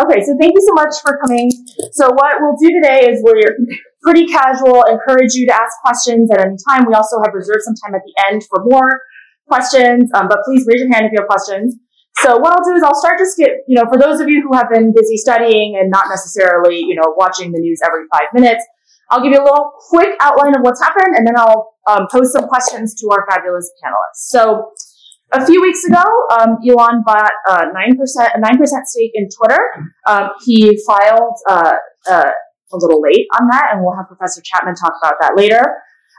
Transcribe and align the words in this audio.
Okay, 0.00 0.24
so 0.24 0.32
thank 0.40 0.54
you 0.54 0.64
so 0.64 0.72
much 0.72 0.94
for 1.02 1.18
coming. 1.20 1.50
So 1.92 2.08
what 2.08 2.36
we'll 2.40 2.56
do 2.56 2.72
today 2.80 3.10
is 3.10 3.20
we're 3.22 3.52
pretty 4.02 4.26
casual, 4.26 4.82
encourage 4.88 5.34
you 5.34 5.46
to 5.46 5.54
ask 5.54 5.76
questions 5.84 6.30
at 6.30 6.40
any 6.40 6.56
time. 6.68 6.86
We 6.88 6.94
also 6.94 7.20
have 7.22 7.34
reserved 7.34 7.60
some 7.64 7.74
time 7.84 7.94
at 7.94 8.00
the 8.06 8.14
end 8.30 8.42
for 8.48 8.64
more 8.64 9.02
questions, 9.46 10.08
um, 10.14 10.28
but 10.28 10.38
please 10.46 10.64
raise 10.66 10.80
your 10.80 10.90
hand 10.92 11.04
if 11.04 11.12
you 11.12 11.18
have 11.20 11.28
questions. 11.28 11.76
So 12.16 12.38
what 12.38 12.52
I'll 12.52 12.64
do 12.64 12.74
is 12.76 12.82
I'll 12.82 12.98
start 12.98 13.18
just 13.18 13.36
get, 13.36 13.50
you 13.68 13.76
know, 13.76 13.84
for 13.92 13.98
those 13.98 14.20
of 14.20 14.28
you 14.28 14.40
who 14.40 14.56
have 14.56 14.70
been 14.70 14.94
busy 14.96 15.16
studying 15.16 15.76
and 15.76 15.90
not 15.90 16.06
necessarily, 16.08 16.78
you 16.78 16.94
know, 16.94 17.12
watching 17.16 17.52
the 17.52 17.58
news 17.58 17.80
every 17.84 18.04
five 18.10 18.32
minutes, 18.32 18.64
I'll 19.10 19.22
give 19.22 19.32
you 19.32 19.40
a 19.40 19.44
little 19.44 19.72
quick 19.90 20.16
outline 20.20 20.54
of 20.54 20.62
what's 20.62 20.80
happened 20.80 21.16
and 21.16 21.26
then 21.26 21.34
I'll 21.36 21.74
um, 21.88 22.06
some 22.10 22.46
questions 22.46 22.94
to 23.00 23.08
our 23.10 23.26
fabulous 23.28 23.70
panelists. 23.82 24.30
So 24.30 24.70
a 25.32 25.46
few 25.46 25.62
weeks 25.62 25.84
ago, 25.84 26.02
um, 26.38 26.56
Elon 26.66 27.02
bought 27.06 27.32
uh, 27.48 27.66
9%, 27.66 27.94
a 28.34 28.40
9% 28.40 28.84
stake 28.84 29.12
in 29.14 29.28
Twitter. 29.28 29.58
Um, 30.06 30.30
he 30.44 30.82
filed 30.86 31.34
uh, 31.48 31.72
uh, 32.10 32.30
a 32.72 32.76
little 32.76 33.00
late 33.00 33.26
on 33.40 33.48
that, 33.48 33.70
and 33.72 33.82
we'll 33.82 33.96
have 33.96 34.06
Professor 34.06 34.40
Chapman 34.44 34.74
talk 34.74 34.92
about 35.02 35.14
that 35.20 35.36
later. 35.36 35.62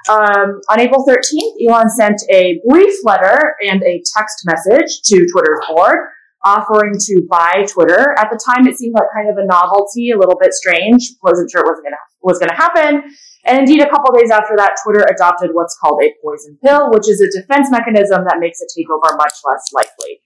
Um, 0.09 0.61
on 0.69 0.79
April 0.79 1.05
13th, 1.05 1.67
Elon 1.67 1.89
sent 1.89 2.21
a 2.31 2.59
brief 2.67 2.95
letter 3.03 3.55
and 3.66 3.83
a 3.83 4.02
text 4.17 4.45
message 4.45 5.02
to 5.03 5.27
Twitter's 5.31 5.59
board 5.69 5.97
offering 6.44 6.94
to 6.98 7.22
buy 7.30 7.66
Twitter. 7.70 8.16
At 8.18 8.30
the 8.31 8.40
time, 8.40 8.68
it 8.68 8.77
seemed 8.77 8.95
like 8.95 9.08
kind 9.13 9.30
of 9.30 9.38
a 9.38 9.45
novelty, 9.45 10.12
a 10.12 10.18
little 10.18 10.38
bit 10.40 10.54
strange. 10.54 11.14
wasn't 11.22 11.52
sure 11.52 11.62
it 11.62 11.70
was 11.70 11.81
going 11.81 11.94
to 11.94 12.02
was 12.22 12.38
going 12.38 12.50
to 12.50 12.55
happen. 12.55 13.02
And 13.45 13.58
indeed, 13.58 13.81
a 13.81 13.90
couple 13.90 14.14
days 14.14 14.30
after 14.30 14.54
that, 14.58 14.77
Twitter 14.84 15.05
adopted 15.09 15.50
what's 15.54 15.76
called 15.81 16.00
a 16.04 16.14
poison 16.22 16.58
pill, 16.64 16.91
which 16.91 17.09
is 17.09 17.22
a 17.22 17.30
defense 17.34 17.72
mechanism 17.72 18.23
that 18.26 18.38
makes 18.40 18.62
a 18.62 18.70
takeover 18.70 19.17
much 19.17 19.34
less 19.44 19.66
likely. 19.73 20.22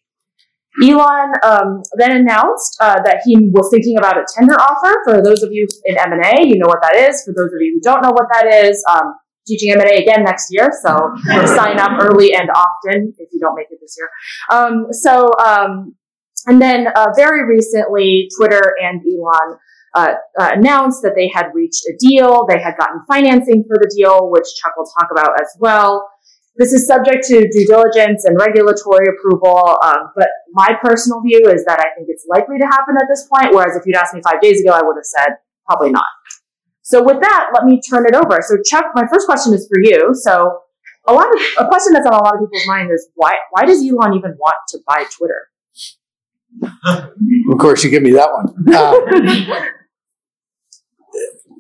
Elon 0.83 1.31
um, 1.43 1.81
then 1.95 2.11
announced 2.11 2.75
uh, 2.81 3.01
that 3.03 3.21
he 3.23 3.49
was 3.53 3.69
thinking 3.71 3.97
about 3.97 4.17
a 4.17 4.25
tender 4.35 4.55
offer. 4.55 4.93
For 5.05 5.21
those 5.23 5.41
of 5.41 5.49
you 5.51 5.65
in 5.85 5.97
M&A, 5.97 6.45
you 6.45 6.59
know 6.59 6.67
what 6.67 6.81
that 6.81 6.95
is. 6.95 7.23
For 7.23 7.33
those 7.33 7.53
of 7.53 7.61
you 7.61 7.79
who 7.79 7.81
don't 7.81 8.01
know 8.01 8.11
what 8.11 8.27
that 8.33 8.65
is, 8.65 8.83
um, 8.91 9.15
teaching 9.47 9.71
M&A 9.71 10.01
again 10.01 10.23
next 10.23 10.47
year, 10.49 10.69
so 10.83 11.11
sign 11.55 11.79
up 11.79 11.91
early 12.01 12.33
and 12.33 12.49
often 12.49 13.13
if 13.17 13.29
you 13.31 13.39
don't 13.39 13.55
make 13.55 13.67
it 13.69 13.79
this 13.79 13.95
year. 13.97 14.09
Um, 14.51 14.87
so, 14.91 15.31
um, 15.39 15.95
and 16.47 16.61
then 16.61 16.87
uh, 16.95 17.07
very 17.15 17.47
recently, 17.47 18.29
Twitter 18.37 18.75
and 18.81 19.01
Elon 19.01 19.57
uh, 19.95 20.13
uh, 20.39 20.51
announced 20.53 21.01
that 21.03 21.13
they 21.15 21.29
had 21.33 21.47
reached 21.53 21.83
a 21.85 21.93
deal. 21.99 22.45
They 22.47 22.59
had 22.59 22.75
gotten 22.77 23.01
financing 23.07 23.63
for 23.67 23.77
the 23.79 23.91
deal, 23.95 24.29
which 24.29 24.45
Chuck 24.61 24.73
will 24.77 24.89
talk 24.99 25.09
about 25.11 25.39
as 25.41 25.55
well. 25.59 26.07
This 26.57 26.71
is 26.71 26.87
subject 26.87 27.25
to 27.27 27.47
due 27.49 27.65
diligence 27.67 28.23
and 28.23 28.37
regulatory 28.39 29.07
approval, 29.07 29.77
um, 29.83 30.11
but 30.15 30.29
my 30.53 30.71
personal 30.81 31.21
view 31.21 31.49
is 31.49 31.65
that 31.65 31.79
I 31.79 31.91
think 31.97 32.07
it's 32.07 32.25
likely 32.29 32.57
to 32.59 32.65
happen 32.65 32.95
at 32.95 33.07
this 33.09 33.27
point, 33.27 33.53
whereas 33.53 33.75
if 33.75 33.83
you'd 33.85 33.97
asked 33.97 34.13
me 34.13 34.21
five 34.23 34.39
days 34.39 34.61
ago, 34.61 34.71
I 34.71 34.81
would 34.81 34.95
have 34.95 35.05
said 35.05 35.35
probably 35.67 35.91
not. 35.91 36.05
So 36.81 37.03
with 37.03 37.19
that, 37.19 37.49
let 37.53 37.65
me 37.65 37.81
turn 37.81 38.05
it 38.07 38.15
over. 38.15 38.39
So 38.41 38.55
Chuck, 38.63 38.85
my 38.95 39.03
first 39.11 39.25
question 39.25 39.53
is 39.53 39.67
for 39.67 39.79
you. 39.81 40.11
So 40.13 40.59
a 41.07 41.13
lot 41.13 41.27
of 41.27 41.65
a 41.65 41.67
question 41.67 41.93
that's 41.93 42.05
on 42.07 42.13
a 42.13 42.23
lot 42.23 42.35
of 42.35 42.39
people's 42.39 42.67
mind 42.67 42.89
is 42.91 43.09
why 43.15 43.33
why 43.51 43.65
does 43.65 43.79
Elon 43.79 44.13
even 44.13 44.35
want 44.39 44.55
to 44.69 44.79
buy 44.87 45.03
Twitter? 45.17 45.49
Of 47.51 47.57
course, 47.59 47.83
you 47.83 47.89
give 47.89 48.03
me 48.03 48.11
that 48.11 48.29
one. 48.31 48.47
Uh, 48.73 49.65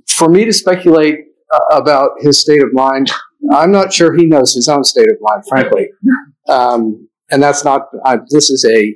for 0.07 0.29
me 0.29 0.45
to 0.45 0.53
speculate 0.53 1.19
uh, 1.53 1.77
about 1.77 2.11
his 2.19 2.39
state 2.39 2.61
of 2.61 2.73
mind, 2.73 3.11
I'm 3.51 3.71
not 3.71 3.93
sure 3.93 4.15
he 4.15 4.25
knows 4.25 4.53
his 4.53 4.67
own 4.67 4.83
state 4.83 5.09
of 5.09 5.17
mind, 5.21 5.43
frankly. 5.47 5.89
Um, 6.49 7.07
and 7.31 7.41
that's 7.41 7.63
not. 7.65 7.87
Uh, 8.03 8.17
this 8.29 8.49
is 8.49 8.65
a 8.65 8.95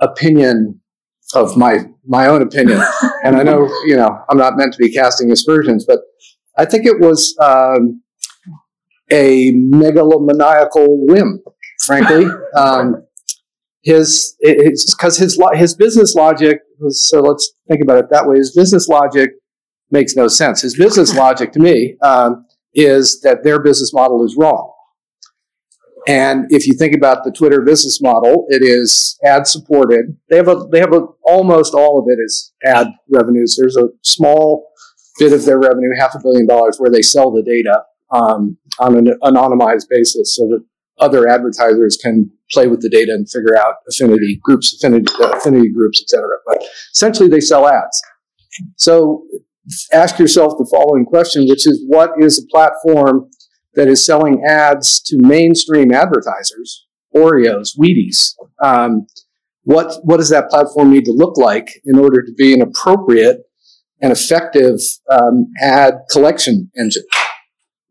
opinion 0.00 0.80
of 1.34 1.56
my 1.56 1.86
my 2.06 2.26
own 2.26 2.42
opinion, 2.42 2.80
and 3.24 3.36
I 3.36 3.42
know 3.42 3.66
you 3.86 3.96
know 3.96 4.22
I'm 4.28 4.38
not 4.38 4.56
meant 4.56 4.72
to 4.74 4.78
be 4.78 4.92
casting 4.92 5.30
aspersions, 5.32 5.84
but 5.84 6.00
I 6.56 6.64
think 6.64 6.86
it 6.86 7.00
was 7.00 7.36
um, 7.40 8.02
a 9.10 9.52
megalomaniacal 9.52 10.86
whim, 11.06 11.40
frankly. 11.84 12.26
Um, 12.56 13.03
his 13.84 14.34
it's 14.40 14.94
because 14.94 15.18
his 15.18 15.38
his 15.52 15.74
business 15.74 16.14
logic 16.14 16.60
was 16.80 17.06
so. 17.06 17.20
Let's 17.20 17.52
think 17.68 17.82
about 17.82 17.98
it 17.98 18.10
that 18.10 18.26
way. 18.26 18.36
His 18.36 18.54
business 18.54 18.88
logic 18.88 19.32
makes 19.90 20.16
no 20.16 20.26
sense. 20.26 20.62
His 20.62 20.76
business 20.76 21.14
logic 21.16 21.52
to 21.52 21.60
me 21.60 21.96
um, 22.02 22.46
is 22.74 23.20
that 23.20 23.44
their 23.44 23.62
business 23.62 23.92
model 23.92 24.24
is 24.24 24.36
wrong. 24.38 24.72
And 26.06 26.46
if 26.50 26.66
you 26.66 26.74
think 26.74 26.94
about 26.94 27.24
the 27.24 27.30
Twitter 27.30 27.60
business 27.62 28.00
model, 28.02 28.46
it 28.48 28.62
is 28.62 29.18
ad 29.24 29.46
supported. 29.46 30.16
They 30.30 30.36
have 30.36 30.48
a 30.48 30.66
they 30.72 30.80
have 30.80 30.94
a 30.94 31.06
almost 31.22 31.74
all 31.74 31.98
of 31.98 32.06
it 32.08 32.20
is 32.22 32.52
ad 32.64 32.88
revenues. 33.10 33.56
There's 33.58 33.76
a 33.76 33.88
small 34.02 34.66
bit 35.18 35.34
of 35.34 35.44
their 35.44 35.58
revenue, 35.58 35.90
half 35.98 36.14
a 36.14 36.20
billion 36.22 36.46
dollars, 36.46 36.78
where 36.78 36.90
they 36.90 37.02
sell 37.02 37.30
the 37.30 37.42
data 37.42 37.82
um, 38.10 38.56
on 38.78 38.96
an 38.96 39.18
anonymized 39.22 39.88
basis, 39.90 40.34
so 40.34 40.46
that 40.48 40.64
other 40.98 41.28
advertisers 41.28 41.96
can 41.96 42.30
play 42.54 42.68
with 42.68 42.80
the 42.80 42.88
data 42.88 43.12
and 43.12 43.28
figure 43.28 43.56
out 43.56 43.74
affinity 43.88 44.40
groups, 44.42 44.74
affinity, 44.74 45.12
uh, 45.20 45.32
affinity 45.32 45.70
groups, 45.70 46.00
etc. 46.00 46.26
But 46.46 46.64
essentially, 46.92 47.28
they 47.28 47.40
sell 47.40 47.66
ads. 47.66 48.00
So 48.76 49.24
ask 49.92 50.18
yourself 50.18 50.54
the 50.58 50.68
following 50.70 51.04
question, 51.04 51.46
which 51.48 51.66
is 51.66 51.84
what 51.88 52.10
is 52.18 52.38
a 52.38 52.46
platform 52.50 53.28
that 53.74 53.88
is 53.88 54.04
selling 54.04 54.44
ads 54.46 55.00
to 55.02 55.18
mainstream 55.18 55.92
advertisers, 55.92 56.86
Oreos, 57.14 57.70
Wheaties? 57.78 58.34
Um, 58.62 59.06
what, 59.62 59.96
what 60.04 60.18
does 60.18 60.28
that 60.28 60.50
platform 60.50 60.92
need 60.92 61.04
to 61.06 61.12
look 61.12 61.36
like 61.36 61.68
in 61.84 61.98
order 61.98 62.22
to 62.22 62.32
be 62.32 62.52
an 62.52 62.62
appropriate 62.62 63.40
and 64.00 64.12
effective 64.12 64.78
um, 65.10 65.46
ad 65.60 65.94
collection 66.10 66.70
engine? 66.78 67.04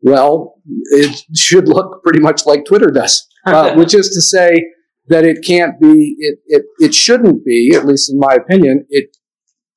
Well, 0.00 0.54
it 0.90 1.24
should 1.34 1.68
look 1.68 2.02
pretty 2.02 2.20
much 2.20 2.46
like 2.46 2.64
Twitter 2.64 2.90
does, 2.90 3.26
uh, 3.46 3.74
which 3.76 3.94
is 3.94 4.08
to 4.10 4.20
say 4.20 4.54
that 5.08 5.24
it 5.24 5.44
can't 5.46 5.78
be, 5.80 6.16
it, 6.18 6.38
it, 6.46 6.62
it 6.78 6.94
shouldn't 6.94 7.44
be, 7.44 7.72
at 7.74 7.84
least 7.84 8.10
in 8.10 8.18
my 8.18 8.34
opinion, 8.34 8.86
it 8.88 9.16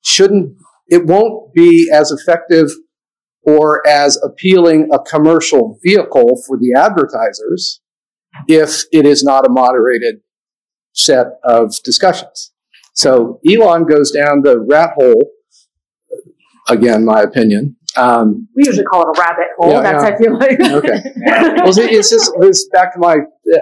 shouldn't 0.02 0.56
it 0.88 1.04
won't 1.06 1.52
be 1.52 1.90
as 1.92 2.10
effective 2.10 2.70
or 3.42 3.86
as 3.86 4.18
appealing 4.22 4.88
a 4.92 4.98
commercial 4.98 5.78
vehicle 5.82 6.42
for 6.46 6.56
the 6.58 6.74
advertisers 6.76 7.80
if 8.46 8.84
it 8.92 9.06
is 9.06 9.22
not 9.22 9.46
a 9.46 9.50
moderated 9.50 10.16
set 10.92 11.26
of 11.44 11.74
discussions. 11.84 12.52
So 12.94 13.40
Elon 13.48 13.84
goes 13.84 14.10
down 14.10 14.42
the 14.42 14.58
rat 14.58 14.90
hole, 14.96 15.30
again, 16.68 17.04
my 17.04 17.22
opinion. 17.22 17.76
Um, 17.96 18.46
we 18.54 18.64
usually 18.64 18.84
call 18.84 19.02
it 19.02 19.18
a 19.18 19.20
rabbit 19.20 19.46
hole. 19.58 19.72
Yeah, 19.72 19.82
That's 19.82 20.04
yeah. 20.04 20.10
I 20.10 20.18
feel 20.18 20.38
like. 20.38 20.60
okay. 20.60 21.02
Well, 21.64 21.72
it's 21.76 22.10
just 22.10 22.32
it's 22.40 22.68
back 22.72 22.94
to 22.94 22.98
my. 23.00 23.16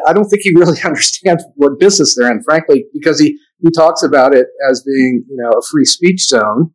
I 0.07 0.13
don't 0.13 0.29
think 0.29 0.43
he 0.43 0.53
really 0.55 0.81
understands 0.85 1.45
what 1.55 1.79
business 1.79 2.15
they're 2.17 2.31
in, 2.31 2.43
frankly, 2.43 2.85
because 2.93 3.19
he 3.19 3.39
he 3.63 3.71
talks 3.71 4.03
about 4.03 4.35
it 4.35 4.49
as 4.71 4.83
being 4.83 5.25
you 5.29 5.37
know 5.37 5.51
a 5.51 5.63
free 5.71 5.85
speech 5.85 6.27
zone, 6.27 6.75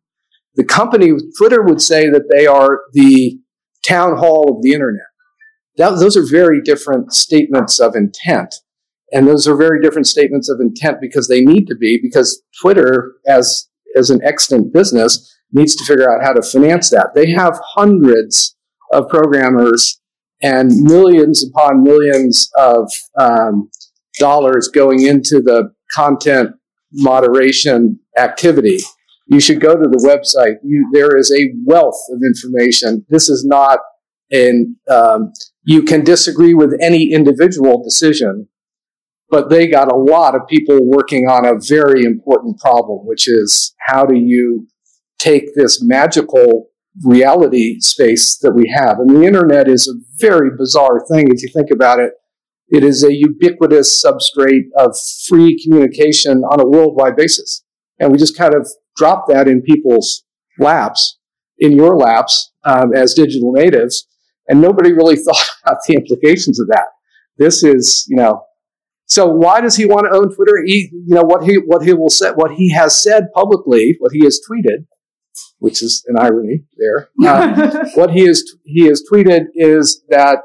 the 0.54 0.64
company, 0.64 1.12
Twitter 1.38 1.62
would 1.62 1.80
say 1.80 2.08
that 2.10 2.28
they 2.30 2.46
are 2.46 2.80
the 2.92 3.38
town 3.86 4.16
hall 4.16 4.54
of 4.54 4.62
the 4.62 4.72
internet. 4.72 5.06
That, 5.78 5.98
those 5.98 6.16
are 6.16 6.26
very 6.26 6.60
different 6.60 7.12
statements 7.12 7.80
of 7.80 7.94
intent. 7.94 8.54
And 9.12 9.26
those 9.26 9.46
are 9.46 9.56
very 9.56 9.80
different 9.80 10.06
statements 10.06 10.48
of 10.48 10.58
intent 10.60 10.98
because 11.00 11.28
they 11.28 11.42
need 11.42 11.66
to 11.66 11.74
be, 11.74 11.98
because 12.02 12.42
Twitter, 12.60 13.14
as, 13.26 13.68
as 13.96 14.10
an 14.10 14.20
extant 14.24 14.72
business, 14.72 15.30
needs 15.52 15.74
to 15.76 15.84
figure 15.84 16.10
out 16.10 16.24
how 16.24 16.32
to 16.32 16.42
finance 16.42 16.90
that. 16.90 17.10
They 17.14 17.30
have 17.32 17.58
hundreds 17.74 18.56
of 18.92 19.08
programmers 19.08 20.00
and 20.42 20.70
millions 20.82 21.44
upon 21.46 21.82
millions 21.82 22.50
of 22.56 22.90
um, 23.18 23.70
dollars 24.18 24.68
going 24.68 25.02
into 25.02 25.40
the 25.40 25.72
content 25.94 26.50
moderation 26.92 28.00
activity 28.18 28.80
you 29.32 29.40
should 29.40 29.60
go 29.60 29.74
to 29.74 29.88
the 29.88 30.04
website. 30.06 30.56
You, 30.62 30.88
there 30.92 31.16
is 31.16 31.32
a 31.32 31.52
wealth 31.64 31.98
of 32.10 32.20
information. 32.22 33.06
This 33.08 33.28
is 33.30 33.44
not 33.46 33.78
an, 34.30 34.76
um, 34.90 35.32
you 35.62 35.82
can 35.82 36.04
disagree 36.04 36.52
with 36.52 36.74
any 36.80 37.12
individual 37.12 37.82
decision, 37.82 38.48
but 39.30 39.48
they 39.48 39.66
got 39.66 39.90
a 39.90 39.96
lot 39.96 40.34
of 40.34 40.42
people 40.48 40.78
working 40.82 41.28
on 41.28 41.46
a 41.46 41.58
very 41.66 42.04
important 42.04 42.58
problem, 42.58 43.06
which 43.06 43.26
is 43.26 43.74
how 43.86 44.04
do 44.04 44.16
you 44.16 44.66
take 45.22 45.54
this 45.54 45.82
magical 45.82 46.68
reality 47.04 47.80
space 47.80 48.38
that 48.38 48.52
we 48.52 48.72
have? 48.74 48.98
And 48.98 49.10
the 49.10 49.24
internet 49.24 49.68
is 49.68 49.88
a 49.88 50.00
very 50.18 50.50
bizarre 50.56 51.04
thing 51.10 51.28
if 51.28 51.42
you 51.42 51.48
think 51.54 51.70
about 51.70 52.00
it. 52.00 52.12
It 52.68 52.84
is 52.84 53.04
a 53.04 53.14
ubiquitous 53.14 54.02
substrate 54.04 54.68
of 54.76 54.96
free 55.28 55.62
communication 55.62 56.38
on 56.38 56.60
a 56.60 56.66
worldwide 56.66 57.16
basis. 57.16 57.64
And 57.98 58.10
we 58.10 58.18
just 58.18 58.36
kind 58.36 58.54
of 58.54 58.68
drop 58.96 59.26
that 59.28 59.46
in 59.46 59.62
people's 59.62 60.24
laps, 60.58 61.18
in 61.58 61.72
your 61.72 61.96
laps 61.96 62.52
um, 62.64 62.94
as 62.94 63.14
digital 63.14 63.52
natives, 63.52 64.06
and 64.48 64.60
nobody 64.60 64.92
really 64.92 65.16
thought 65.24 65.46
about 65.64 65.78
the 65.86 65.94
implications 65.94 66.58
of 66.58 66.68
that. 66.68 66.86
This 67.38 67.62
is, 67.62 68.06
you 68.08 68.16
know, 68.16 68.42
so 69.06 69.26
why 69.26 69.60
does 69.60 69.76
he 69.76 69.84
want 69.84 70.06
to 70.10 70.16
own 70.16 70.34
Twitter? 70.34 70.62
He, 70.64 70.88
you 70.92 71.14
know, 71.14 71.22
what 71.22 71.42
he 71.44 71.56
what 71.56 71.82
he 71.82 71.92
will 71.92 72.08
say, 72.08 72.30
what 72.30 72.52
he 72.52 72.72
has 72.72 73.02
said 73.02 73.24
publicly, 73.34 73.96
what 73.98 74.12
he 74.12 74.24
has 74.24 74.40
tweeted, 74.48 74.86
which 75.58 75.82
is 75.82 76.04
an 76.08 76.16
irony 76.18 76.64
there. 76.76 77.08
Uh, 77.24 77.86
what 77.94 78.10
he 78.10 78.26
has 78.26 78.42
he 78.64 78.86
has 78.86 79.02
tweeted 79.10 79.46
is 79.54 80.02
that 80.08 80.38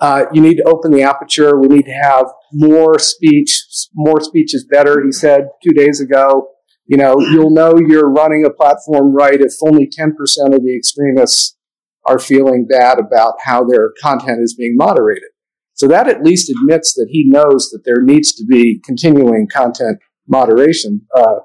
uh, 0.00 0.24
you 0.32 0.40
need 0.40 0.56
to 0.56 0.64
open 0.64 0.90
the 0.90 1.02
aperture. 1.02 1.58
We 1.58 1.68
need 1.68 1.84
to 1.84 2.00
have 2.02 2.26
more 2.52 2.98
speech. 2.98 3.62
More 3.94 4.20
speech 4.20 4.54
is 4.54 4.64
better. 4.64 5.02
He 5.04 5.12
said 5.12 5.48
two 5.62 5.72
days 5.72 6.00
ago. 6.00 6.48
You 6.86 6.96
know, 6.96 7.20
you'll 7.20 7.50
know 7.50 7.74
you're 7.86 8.10
running 8.10 8.44
a 8.44 8.50
platform 8.50 9.14
right 9.14 9.40
if 9.40 9.52
only 9.62 9.86
10% 9.86 10.10
of 10.52 10.64
the 10.64 10.76
extremists 10.76 11.56
are 12.04 12.18
feeling 12.18 12.66
bad 12.66 12.98
about 12.98 13.34
how 13.44 13.62
their 13.62 13.92
content 14.02 14.40
is 14.42 14.54
being 14.54 14.74
moderated. 14.76 15.28
So 15.74 15.86
that 15.88 16.08
at 16.08 16.22
least 16.22 16.50
admits 16.50 16.94
that 16.94 17.06
he 17.10 17.24
knows 17.26 17.70
that 17.70 17.84
there 17.84 18.02
needs 18.02 18.32
to 18.34 18.44
be 18.44 18.80
continuing 18.84 19.48
content 19.48 19.98
moderation. 20.26 21.06
Uh, 21.16 21.36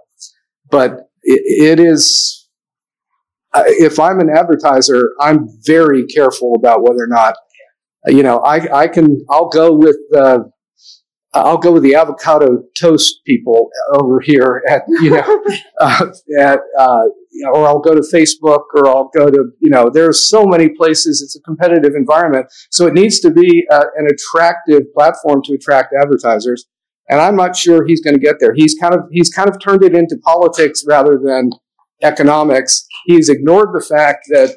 but 0.69 1.09
it, 1.23 1.77
it 1.77 1.79
is, 1.79 2.44
if 3.67 3.99
I'm 3.99 4.19
an 4.19 4.29
advertiser, 4.29 5.11
I'm 5.19 5.47
very 5.65 6.05
careful 6.05 6.53
about 6.55 6.83
whether 6.83 7.03
or 7.03 7.07
not, 7.07 7.35
you 8.07 8.23
know, 8.23 8.39
I, 8.39 8.83
I 8.83 8.87
can, 8.87 9.25
I'll 9.29 9.49
go 9.49 9.73
with, 9.73 9.97
uh, 10.15 10.39
I'll 11.33 11.57
go 11.57 11.73
with 11.73 11.83
the 11.83 11.95
avocado 11.95 12.63
toast 12.79 13.19
people 13.25 13.69
over 13.93 14.21
here 14.21 14.61
at, 14.69 14.83
you 14.87 15.11
know, 15.11 15.43
uh, 15.81 16.07
at, 16.39 16.59
uh, 16.77 17.03
or 17.51 17.67
I'll 17.67 17.79
go 17.79 17.93
to 17.93 18.01
Facebook 18.01 18.63
or 18.73 18.87
I'll 18.87 19.09
go 19.15 19.29
to, 19.29 19.51
you 19.59 19.69
know, 19.69 19.89
there's 19.93 20.29
so 20.29 20.45
many 20.45 20.69
places. 20.69 21.21
It's 21.21 21.35
a 21.35 21.41
competitive 21.41 21.93
environment. 21.95 22.47
So 22.71 22.87
it 22.87 22.93
needs 22.93 23.19
to 23.19 23.31
be 23.31 23.67
uh, 23.69 23.85
an 23.97 24.07
attractive 24.07 24.83
platform 24.93 25.41
to 25.43 25.53
attract 25.53 25.93
advertisers. 26.01 26.65
And 27.09 27.19
I'm 27.19 27.35
not 27.35 27.55
sure 27.55 27.85
he's 27.85 28.01
going 28.01 28.15
to 28.15 28.21
get 28.21 28.37
there. 28.39 28.53
He's 28.53 28.73
kind 28.73 28.95
of, 28.95 29.01
he's 29.11 29.29
kind 29.29 29.49
of 29.49 29.59
turned 29.59 29.83
it 29.83 29.93
into 29.93 30.17
politics 30.23 30.83
rather 30.87 31.19
than 31.21 31.51
economics. 32.01 32.84
He's 33.05 33.29
ignored 33.29 33.69
the 33.73 33.85
fact 33.85 34.25
that 34.29 34.55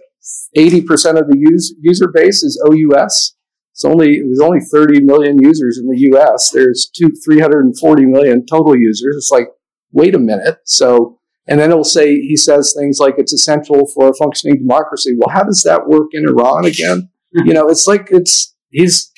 80% 0.57 1.19
of 1.19 1.29
the 1.29 1.37
use, 1.39 1.75
user 1.81 2.09
base 2.13 2.43
is 2.43 2.61
OUS. 2.67 3.37
It's 3.73 3.85
only, 3.85 4.21
there's 4.21 4.41
only 4.41 4.61
30 4.61 5.03
million 5.05 5.39
users 5.41 5.79
in 5.79 5.89
the 5.89 5.99
US. 6.13 6.51
There's 6.51 6.91
two, 6.95 7.09
340 7.25 8.07
million 8.07 8.45
total 8.47 8.77
users. 8.77 9.17
It's 9.17 9.31
like, 9.31 9.49
wait 9.93 10.15
a 10.15 10.19
minute. 10.19 10.59
So, 10.65 11.21
and 11.47 11.61
then 11.61 11.71
he'll 11.71 11.85
say, 11.85 12.17
he 12.21 12.37
says 12.37 12.75
things 12.77 12.99
like 12.99 13.15
it's 13.19 13.33
essential 13.33 13.87
for 13.95 14.09
a 14.09 14.15
functioning 14.15 14.59
democracy. 14.59 15.15
Well, 15.17 15.35
how 15.35 15.45
does 15.45 15.63
that 15.63 15.87
work 15.87 16.09
in 16.13 16.29
Iran 16.29 16.65
again? 16.65 17.11
you 17.33 17.53
know, 17.53 17.69
it's 17.69 17.87
like 17.87 18.09
it's, 18.11 18.55
he's, 18.71 19.13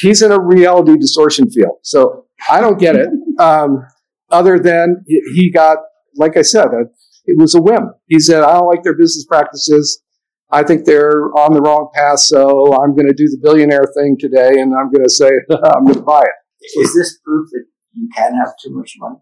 he's 0.00 0.22
in 0.22 0.32
a 0.32 0.40
reality 0.40 0.96
distortion 0.96 1.50
field. 1.50 1.78
So 1.82 2.26
I 2.48 2.60
don't 2.60 2.78
get 2.78 2.96
it. 2.96 3.08
Um, 3.38 3.84
other 4.30 4.58
than 4.58 5.04
he 5.06 5.50
got, 5.52 5.78
like 6.16 6.36
I 6.36 6.42
said, 6.42 6.68
it 7.30 7.38
was 7.38 7.54
a 7.54 7.62
whim. 7.62 7.92
He 8.06 8.18
said, 8.18 8.42
I 8.42 8.54
don't 8.54 8.66
like 8.66 8.82
their 8.82 8.96
business 8.96 9.24
practices. 9.24 10.02
I 10.52 10.64
think 10.64 10.84
they're 10.84 11.30
on 11.38 11.54
the 11.54 11.60
wrong 11.60 11.90
path, 11.94 12.18
so 12.20 12.74
I'm 12.82 12.94
going 12.94 13.06
to 13.06 13.14
do 13.14 13.28
the 13.28 13.38
billionaire 13.40 13.84
thing 13.94 14.16
today, 14.18 14.60
and 14.60 14.74
I'm 14.74 14.90
going 14.90 15.04
to 15.04 15.10
say 15.10 15.28
I'm 15.50 15.84
going 15.84 15.94
to 15.94 16.02
buy 16.02 16.22
it. 16.22 16.80
Is 16.80 16.94
this 16.94 17.18
proof 17.24 17.48
that 17.52 17.64
you 17.94 18.08
can 18.14 18.34
have 18.34 18.52
too 18.62 18.70
much 18.74 18.96
money? 18.98 19.16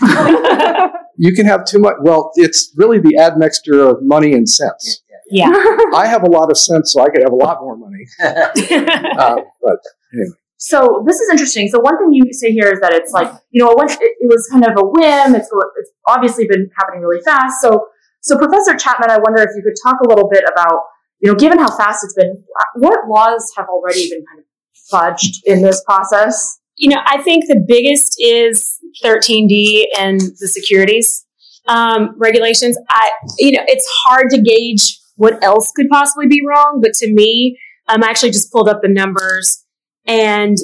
you 1.16 1.32
can 1.34 1.46
have 1.46 1.64
too 1.64 1.78
much. 1.78 1.94
Well, 2.00 2.32
it's 2.34 2.72
really 2.76 2.98
the 2.98 3.18
admixture 3.18 3.80
of 3.80 3.98
money 4.02 4.32
and 4.32 4.48
sense. 4.48 5.02
Yeah. 5.30 5.50
I 5.94 6.06
have 6.06 6.22
a 6.22 6.30
lot 6.30 6.50
of 6.50 6.58
sense, 6.58 6.92
so 6.92 7.02
I 7.02 7.08
could 7.08 7.22
have 7.22 7.32
a 7.32 7.36
lot 7.36 7.58
more 7.60 7.76
money. 7.76 8.04
uh, 8.22 9.36
but 9.62 9.78
anyway. 10.12 10.36
So 10.64 11.04
this 11.06 11.20
is 11.20 11.28
interesting. 11.28 11.68
So 11.68 11.78
one 11.78 11.98
thing 11.98 12.14
you 12.14 12.32
say 12.32 12.50
here 12.50 12.72
is 12.72 12.80
that 12.80 12.94
it's 12.94 13.12
like 13.12 13.30
you 13.50 13.62
know 13.62 13.70
it, 13.72 13.98
it, 14.00 14.26
was 14.26 14.48
kind 14.50 14.64
of 14.64 14.72
a 14.78 14.82
whim. 14.82 15.34
It's 15.34 15.50
it's 15.76 15.90
obviously 16.08 16.46
been 16.46 16.70
happening 16.78 17.02
really 17.02 17.20
fast. 17.22 17.60
So 17.60 17.88
so 18.22 18.38
Professor 18.38 18.74
Chapman, 18.74 19.10
I 19.10 19.18
wonder 19.18 19.42
if 19.42 19.50
you 19.54 19.62
could 19.62 19.76
talk 19.84 20.00
a 20.00 20.08
little 20.08 20.26
bit 20.26 20.42
about 20.50 20.80
you 21.20 21.30
know 21.30 21.34
given 21.36 21.58
how 21.58 21.68
fast 21.76 22.02
it's 22.02 22.14
been, 22.14 22.42
what 22.76 22.98
laws 23.06 23.52
have 23.58 23.66
already 23.68 24.08
been 24.08 24.24
kind 24.24 24.40
of 24.40 24.46
fudged 24.90 25.42
in 25.44 25.60
this 25.60 25.84
process? 25.84 26.58
You 26.76 26.88
know, 26.88 27.02
I 27.04 27.20
think 27.20 27.44
the 27.46 27.62
biggest 27.68 28.16
is 28.18 28.78
13D 29.04 29.84
and 29.98 30.18
the 30.18 30.48
securities 30.48 31.26
um, 31.68 32.14
regulations. 32.16 32.78
I, 32.88 33.10
you 33.38 33.52
know, 33.52 33.64
it's 33.66 33.86
hard 34.06 34.30
to 34.30 34.40
gauge 34.40 34.98
what 35.16 35.44
else 35.44 35.70
could 35.76 35.90
possibly 35.90 36.26
be 36.26 36.40
wrong, 36.42 36.80
but 36.80 36.94
to 36.94 37.12
me, 37.12 37.58
um, 37.88 38.02
I 38.02 38.08
actually 38.08 38.30
just 38.30 38.50
pulled 38.50 38.70
up 38.70 38.80
the 38.80 38.88
numbers 38.88 39.63
and 40.06 40.56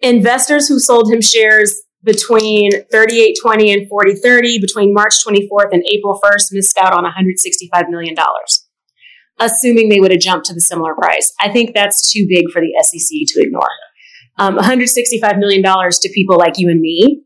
investors 0.00 0.68
who 0.68 0.78
sold 0.78 1.12
him 1.12 1.20
shares 1.20 1.74
between 2.02 2.70
3820 2.90 3.72
and 3.72 3.88
4030 3.88 4.60
between 4.60 4.94
March 4.94 5.14
24th 5.26 5.72
and 5.72 5.84
April 5.92 6.18
1st 6.24 6.52
missed 6.52 6.78
out 6.78 6.94
on 6.94 7.04
$165 7.04 7.88
million, 7.90 8.14
assuming 9.38 9.88
they 9.88 10.00
would 10.00 10.10
have 10.10 10.20
jumped 10.20 10.46
to 10.46 10.54
the 10.54 10.60
similar 10.60 10.94
price. 10.94 11.34
I 11.40 11.50
think 11.50 11.74
that's 11.74 12.10
too 12.10 12.26
big 12.28 12.46
for 12.50 12.62
the 12.62 12.72
SEC 12.82 13.34
to 13.34 13.42
ignore 13.42 13.68
um, 14.40 14.56
$165 14.56 15.38
million 15.38 15.62
to 15.62 16.10
people 16.14 16.36
like 16.36 16.54
you 16.56 16.70
and 16.70 16.80
me, 16.80 17.22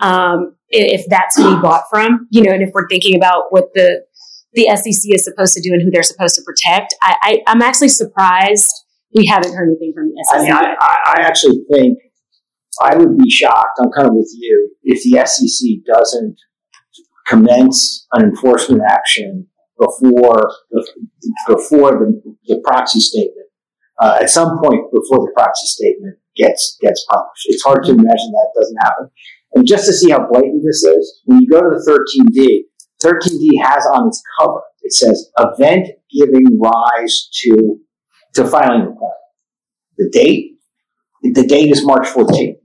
um, 0.00 0.56
if 0.70 1.04
that's 1.08 1.36
who 1.36 1.54
we 1.54 1.60
bought 1.60 1.84
from, 1.90 2.26
you 2.30 2.42
know, 2.42 2.52
and 2.52 2.62
if 2.62 2.70
we're 2.72 2.88
thinking 2.88 3.16
about 3.16 3.44
what 3.50 3.72
the 3.74 4.04
the 4.54 4.68
SEC 4.76 5.12
is 5.12 5.24
supposed 5.24 5.52
to 5.52 5.60
do 5.60 5.72
and 5.72 5.82
who 5.82 5.90
they're 5.90 6.04
supposed 6.04 6.36
to 6.36 6.42
protect, 6.42 6.94
I, 7.02 7.42
I, 7.46 7.50
am 7.50 7.60
actually 7.60 7.88
surprised 7.88 8.70
we 9.14 9.26
haven't 9.26 9.54
heard 9.54 9.68
anything 9.68 9.92
from 9.94 10.08
the 10.08 10.24
SEC. 10.26 10.40
I, 10.40 10.42
mean, 10.42 10.52
I, 10.52 10.96
I 11.16 11.20
actually 11.22 11.64
think 11.72 11.98
I 12.82 12.96
would 12.96 13.16
be 13.16 13.30
shocked. 13.30 13.78
I'm 13.80 13.90
kind 13.92 14.08
of 14.08 14.14
with 14.14 14.30
you 14.34 14.74
if 14.82 15.02
the 15.04 15.24
SEC 15.26 15.84
doesn't 15.86 16.36
commence 17.26 18.06
an 18.12 18.24
enforcement 18.24 18.82
action 18.88 19.46
before 19.78 20.50
the, 20.70 20.86
before 21.46 21.92
the, 21.92 22.36
the 22.46 22.60
proxy 22.64 23.00
statement. 23.00 23.48
Uh, 24.02 24.18
at 24.20 24.28
some 24.28 24.58
point 24.58 24.90
before 24.92 25.18
the 25.18 25.32
proxy 25.36 25.66
statement 25.66 26.18
gets 26.36 26.76
gets 26.80 27.06
published. 27.08 27.46
It's 27.46 27.62
hard 27.62 27.84
to 27.84 27.92
imagine 27.92 28.32
that 28.32 28.52
doesn't 28.58 28.76
happen. 28.82 29.10
And 29.54 29.66
just 29.66 29.86
to 29.86 29.92
see 29.92 30.10
how 30.10 30.26
blatant 30.26 30.64
this 30.64 30.82
is, 30.82 31.22
when 31.26 31.40
you 31.40 31.48
go 31.48 31.60
to 31.60 31.70
the 31.70 31.86
13D, 31.86 32.64
13D 33.04 33.62
has 33.62 33.86
on 33.94 34.08
its 34.08 34.20
cover, 34.40 34.62
it 34.82 34.92
says 34.92 35.30
event 35.38 35.86
giving 36.10 36.44
rise 36.60 37.28
to 37.44 37.78
to 38.34 38.46
filing 38.46 38.80
requirement. 38.80 39.12
The 39.96 40.10
date, 40.12 40.58
the 41.22 41.46
date 41.46 41.70
is 41.70 41.84
March 41.84 42.06
14th. 42.08 42.56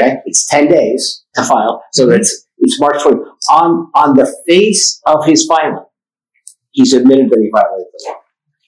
Okay, 0.00 0.16
it's 0.26 0.46
10 0.46 0.68
days 0.68 1.24
to 1.34 1.42
file, 1.42 1.82
so 1.92 2.08
it's 2.10 2.46
it's 2.58 2.80
March 2.80 3.02
14th. 3.02 3.24
On 3.50 3.90
on 3.94 4.14
the 4.14 4.32
face 4.46 5.00
of 5.06 5.26
his 5.26 5.44
filing, 5.46 5.84
he's 6.70 6.92
admitted 6.92 7.30
that 7.30 7.38
he 7.40 7.50
violated 7.52 7.86
the 7.92 8.04
law. 8.08 8.14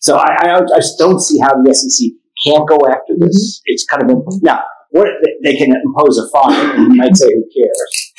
So 0.01 0.17
I, 0.17 0.35
I, 0.41 0.57
I 0.57 0.79
just 0.79 0.99
don't 0.99 1.21
see 1.21 1.39
how 1.39 1.51
the 1.63 1.75
SEC 1.75 2.11
can't 2.45 2.69
go 2.69 2.79
after 2.89 3.15
this. 3.19 3.61
Mm-hmm. 3.61 3.63
It's 3.67 3.85
kind 3.85 4.11
of 4.11 4.43
now 4.43 4.63
what 4.91 5.09
they 5.45 5.55
can 5.57 5.71
impose 5.85 6.19
a 6.19 6.29
fine, 6.31 6.77
and 6.77 6.93
you 6.93 6.99
might 6.99 7.17
say, 7.17 7.27
"Who 7.27 7.45
cares?" 7.57 8.13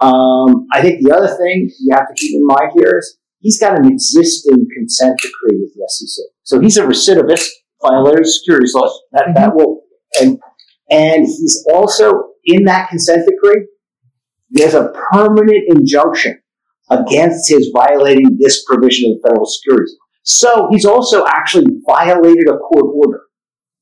Um, 0.00 0.66
I 0.72 0.80
think 0.80 1.04
the 1.04 1.14
other 1.14 1.28
thing 1.36 1.70
you 1.80 1.94
have 1.94 2.06
to 2.08 2.14
keep 2.14 2.34
in 2.34 2.46
mind 2.46 2.72
here 2.74 2.98
is 2.98 3.18
he's 3.40 3.58
got 3.58 3.78
an 3.78 3.86
existing 3.86 4.66
consent 4.74 5.18
decree 5.20 5.60
with 5.60 5.74
the 5.74 5.84
SEC, 5.88 6.24
so 6.42 6.60
he's 6.60 6.76
a 6.78 6.86
recidivist 6.86 7.48
violator 7.82 8.20
of 8.20 8.28
securities 8.28 8.74
laws. 8.74 9.00
That 9.12 9.24
mm-hmm. 9.24 9.34
that 9.34 9.54
will 9.54 9.82
and 10.20 10.38
and 10.90 11.26
he's 11.26 11.64
also 11.72 12.30
in 12.44 12.64
that 12.64 12.88
consent 12.88 13.28
decree. 13.28 13.66
There's 14.50 14.74
a 14.74 14.92
permanent 15.12 15.64
injunction 15.68 16.40
against 16.90 17.50
his 17.50 17.70
violating 17.74 18.38
this 18.38 18.64
provision 18.64 19.10
of 19.10 19.16
the 19.16 19.28
federal 19.28 19.46
securities 19.46 19.94
law. 19.98 20.06
So 20.22 20.68
he's 20.70 20.84
also 20.84 21.24
actually 21.26 21.66
violated 21.86 22.48
a 22.48 22.56
court 22.56 22.94
order 22.94 23.22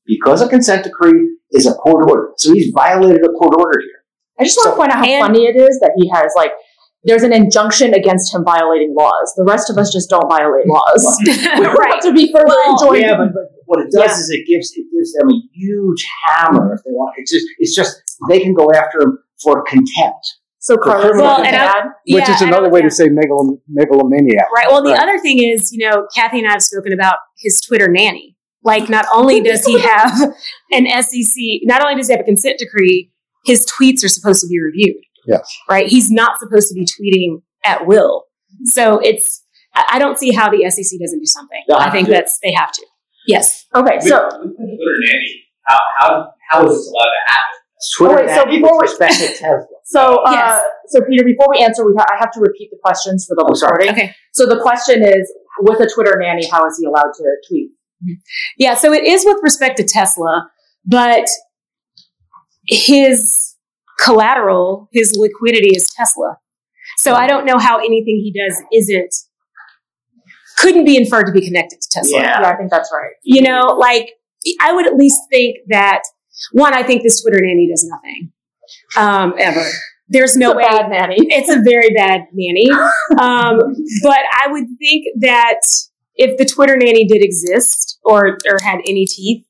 because 0.05 0.41
a 0.41 0.49
consent 0.49 0.83
decree 0.83 1.37
is 1.51 1.67
a 1.67 1.73
court 1.73 2.09
order. 2.09 2.29
So 2.37 2.53
he's 2.53 2.71
violated 2.73 3.23
a 3.23 3.29
court 3.29 3.55
order 3.57 3.79
here. 3.79 4.03
I 4.39 4.43
just 4.43 4.57
want 4.57 4.65
so, 4.65 4.71
to 4.71 4.77
point 4.77 4.91
out 4.91 5.05
how 5.05 5.27
funny 5.27 5.45
it 5.45 5.55
is 5.55 5.79
that 5.79 5.93
he 5.97 6.09
has 6.09 6.33
like 6.35 6.51
there's 7.05 7.23
an 7.23 7.31
injunction 7.31 7.93
against 7.93 8.33
him 8.33 8.43
violating 8.43 8.95
laws. 8.97 9.33
The 9.37 9.43
rest 9.43 9.69
of 9.69 9.77
us 9.77 9.93
just 9.93 10.09
don't 10.09 10.27
violate 10.27 10.65
laws. 10.65 11.17
we 11.25 11.33
right. 11.65 12.01
to 12.01 12.11
be 12.11 12.31
further 12.31 12.45
well, 12.47 12.71
enjoying. 12.71 13.01
Yeah, 13.03 13.17
but, 13.17 13.33
but, 13.33 13.54
what 13.65 13.79
it 13.79 13.91
does 13.91 14.11
yeah. 14.11 14.17
is 14.17 14.29
it 14.29 14.45
gives 14.47 14.71
it 14.75 14.85
gives 14.95 15.13
them 15.13 15.29
a 15.29 15.41
huge 15.53 16.05
hammer 16.25 16.73
if 16.73 16.81
they 16.83 16.91
want. 16.91 17.15
It's 17.17 17.31
just 17.31 17.45
it's 17.59 17.75
just 17.75 18.01
they 18.29 18.39
can 18.39 18.53
go 18.53 18.71
after 18.71 19.01
him 19.01 19.19
for 19.41 19.63
contempt. 19.63 20.37
So 20.59 20.77
Carlos, 20.77 21.11
well, 21.15 21.43
and 21.43 21.55
I, 21.55 21.83
yeah, 22.05 22.15
which 22.15 22.29
is 22.29 22.41
another 22.41 22.71
way 22.71 22.81
to 22.81 22.89
say 22.89 23.07
megalom- 23.07 23.59
megalomaniac. 23.67 24.47
Right. 24.55 24.67
Well, 24.67 24.81
the 24.81 24.93
right. 24.93 24.99
other 24.99 25.19
thing 25.19 25.37
is, 25.43 25.71
you 25.71 25.87
know, 25.87 26.07
Kathy 26.15 26.39
and 26.39 26.47
I 26.47 26.53
have 26.53 26.63
spoken 26.63 26.91
about 26.91 27.17
his 27.37 27.61
Twitter 27.61 27.87
nanny 27.87 28.35
like, 28.65 28.89
not 28.89 29.05
only 29.13 29.41
does 29.41 29.63
he 29.63 29.79
have 29.79 30.11
an 30.71 30.87
SEC, 31.03 31.37
not 31.63 31.83
only 31.83 31.95
does 31.95 32.07
he 32.07 32.13
have 32.13 32.21
a 32.21 32.25
consent 32.25 32.57
decree, 32.57 33.11
his 33.45 33.65
tweets 33.65 34.03
are 34.03 34.09
supposed 34.09 34.41
to 34.41 34.47
be 34.47 34.59
reviewed. 34.59 35.01
Yes. 35.27 35.47
Right? 35.69 35.87
He's 35.87 36.09
not 36.09 36.39
supposed 36.39 36.67
to 36.69 36.73
be 36.73 36.85
tweeting 36.85 37.43
at 37.63 37.85
will. 37.85 38.25
So 38.65 38.99
it's, 38.99 39.43
I 39.75 39.99
don't 39.99 40.17
see 40.17 40.31
how 40.31 40.49
the 40.49 40.67
SEC 40.69 40.99
doesn't 40.99 41.19
do 41.19 41.25
something. 41.25 41.61
I 41.73 41.91
think 41.91 42.09
that's, 42.09 42.39
they 42.41 42.53
have 42.53 42.71
to. 42.71 42.85
Yes. 43.27 43.65
Okay. 43.75 43.99
So, 44.01 44.29
Twitter 44.29 44.97
nanny, 45.05 45.43
how, 45.65 45.77
how, 45.99 46.27
how 46.49 46.65
is 46.67 46.77
this 46.77 46.87
allowed 46.87 47.03
to 47.03 47.21
happen? 47.27 47.41
Twitter 47.97 48.13
Oh, 48.13 48.25
wait, 48.25 48.35
so 48.35 48.45
before 48.45 48.77
with 48.77 48.81
we- 48.81 48.87
respect 48.87 49.13
to 49.15 49.27
Tesla. 49.27 49.65
So, 49.87 50.15
uh, 50.25 50.31
Yes. 50.31 50.61
so 50.87 51.01
Peter, 51.07 51.23
before 51.23 51.45
we 51.51 51.63
answer, 51.63 51.85
we 51.85 51.93
ha- 51.95 52.05
I 52.11 52.17
have 52.19 52.31
to 52.31 52.39
repeat 52.39 52.69
the 52.71 52.77
questions 52.83 53.27
for 53.29 53.35
the 53.35 53.47
Oh, 53.47 53.53
sorry. 53.53 53.85
recording. 53.85 54.05
Okay. 54.05 54.15
So 54.33 54.47
the 54.47 54.59
question 54.59 55.03
is, 55.03 55.31
with 55.59 55.79
a 55.79 55.87
Twitter 55.93 56.17
nanny, 56.19 56.47
how 56.49 56.65
is 56.65 56.75
he 56.79 56.85
allowed 56.87 57.11
to 57.15 57.23
tweet? 57.47 57.69
Yeah, 58.57 58.73
so 58.73 58.91
it 58.93 59.03
is 59.03 59.23
with 59.25 59.37
respect 59.43 59.77
to 59.77 59.83
Tesla, 59.83 60.49
but 60.85 61.27
his 62.67 63.55
collateral, 63.99 64.89
his 64.91 65.15
liquidity 65.15 65.75
is 65.75 65.87
Tesla. 65.95 66.37
So 66.97 67.13
I 67.13 67.27
don't 67.27 67.45
know 67.45 67.57
how 67.57 67.77
anything 67.77 68.21
he 68.23 68.33
does 68.33 68.61
isn't 68.73 69.13
couldn't 70.57 70.85
be 70.85 70.95
inferred 70.97 71.25
to 71.25 71.31
be 71.31 71.45
connected 71.45 71.81
to 71.81 71.87
Tesla. 71.91 72.19
Yeah. 72.21 72.41
Yeah, 72.41 72.49
I 72.49 72.55
think 72.55 72.71
that's 72.71 72.89
right. 72.93 73.11
You 73.23 73.41
know, 73.41 73.75
like 73.79 74.11
I 74.61 74.73
would 74.73 74.87
at 74.87 74.95
least 74.95 75.19
think 75.31 75.57
that 75.69 76.01
one, 76.51 76.73
I 76.73 76.83
think 76.83 77.03
this 77.03 77.21
Twitter 77.21 77.39
nanny 77.41 77.69
does 77.69 77.85
nothing. 77.89 78.31
Um, 78.97 79.33
ever. 79.39 79.63
There's 80.07 80.35
no 80.35 80.51
It's 80.51 80.55
a 80.55 80.57
way 80.57 80.63
bad 80.67 80.89
nanny. 80.89 81.15
it's 81.19 81.49
a 81.49 81.61
very 81.61 81.89
bad 81.95 82.21
nanny. 82.33 82.69
Um, 83.19 83.59
but 84.03 84.19
I 84.43 84.47
would 84.51 84.65
think 84.79 85.05
that 85.21 85.59
if 86.15 86.37
the 86.37 86.45
Twitter 86.45 86.75
nanny 86.77 87.05
did 87.05 87.23
exist 87.23 87.99
or 88.03 88.37
or 88.49 88.57
had 88.63 88.79
any 88.87 89.05
teeth, 89.05 89.45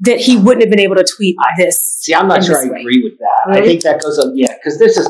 that 0.00 0.18
he 0.20 0.36
wouldn't 0.36 0.62
have 0.62 0.70
been 0.70 0.80
able 0.80 0.96
to 0.96 1.04
tweet 1.16 1.36
this. 1.56 1.78
See, 2.00 2.14
I'm 2.14 2.28
not 2.28 2.44
sure 2.44 2.56
I 2.56 2.70
way. 2.70 2.80
agree 2.80 3.02
with 3.02 3.18
that. 3.18 3.56
I 3.56 3.62
think 3.64 3.82
that 3.82 4.00
goes 4.02 4.18
on, 4.18 4.36
yeah, 4.36 4.54
because 4.54 4.78
this 4.78 4.96
is 4.96 5.08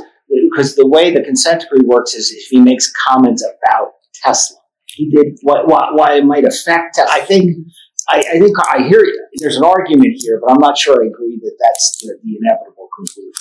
because 0.50 0.74
the 0.76 0.86
way 0.86 1.12
the 1.12 1.22
consent 1.22 1.62
decree 1.62 1.80
works 1.84 2.14
is 2.14 2.30
if 2.30 2.44
he 2.48 2.58
makes 2.60 2.90
comments 3.08 3.42
about 3.44 3.92
Tesla, 4.22 4.58
he 5.00 5.10
did 5.16 5.28
what 5.42 5.60
what 5.72 5.84
why 5.98 6.14
it 6.18 6.24
might 6.32 6.44
affect. 6.52 6.96
Te- 6.96 7.02
I 7.18 7.20
think 7.30 7.44
I, 8.08 8.18
I 8.34 8.36
think 8.42 8.54
I 8.74 8.78
hear 8.90 9.02
you. 9.10 9.16
There's 9.40 9.56
an 9.56 9.64
argument 9.64 10.14
here, 10.22 10.36
but 10.42 10.52
I'm 10.52 10.60
not 10.60 10.76
sure 10.76 10.94
I 11.02 11.06
agree 11.06 11.36
that 11.44 11.54
that's 11.62 11.84
the, 12.00 12.08
the 12.22 12.32
inevitable 12.40 12.88
conclusion. 12.96 13.32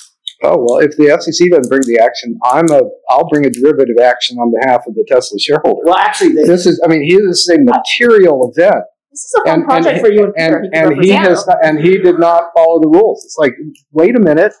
Oh 0.42 0.56
well, 0.64 0.78
if 0.78 0.92
the 0.96 1.06
FCC 1.18 1.50
doesn't 1.50 1.68
bring 1.68 1.82
the 1.92 1.98
action, 2.02 2.38
I'm 2.44 2.68
a. 2.70 2.80
I'll 3.10 3.28
bring 3.28 3.44
a 3.46 3.50
derivative 3.50 3.98
action 4.02 4.38
on 4.38 4.48
behalf 4.58 4.82
of 4.86 4.94
the 4.94 5.04
Tesla 5.06 5.38
shareholder. 5.38 5.82
Well, 5.84 5.96
actually, 5.96 6.32
they, 6.32 6.44
This 6.44 6.64
is. 6.66 6.80
I 6.84 6.88
mean, 6.88 7.02
he 7.02 7.14
this 7.16 7.40
is 7.46 7.50
a 7.50 7.58
material 7.60 8.50
event, 8.50 8.84
This 9.12 9.20
is 9.26 9.34
a 9.40 9.48
fun 9.48 9.54
And- 9.60 9.64
project 9.68 9.96
and- 9.98 10.00
for 10.06 10.10
you 10.10 10.24
and 10.38 10.52
Peter. 10.54 10.56
and 10.72 10.92
He 10.94 10.96
and 10.96 11.04
he 11.04 11.10
has 11.10 11.46
not, 11.46 11.58
and 11.62 11.78
he 11.80 11.98
did 11.98 12.18
not 12.18 12.44
follow 12.56 12.80
the 12.80 12.88
rules. 12.88 13.22
It's 13.26 13.36
like, 13.38 13.52
wait 13.92 14.16
a 14.16 14.20
minute, 14.30 14.54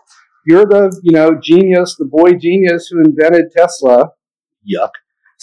you're 0.46 0.66
the 0.66 0.84
you 1.02 1.12
know 1.12 1.30
genius, 1.42 1.96
the 1.98 2.04
boy 2.04 2.32
genius 2.46 2.88
who 2.90 3.00
invented 3.02 3.46
Tesla. 3.56 4.10
Yuck. 4.70 4.90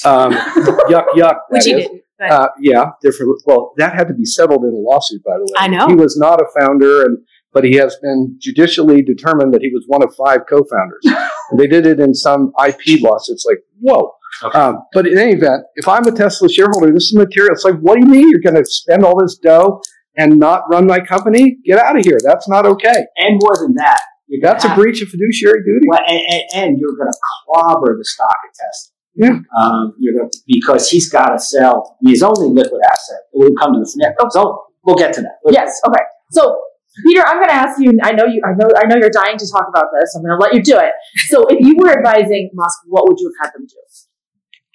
Um, 0.06 0.32
yuck, 0.90 1.06
yuck. 1.16 1.36
Which 1.50 1.66
he 1.66 1.72
is. 1.74 1.84
didn't. 1.84 2.02
But 2.20 2.32
Uh, 2.32 2.48
yeah, 2.60 2.86
different. 3.02 3.42
Well, 3.46 3.74
that 3.78 3.94
had 3.94 4.08
to 4.08 4.14
be 4.14 4.26
settled 4.26 4.64
in 4.64 4.72
a 4.72 4.78
lawsuit, 4.78 5.24
by 5.24 5.38
the 5.38 5.44
way. 5.44 5.56
I 5.58 5.68
know. 5.68 5.88
he 5.88 5.94
was 5.94 6.18
not 6.18 6.42
a 6.42 6.46
founder, 6.60 7.04
and 7.04 7.20
but 7.54 7.64
he 7.64 7.76
has 7.76 7.96
been 8.02 8.36
judicially 8.40 9.02
determined 9.02 9.54
that 9.54 9.62
he 9.62 9.70
was 9.70 9.84
one 9.88 10.04
of 10.04 10.14
five 10.16 10.42
co-founders. 10.50 11.06
they 11.58 11.68
did 11.68 11.86
it 11.86 12.00
in 12.00 12.14
some 12.14 12.52
IP 12.64 13.02
lawsuit. 13.02 13.34
It's 13.36 13.46
like, 13.46 13.60
whoa. 13.80 14.14
Okay. 14.44 14.60
Um, 14.60 14.84
but 14.94 15.08
in 15.08 15.18
any 15.18 15.34
event, 15.34 15.64
if 15.76 15.88
I'm 15.88 16.06
a 16.06 16.12
Tesla 16.12 16.50
shareholder, 16.50 16.92
this 16.92 17.06
is 17.06 17.16
material. 17.16 17.54
It's 17.54 17.64
like, 17.64 17.80
what 17.80 17.96
do 17.96 18.02
you 18.02 18.12
mean 18.12 18.30
you're 18.30 18.42
going 18.42 18.62
to 18.62 18.66
spend 18.66 19.04
all 19.04 19.20
this 19.20 19.38
dough 19.38 19.82
and 20.18 20.38
not 20.38 20.64
run 20.70 20.86
my 20.86 21.00
company? 21.00 21.58
Get 21.66 21.80
out 21.80 21.98
of 21.98 22.06
here. 22.06 22.20
That's 22.24 22.48
not 22.48 22.66
okay. 22.66 23.06
and 23.18 23.40
more 23.42 23.56
than 23.60 23.74
that, 23.76 24.02
you're 24.28 24.42
That's 24.42 24.66
a 24.66 24.76
breach 24.76 25.02
of 25.02 25.10
fiduciary 25.10 25.64
duty. 25.64 25.86
Well, 25.88 26.02
and, 26.06 26.22
and, 26.30 26.44
and 26.54 26.78
you're 26.80 26.96
going 26.96 27.12
to 27.12 27.18
clobber 27.46 27.98
the 27.98 28.06
stock 28.06 28.36
of 28.48 28.54
Tesla. 28.54 28.97
Yeah. 29.18 29.40
Um, 29.58 29.96
you're 30.00 30.14
going 30.14 30.30
to, 30.30 30.40
because 30.48 30.90
he's 30.90 31.10
got 31.10 31.30
to 31.30 31.40
sell 31.40 31.98
his 32.06 32.22
only 32.22 32.50
liquid 32.50 32.82
asset. 32.86 33.22
We'll 33.34 33.56
come 33.60 33.74
to 33.74 33.80
the 33.80 33.92
financial. 33.92 34.30
So 34.30 34.64
we'll 34.86 34.96
get 34.96 35.14
to 35.14 35.22
that. 35.22 35.40
Yes. 35.50 35.82
Okay. 35.88 36.04
So, 36.32 36.62
Peter, 37.06 37.24
I'm 37.26 37.38
going 37.38 37.50
to 37.50 37.54
ask 37.54 37.80
you. 37.82 37.98
I 38.04 38.12
know 38.12 38.26
you. 38.26 38.42
I 38.46 38.54
know. 38.54 38.70
I 38.78 38.86
know 38.86 38.96
you're 38.96 39.10
dying 39.10 39.38
to 39.38 39.48
talk 39.52 39.66
about 39.70 39.86
this. 40.00 40.16
I'm 40.16 40.24
going 40.24 40.38
to 40.38 40.42
let 40.42 40.54
you 40.54 40.62
do 40.62 40.78
it. 40.78 40.92
So, 41.28 41.46
if 41.48 41.60
you 41.60 41.76
were 41.78 41.92
advising 41.98 42.50
Musk, 42.54 42.80
what 42.88 43.08
would 43.08 43.18
you 43.20 43.34
have 43.42 43.48
had 43.48 43.54
them 43.58 43.68
do? 43.68 43.76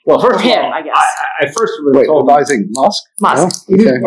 Well, 0.04 0.20
first 0.20 0.40
For 0.40 0.40
of 0.40 0.42
him, 0.42 0.64
all, 0.64 0.72
I 0.72 0.82
guess. 0.82 0.92
I, 0.96 1.44
I 1.44 1.46
first 1.46 1.72
was 1.84 1.94
Wait, 1.94 2.08
advising 2.08 2.68
Musk? 2.70 3.02
Musk. 3.20 3.68
No? 3.68 3.76
Okay. 3.76 4.00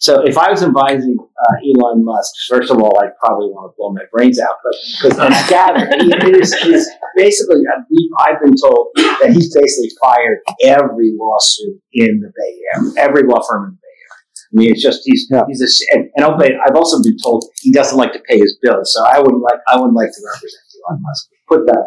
Yes. 0.00 0.06
So 0.06 0.26
if 0.26 0.38
I 0.38 0.50
was 0.50 0.62
advising 0.62 1.16
uh, 1.18 1.54
Elon 1.62 2.04
Musk, 2.04 2.32
first 2.48 2.70
of 2.70 2.78
all, 2.78 2.98
I'd 3.02 3.12
probably 3.22 3.48
want 3.48 3.70
to 3.70 3.74
blow 3.76 3.92
my 3.92 4.02
brains 4.12 4.40
out. 4.40 4.56
But 4.64 4.74
because 5.02 5.18
I 5.18 5.48
gather 5.48 5.86
he 6.00 6.30
is, 6.40 6.52
is 6.64 6.88
basically, 7.16 7.62
uh, 7.68 7.82
I've 8.20 8.40
been 8.40 8.54
told 8.56 8.88
that 8.96 9.30
he's 9.34 9.54
basically 9.54 9.90
fired 10.02 10.38
every 10.64 11.12
lawsuit 11.18 11.80
in 11.92 12.20
the 12.20 12.28
Bay 12.34 12.58
Area, 12.74 12.92
every 13.08 13.22
law 13.24 13.42
firm 13.48 13.64
in 13.64 13.70
the 13.72 13.76
Bay 13.76 13.96
Area. 14.00 14.52
I 14.52 14.54
mean, 14.54 14.72
it's 14.72 14.82
just 14.82 15.02
he's 15.04 15.28
Yeah. 15.30 15.42
he's 15.48 15.60
a, 15.60 15.64
s- 15.66 15.82
and, 15.92 16.10
and 16.16 16.24
I'll 16.24 16.38
bet- 16.38 16.52
I've 16.66 16.76
also 16.76 17.02
been 17.02 17.16
told 17.22 17.44
he 17.60 17.70
doesn't 17.72 17.96
like 17.98 18.12
to 18.14 18.20
pay 18.28 18.38
his 18.38 18.58
bills. 18.62 18.92
So 18.92 19.04
I 19.04 19.18
wouldn't 19.20 19.42
like 19.42 19.60
I 19.68 19.76
wouldn't 19.76 19.94
like 19.96 20.08
to 20.10 20.20
represent 20.34 20.62
Elon 20.88 21.02
Musk. 21.02 21.28
Put 21.48 21.66
that. 21.66 21.74
Down. 21.74 21.86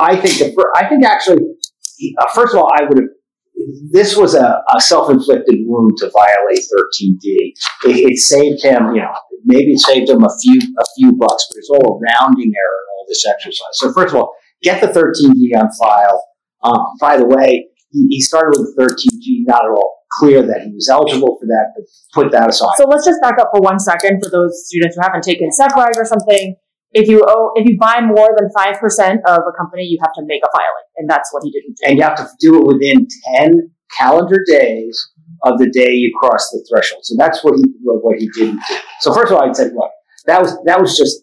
I 0.00 0.16
think 0.16 0.38
the 0.38 0.52
fir- 0.54 0.72
I 0.76 0.88
think 0.88 1.04
actually, 1.04 1.42
uh, 2.18 2.26
first 2.34 2.54
of 2.54 2.60
all, 2.60 2.70
I 2.74 2.84
would 2.84 2.98
have 2.98 3.08
this 3.90 4.16
was 4.16 4.34
a, 4.34 4.62
a 4.74 4.80
self-inflicted 4.80 5.56
wound 5.66 5.92
to 5.98 6.10
violate 6.10 6.58
13D. 6.58 7.18
It, 7.24 7.54
it 7.84 8.18
saved 8.18 8.62
him, 8.62 8.94
you 8.94 9.02
know, 9.02 9.14
maybe 9.44 9.72
it 9.72 9.80
saved 9.80 10.08
him 10.08 10.24
a 10.24 10.30
few 10.40 10.60
a 10.78 10.84
few 10.96 11.12
bucks, 11.16 11.46
but 11.50 11.58
it's 11.58 11.70
all 11.70 11.96
a 11.96 12.00
rounding 12.00 12.52
error 12.54 12.78
in 12.82 12.88
all 12.96 13.06
this 13.08 13.26
exercise. 13.26 13.74
So 13.74 13.92
first 13.92 14.14
of 14.14 14.20
all, 14.20 14.34
get 14.62 14.80
the 14.80 14.88
13D 14.88 15.60
on 15.60 15.70
file. 15.72 16.24
Um, 16.62 16.78
by 17.00 17.16
the 17.16 17.26
way, 17.26 17.68
he, 17.90 18.06
he 18.10 18.20
started 18.20 18.58
with 18.58 18.74
the 18.76 18.82
13G, 18.82 19.46
not 19.46 19.64
at 19.64 19.70
all 19.70 19.98
clear 20.12 20.42
that 20.42 20.62
he 20.62 20.72
was 20.72 20.88
eligible 20.88 21.36
for 21.38 21.46
that, 21.46 21.72
but 21.76 21.84
put 22.14 22.32
that 22.32 22.48
aside. 22.48 22.74
So 22.76 22.84
let's 22.84 23.04
just 23.04 23.20
back 23.20 23.38
up 23.38 23.50
for 23.52 23.60
one 23.60 23.78
second 23.78 24.22
for 24.22 24.30
those 24.30 24.66
students 24.66 24.96
who 24.96 25.02
haven't 25.02 25.22
taken 25.22 25.52
Sec 25.52 25.74
Reg 25.76 25.96
or 25.96 26.04
something. 26.04 26.56
If 26.98 27.08
you 27.08 27.24
owe, 27.26 27.52
if 27.54 27.68
you 27.68 27.78
buy 27.78 28.00
more 28.00 28.28
than 28.36 28.50
five 28.56 28.80
percent 28.80 29.20
of 29.26 29.38
a 29.38 29.56
company, 29.56 29.84
you 29.84 29.98
have 30.02 30.12
to 30.14 30.22
make 30.26 30.42
a 30.44 30.50
filing, 30.50 30.88
and 30.96 31.08
that's 31.08 31.32
what 31.32 31.42
he 31.44 31.50
didn't 31.52 31.76
do. 31.76 31.88
and 31.88 31.96
you 31.96 32.02
have 32.02 32.16
to 32.16 32.26
do 32.40 32.58
it 32.58 32.66
within 32.66 33.06
10 33.36 33.70
calendar 33.96 34.44
days 34.46 35.10
of 35.44 35.58
the 35.58 35.70
day 35.70 35.92
you 35.92 36.12
cross 36.18 36.50
the 36.50 36.66
threshold. 36.68 37.04
So 37.04 37.14
that's 37.16 37.44
what 37.44 37.54
he 37.54 37.64
what 37.84 38.18
he 38.18 38.28
didn't 38.34 38.60
do. 38.68 38.76
So 39.00 39.14
first 39.14 39.30
of 39.30 39.38
all, 39.38 39.48
I'd 39.48 39.54
say, 39.56 39.66
look, 39.66 39.92
that 40.26 40.42
was 40.42 40.58
that 40.64 40.80
was 40.80 40.96
just 40.96 41.22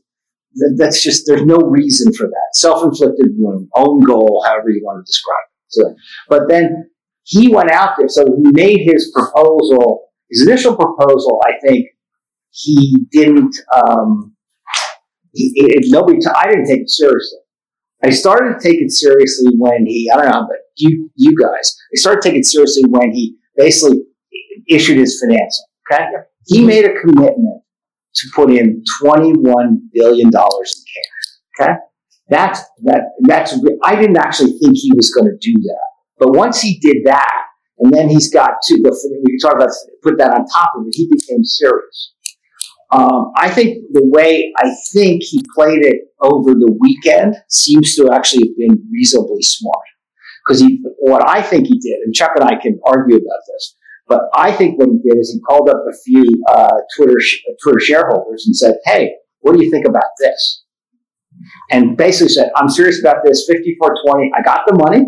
that's 0.77 1.03
just 1.03 1.23
there's 1.27 1.45
no 1.45 1.57
reason 1.57 2.13
for 2.13 2.27
that. 2.27 2.49
Self-inflicted 2.53 3.31
wound, 3.37 3.67
own 3.75 3.99
goal, 4.01 4.43
however 4.47 4.69
you 4.69 4.81
want 4.83 5.05
to 5.05 5.11
describe 5.11 5.35
it. 5.43 5.51
So, 5.67 5.95
but 6.29 6.47
then 6.47 6.89
he 7.23 7.53
went 7.53 7.71
out 7.71 7.95
there, 7.97 8.07
so 8.07 8.23
he 8.23 8.51
made 8.53 8.79
his 8.85 9.11
proposal. 9.13 10.03
His 10.29 10.47
initial 10.47 10.75
proposal, 10.75 11.39
I 11.45 11.53
think, 11.67 11.87
he 12.51 12.97
didn't. 13.11 13.55
Um, 13.75 14.34
he, 15.35 15.51
it, 15.55 15.85
nobody. 15.89 16.19
T- 16.19 16.27
I 16.35 16.47
didn't 16.47 16.65
take 16.65 16.81
it 16.81 16.89
seriously. 16.89 17.39
I 18.03 18.09
started 18.09 18.59
to 18.59 18.67
take 18.67 18.81
it 18.81 18.91
seriously 18.91 19.51
when 19.57 19.85
he, 19.85 20.09
I 20.13 20.17
don't 20.17 20.31
know, 20.31 20.47
but 20.47 20.57
you, 20.77 21.09
you 21.15 21.35
guys, 21.41 21.75
I 21.93 21.95
started 21.95 22.21
to 22.21 22.29
take 22.29 22.37
it 22.37 22.45
seriously 22.45 22.83
when 22.87 23.11
he 23.11 23.35
basically 23.55 24.01
issued 24.69 24.97
his 24.97 25.19
financing. 25.21 25.65
Okay. 25.91 26.05
He 26.45 26.63
made 26.63 26.85
a 26.85 26.99
commitment 26.99 27.63
to 28.15 28.27
put 28.35 28.51
in 28.51 28.83
$21 29.03 29.43
billion 29.93 30.27
in 30.27 30.31
cash. 30.31 31.59
Okay. 31.59 31.73
That's, 32.29 32.61
that, 32.83 33.01
that's, 33.21 33.57
I 33.83 33.95
didn't 33.95 34.17
actually 34.17 34.57
think 34.59 34.75
he 34.75 34.91
was 34.95 35.11
going 35.13 35.27
to 35.27 35.37
do 35.41 35.53
that. 35.53 35.87
But 36.19 36.35
once 36.35 36.61
he 36.61 36.79
did 36.79 36.97
that, 37.05 37.41
and 37.79 37.93
then 37.93 38.09
he's 38.09 38.31
got 38.31 38.51
to, 38.63 38.75
the, 38.81 39.21
we 39.25 39.37
can 39.37 39.39
talk 39.39 39.55
about, 39.55 39.69
put 40.01 40.17
that 40.17 40.31
on 40.31 40.45
top 40.47 40.71
of 40.77 40.85
it, 40.87 40.93
he 40.95 41.07
became 41.11 41.43
serious. 41.43 42.13
Um, 42.91 43.31
I 43.35 43.49
think 43.49 43.83
the 43.91 44.05
way 44.05 44.53
I 44.57 44.69
think 44.93 45.23
he 45.23 45.41
played 45.55 45.83
it 45.83 46.01
over 46.21 46.53
the 46.53 46.77
weekend 46.79 47.35
seems 47.49 47.95
to 47.95 48.11
actually 48.11 48.47
have 48.47 48.57
been 48.57 48.87
reasonably 48.91 49.41
smart. 49.41 49.85
Because 50.45 50.63
what 50.99 51.27
I 51.27 51.41
think 51.41 51.67
he 51.67 51.79
did, 51.79 51.99
and 52.05 52.13
Chuck 52.13 52.31
and 52.35 52.43
I 52.43 52.61
can 52.61 52.79
argue 52.85 53.15
about 53.15 53.41
this, 53.47 53.75
but 54.07 54.21
I 54.35 54.51
think 54.51 54.77
what 54.77 54.89
he 54.89 54.99
did 55.09 55.17
is 55.17 55.31
he 55.33 55.39
called 55.41 55.69
up 55.69 55.83
a 55.89 55.97
few 56.05 56.23
uh, 56.47 56.77
Twitter 56.95 57.19
sh- 57.19 57.41
Twitter 57.63 57.79
shareholders 57.79 58.45
and 58.45 58.55
said, 58.55 58.75
"Hey, 58.85 59.13
what 59.39 59.57
do 59.57 59.63
you 59.63 59.71
think 59.71 59.87
about 59.87 60.11
this?" 60.19 60.63
And 61.71 61.97
basically 61.97 62.29
said, 62.29 62.51
"I'm 62.55 62.69
serious 62.69 62.99
about 62.99 63.23
this. 63.23 63.47
5420. 63.47 64.31
I 64.37 64.43
got 64.43 64.61
the 64.67 64.75
money. 64.75 65.05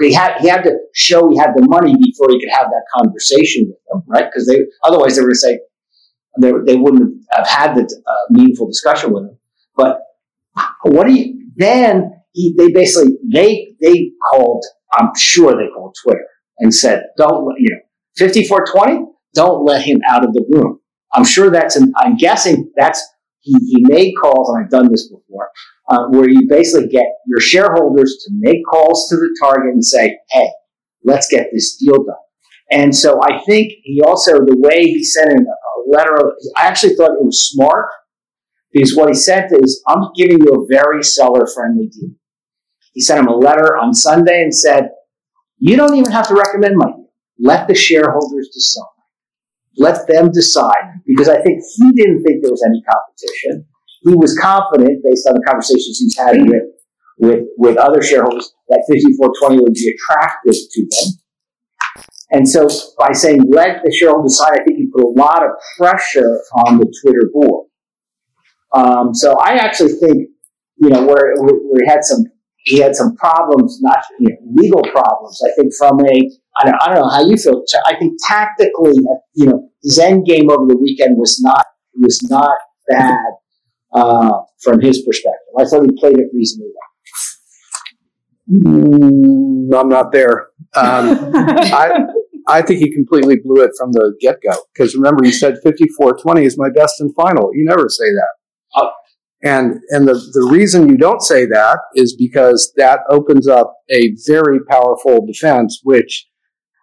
He 0.00 0.12
had 0.12 0.38
he 0.40 0.48
had 0.48 0.62
to 0.62 0.76
show 0.94 1.30
he 1.30 1.38
had 1.38 1.52
the 1.54 1.66
money 1.68 1.94
before 1.94 2.28
he 2.30 2.40
could 2.40 2.52
have 2.52 2.66
that 2.66 2.84
conversation 2.96 3.66
with 3.68 3.78
them, 3.92 4.02
right? 4.08 4.26
Because 4.26 4.46
they 4.48 4.58
otherwise 4.82 5.14
they 5.14 5.22
were 5.22 5.28
going 5.28 5.34
to 5.34 5.38
say 5.38 5.60
they, 6.38 6.52
they 6.66 6.76
wouldn't 6.76 7.24
have 7.32 7.46
had 7.46 7.74
the 7.74 7.82
uh, 7.82 8.12
meaningful 8.30 8.66
discussion 8.66 9.12
with 9.12 9.24
him. 9.24 9.38
But 9.76 10.00
what 10.82 11.06
do 11.06 11.12
you 11.14 11.50
then? 11.56 12.12
He, 12.32 12.54
they 12.56 12.68
basically 12.70 13.16
they 13.32 13.74
they 13.80 14.12
called. 14.30 14.64
I'm 14.92 15.10
sure 15.16 15.52
they 15.52 15.68
called 15.74 15.96
Twitter 16.02 16.26
and 16.58 16.74
said, 16.74 17.04
"Don't 17.16 17.46
let- 17.46 17.56
you 17.58 17.70
know 17.70 17.80
5420? 18.18 19.06
Don't 19.34 19.64
let 19.64 19.82
him 19.82 19.98
out 20.08 20.24
of 20.24 20.32
the 20.32 20.44
room." 20.50 20.80
I'm 21.12 21.24
sure 21.24 21.50
that's 21.50 21.76
an. 21.76 21.92
I'm 21.96 22.16
guessing 22.16 22.70
that's 22.76 23.02
he, 23.40 23.52
he 23.52 23.84
made 23.88 24.14
calls, 24.20 24.48
and 24.50 24.64
I've 24.64 24.70
done 24.70 24.90
this 24.90 25.08
before, 25.08 25.48
uh, 25.88 26.06
where 26.10 26.28
you 26.28 26.46
basically 26.48 26.88
get 26.88 27.04
your 27.26 27.40
shareholders 27.40 28.22
to 28.26 28.32
make 28.38 28.58
calls 28.70 29.08
to 29.08 29.16
the 29.16 29.36
target 29.42 29.72
and 29.72 29.84
say, 29.84 30.18
"Hey, 30.30 30.48
let's 31.04 31.28
get 31.28 31.48
this 31.52 31.76
deal 31.76 32.04
done." 32.04 32.14
And 32.70 32.94
so 32.94 33.20
I 33.22 33.40
think 33.44 33.72
he 33.82 34.00
also 34.00 34.32
the 34.34 34.56
way 34.56 34.84
he 34.84 35.04
sent 35.04 35.30
in 35.30 35.38
a 35.38 35.96
letter. 35.96 36.34
I 36.56 36.66
actually 36.66 36.94
thought 36.94 37.12
it 37.12 37.24
was 37.24 37.48
smart 37.50 37.88
Because 38.72 38.94
what 38.94 39.08
he 39.08 39.14
sent 39.14 39.52
is, 39.62 39.82
I'm 39.88 40.10
giving 40.16 40.38
you 40.40 40.52
a 40.52 40.66
very 40.72 41.02
seller 41.02 41.46
friendly 41.52 41.88
deal. 41.88 42.10
He 42.92 43.00
sent 43.00 43.20
him 43.20 43.26
a 43.26 43.36
letter 43.36 43.76
on 43.76 43.92
Sunday 43.94 44.42
and 44.42 44.54
said, 44.54 44.90
You 45.58 45.76
don't 45.76 45.96
even 45.96 46.12
have 46.12 46.28
to 46.28 46.34
recommend 46.34 46.76
my 46.76 46.86
deal. 46.86 47.10
Let 47.38 47.68
the 47.68 47.74
shareholders 47.74 48.50
decide. 48.52 48.84
Let 49.76 50.06
them 50.06 50.30
decide. 50.30 51.00
Because 51.06 51.28
I 51.28 51.42
think 51.42 51.62
he 51.76 51.90
didn't 51.92 52.22
think 52.22 52.42
there 52.42 52.50
was 52.50 52.64
any 52.66 52.82
competition. 52.82 53.66
He 54.02 54.14
was 54.14 54.38
confident, 54.38 55.02
based 55.04 55.26
on 55.26 55.34
the 55.34 55.44
conversations 55.46 55.98
he's 55.98 56.16
had 56.16 56.36
with, 56.42 56.62
with, 57.18 57.44
with 57.58 57.76
other 57.76 58.02
shareholders, 58.02 58.52
that 58.68 58.84
5420 58.88 59.60
would 59.60 59.74
be 59.74 59.94
attractive 59.94 60.54
to 60.54 60.80
them. 60.82 61.19
And 62.32 62.48
so 62.48 62.68
by 62.98 63.12
saying 63.12 63.42
let 63.50 63.82
the 63.84 63.92
shareholders 63.92 64.32
decide, 64.32 64.60
I 64.60 64.64
think 64.64 64.78
he 64.78 64.86
put 64.92 65.02
a 65.02 65.08
lot 65.08 65.42
of 65.42 65.50
pressure 65.76 66.40
on 66.66 66.78
the 66.78 66.92
Twitter 67.02 67.28
board. 67.32 67.66
Um, 68.72 69.14
so 69.14 69.36
I 69.40 69.54
actually 69.54 69.94
think, 69.94 70.28
you 70.76 70.88
know, 70.90 71.02
where, 71.02 71.34
where 71.36 71.54
we 71.72 71.80
had 71.86 72.04
some, 72.04 72.24
he 72.58 72.78
had 72.78 72.94
some 72.94 73.16
problems, 73.16 73.80
not 73.82 73.98
you 74.20 74.28
know, 74.28 74.36
legal 74.54 74.82
problems. 74.92 75.40
I 75.44 75.50
think 75.56 75.72
from 75.76 75.98
a, 76.00 76.30
I 76.60 76.64
don't, 76.66 76.76
I 76.80 76.86
don't 76.86 77.02
know 77.02 77.08
how 77.08 77.26
you 77.26 77.36
feel. 77.36 77.64
I 77.86 77.96
think 77.96 78.14
tactically, 78.28 78.94
you 79.34 79.46
know, 79.46 79.68
his 79.82 79.98
end 79.98 80.26
game 80.26 80.50
over 80.50 80.66
the 80.66 80.76
weekend 80.76 81.16
was 81.16 81.40
not 81.40 81.64
was 81.96 82.22
not 82.30 82.56
bad 82.88 83.18
uh, 83.94 84.30
from 84.62 84.80
his 84.80 85.02
perspective. 85.02 85.40
I 85.58 85.64
thought 85.64 85.82
he 85.82 85.90
played 85.98 86.18
it 86.18 86.28
reasonably 86.32 86.70
well. 86.74 86.90
Mm, 88.50 89.74
I'm 89.74 89.88
not 89.88 90.12
there. 90.12 90.48
Um, 90.74 91.32
I 91.34 92.06
I 92.50 92.62
think 92.62 92.80
he 92.80 92.92
completely 92.92 93.36
blew 93.36 93.62
it 93.62 93.72
from 93.78 93.92
the 93.92 94.14
get 94.20 94.36
go. 94.46 94.56
Because 94.74 94.94
remember, 94.94 95.24
he 95.24 95.32
said 95.32 95.54
54-20 95.64 96.44
is 96.44 96.58
my 96.58 96.68
best 96.70 97.00
and 97.00 97.14
final. 97.14 97.50
You 97.54 97.64
never 97.64 97.88
say 97.88 98.04
that. 98.04 98.28
Oh. 98.76 98.90
And 99.42 99.80
and 99.88 100.06
the, 100.06 100.14
the 100.14 100.48
reason 100.50 100.88
you 100.88 100.98
don't 100.98 101.22
say 101.22 101.46
that 101.46 101.78
is 101.94 102.14
because 102.14 102.72
that 102.76 103.00
opens 103.08 103.48
up 103.48 103.74
a 103.90 104.12
very 104.26 104.58
powerful 104.68 105.24
defense, 105.24 105.80
which 105.82 106.26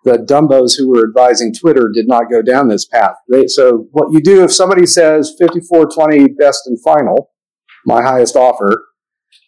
the 0.04 0.18
dumbos 0.18 0.72
who 0.78 0.90
were 0.90 1.08
advising 1.08 1.54
Twitter 1.54 1.92
did 1.94 2.08
not 2.08 2.32
go 2.32 2.42
down 2.42 2.70
this 2.70 2.86
path. 2.86 3.16
They, 3.30 3.48
so 3.48 3.88
what 3.92 4.12
you 4.12 4.22
do 4.22 4.44
if 4.44 4.54
somebody 4.54 4.86
says 4.86 5.36
54-20 5.40 6.30
best 6.40 6.62
and 6.66 6.82
final, 6.82 7.32
my 7.86 8.02
highest 8.02 8.36
offer, 8.36 8.86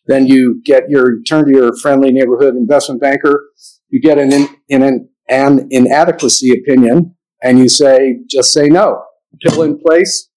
then 0.07 0.27
you 0.27 0.61
get 0.65 0.89
your 0.89 1.21
turn 1.23 1.45
to 1.45 1.51
your 1.51 1.75
friendly 1.77 2.11
neighborhood 2.11 2.55
investment 2.55 2.99
banker, 2.99 3.45
you 3.89 4.01
get 4.01 4.17
an 4.17 4.33
in, 4.33 4.49
in 4.67 4.83
an, 4.83 5.09
an 5.29 5.67
inadequacy 5.71 6.51
opinion, 6.51 7.15
and 7.43 7.59
you 7.59 7.69
say 7.69 8.19
just 8.29 8.51
say 8.51 8.67
no. 8.67 9.03
Pill 9.41 9.62
in 9.62 9.79
place, 9.79 10.29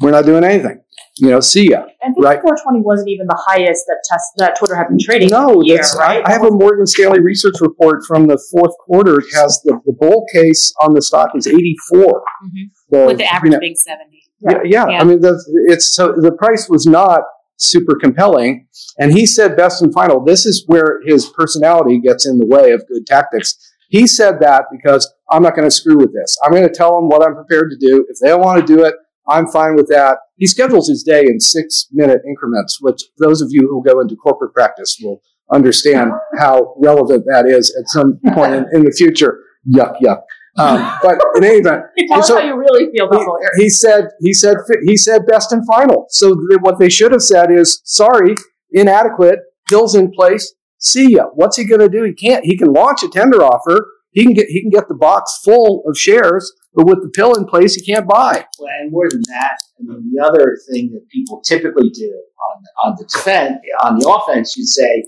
we're 0.00 0.10
not 0.10 0.26
doing 0.26 0.44
anything. 0.44 0.80
You 1.16 1.30
know, 1.30 1.40
see 1.40 1.70
ya. 1.70 1.82
And 2.02 2.14
5420 2.16 2.78
right? 2.78 2.84
wasn't 2.84 3.08
even 3.08 3.26
the 3.28 3.40
highest 3.46 3.84
that 3.86 4.02
test 4.08 4.24
that 4.38 4.58
Twitter 4.58 4.74
had 4.74 4.88
been 4.88 4.98
trading. 4.98 5.28
No, 5.28 5.62
year, 5.62 5.80
right? 5.96 6.26
I 6.26 6.32
have 6.32 6.42
a 6.42 6.50
Morgan 6.50 6.86
Stanley 6.86 7.20
research 7.20 7.54
report 7.60 8.02
from 8.06 8.26
the 8.26 8.36
fourth 8.50 8.76
quarter. 8.80 9.20
It 9.20 9.26
has 9.34 9.60
the, 9.64 9.80
the 9.86 9.92
bull 9.92 10.26
case 10.32 10.72
on 10.82 10.94
the 10.94 11.02
stock 11.02 11.30
is 11.36 11.46
84. 11.46 11.98
Mm-hmm. 11.98 12.50
So, 12.92 13.06
With 13.06 13.18
the 13.18 13.32
average 13.32 13.50
you 13.50 13.56
know, 13.56 13.60
being 13.60 13.76
70. 13.76 14.22
Yeah, 14.40 14.58
yeah. 14.64 14.86
yeah. 14.88 15.00
I 15.00 15.04
mean, 15.04 15.20
the, 15.20 15.40
it's 15.68 15.94
so 15.94 16.12
the 16.12 16.32
price 16.32 16.68
was 16.68 16.84
not 16.84 17.22
super 17.56 17.94
compelling. 17.94 18.66
And 18.98 19.12
he 19.12 19.26
said 19.26 19.56
best 19.56 19.82
and 19.82 19.92
final. 19.92 20.24
This 20.24 20.46
is 20.46 20.64
where 20.66 21.00
his 21.06 21.28
personality 21.30 22.00
gets 22.00 22.26
in 22.26 22.38
the 22.38 22.46
way 22.46 22.72
of 22.72 22.86
good 22.88 23.06
tactics. 23.06 23.56
He 23.94 24.08
said 24.08 24.40
that 24.40 24.64
because 24.72 25.08
I'm 25.30 25.40
not 25.40 25.54
going 25.54 25.68
to 25.68 25.70
screw 25.70 25.96
with 25.96 26.12
this. 26.12 26.36
I'm 26.42 26.50
going 26.50 26.66
to 26.66 26.74
tell 26.74 26.96
them 26.96 27.08
what 27.08 27.24
I'm 27.24 27.36
prepared 27.36 27.70
to 27.70 27.76
do. 27.76 28.04
If 28.10 28.18
they 28.20 28.26
don't 28.26 28.40
want 28.40 28.58
to 28.58 28.66
do 28.66 28.84
it, 28.84 28.92
I'm 29.28 29.46
fine 29.46 29.76
with 29.76 29.86
that. 29.86 30.18
He 30.36 30.48
schedules 30.48 30.88
his 30.88 31.04
day 31.04 31.20
in 31.20 31.38
six 31.38 31.86
minute 31.92 32.20
increments, 32.26 32.78
which 32.80 33.00
those 33.20 33.40
of 33.40 33.50
you 33.52 33.68
who 33.68 33.84
go 33.88 34.00
into 34.00 34.16
corporate 34.16 34.52
practice 34.52 34.98
will 35.00 35.22
understand 35.52 36.10
how 36.40 36.74
relevant 36.82 37.22
that 37.26 37.46
is 37.46 37.72
at 37.78 37.88
some 37.88 38.18
point 38.34 38.54
in, 38.54 38.66
in 38.72 38.82
the 38.82 38.90
future. 38.90 39.38
Yuck, 39.72 40.00
yuck. 40.02 40.22
Um, 40.58 40.98
but 41.00 41.16
in 41.36 41.44
any 41.44 41.58
event, 41.58 41.84
tell 42.08 42.22
so, 42.24 42.34
us 42.34 42.40
how 42.40 42.46
you 42.48 42.56
really 42.56 42.90
feel 42.90 43.06
about 43.06 43.24
he, 43.58 43.64
he 43.64 43.70
said 43.70 44.08
he 44.20 44.32
said 44.32 44.56
he 44.84 44.96
said 44.96 45.24
best 45.28 45.52
and 45.52 45.64
final. 45.68 46.06
So 46.08 46.34
th- 46.34 46.60
what 46.62 46.80
they 46.80 46.88
should 46.88 47.12
have 47.12 47.22
said 47.22 47.52
is 47.52 47.80
sorry, 47.84 48.34
inadequate, 48.72 49.38
pills 49.68 49.94
in 49.94 50.10
place. 50.10 50.52
See 50.84 51.14
ya. 51.14 51.26
What's 51.34 51.56
he 51.56 51.64
going 51.64 51.80
to 51.80 51.88
do? 51.88 52.02
He 52.04 52.12
can't. 52.12 52.44
He 52.44 52.56
can 52.56 52.72
launch 52.72 53.02
a 53.02 53.08
tender 53.08 53.42
offer. 53.42 53.86
He 54.12 54.22
can 54.22 54.34
get 54.34 54.46
he 54.46 54.60
can 54.60 54.70
get 54.70 54.86
the 54.88 54.94
box 54.94 55.40
full 55.44 55.82
of 55.88 55.96
shares 55.98 56.52
but 56.74 56.86
with 56.86 57.02
the 57.02 57.08
pill 57.10 57.34
in 57.34 57.44
place, 57.46 57.74
he 57.74 57.82
can't 57.84 58.06
buy. 58.06 58.44
Well, 58.58 58.68
and 58.80 58.90
more 58.90 59.08
than 59.08 59.22
that, 59.28 59.58
I 59.78 59.82
mean, 59.82 60.12
the 60.12 60.24
other 60.24 60.58
thing 60.70 60.90
that 60.92 61.08
people 61.08 61.40
typically 61.40 61.88
do 61.90 62.12
on, 62.52 62.64
on 62.84 62.96
the 62.98 63.08
defense, 63.12 63.60
on 63.84 63.98
the 63.98 64.08
offense, 64.08 64.56
you'd 64.56 64.66
say, 64.66 65.04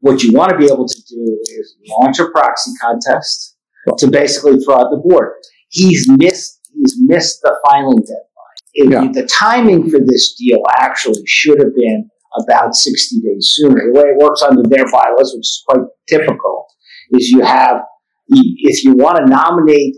what 0.00 0.22
you 0.22 0.32
want 0.32 0.50
to 0.50 0.58
be 0.58 0.66
able 0.66 0.86
to 0.86 1.02
do 1.08 1.40
is 1.44 1.74
launch 1.88 2.18
a 2.18 2.28
proxy 2.28 2.70
contest 2.80 3.56
to 3.98 4.08
basically 4.08 4.58
throw 4.60 4.74
out 4.74 4.90
the 4.90 5.00
board. 5.02 5.32
He's 5.68 6.06
missed, 6.18 6.60
he's 6.74 6.96
missed 7.00 7.40
the 7.42 7.56
filing 7.64 8.00
deadline. 8.00 8.26
It, 8.74 8.90
yeah. 8.90 9.10
The 9.10 9.26
timing 9.26 9.88
for 9.88 9.98
this 9.98 10.34
deal 10.34 10.62
actually 10.78 11.24
should 11.26 11.58
have 11.58 11.74
been 11.74 12.10
about 12.42 12.74
60 12.74 13.20
days 13.20 13.50
sooner. 13.52 13.92
The 13.92 13.92
way 13.92 14.08
it 14.10 14.22
works 14.22 14.42
under 14.42 14.62
their 14.68 14.84
bylaws, 14.90 15.32
which 15.34 15.46
is 15.46 15.64
quite 15.68 15.86
typical, 16.08 16.66
is 17.12 17.28
you 17.28 17.42
have, 17.42 17.82
if 18.28 18.84
you 18.84 18.94
want 18.94 19.18
to 19.18 19.26
nominate 19.26 19.96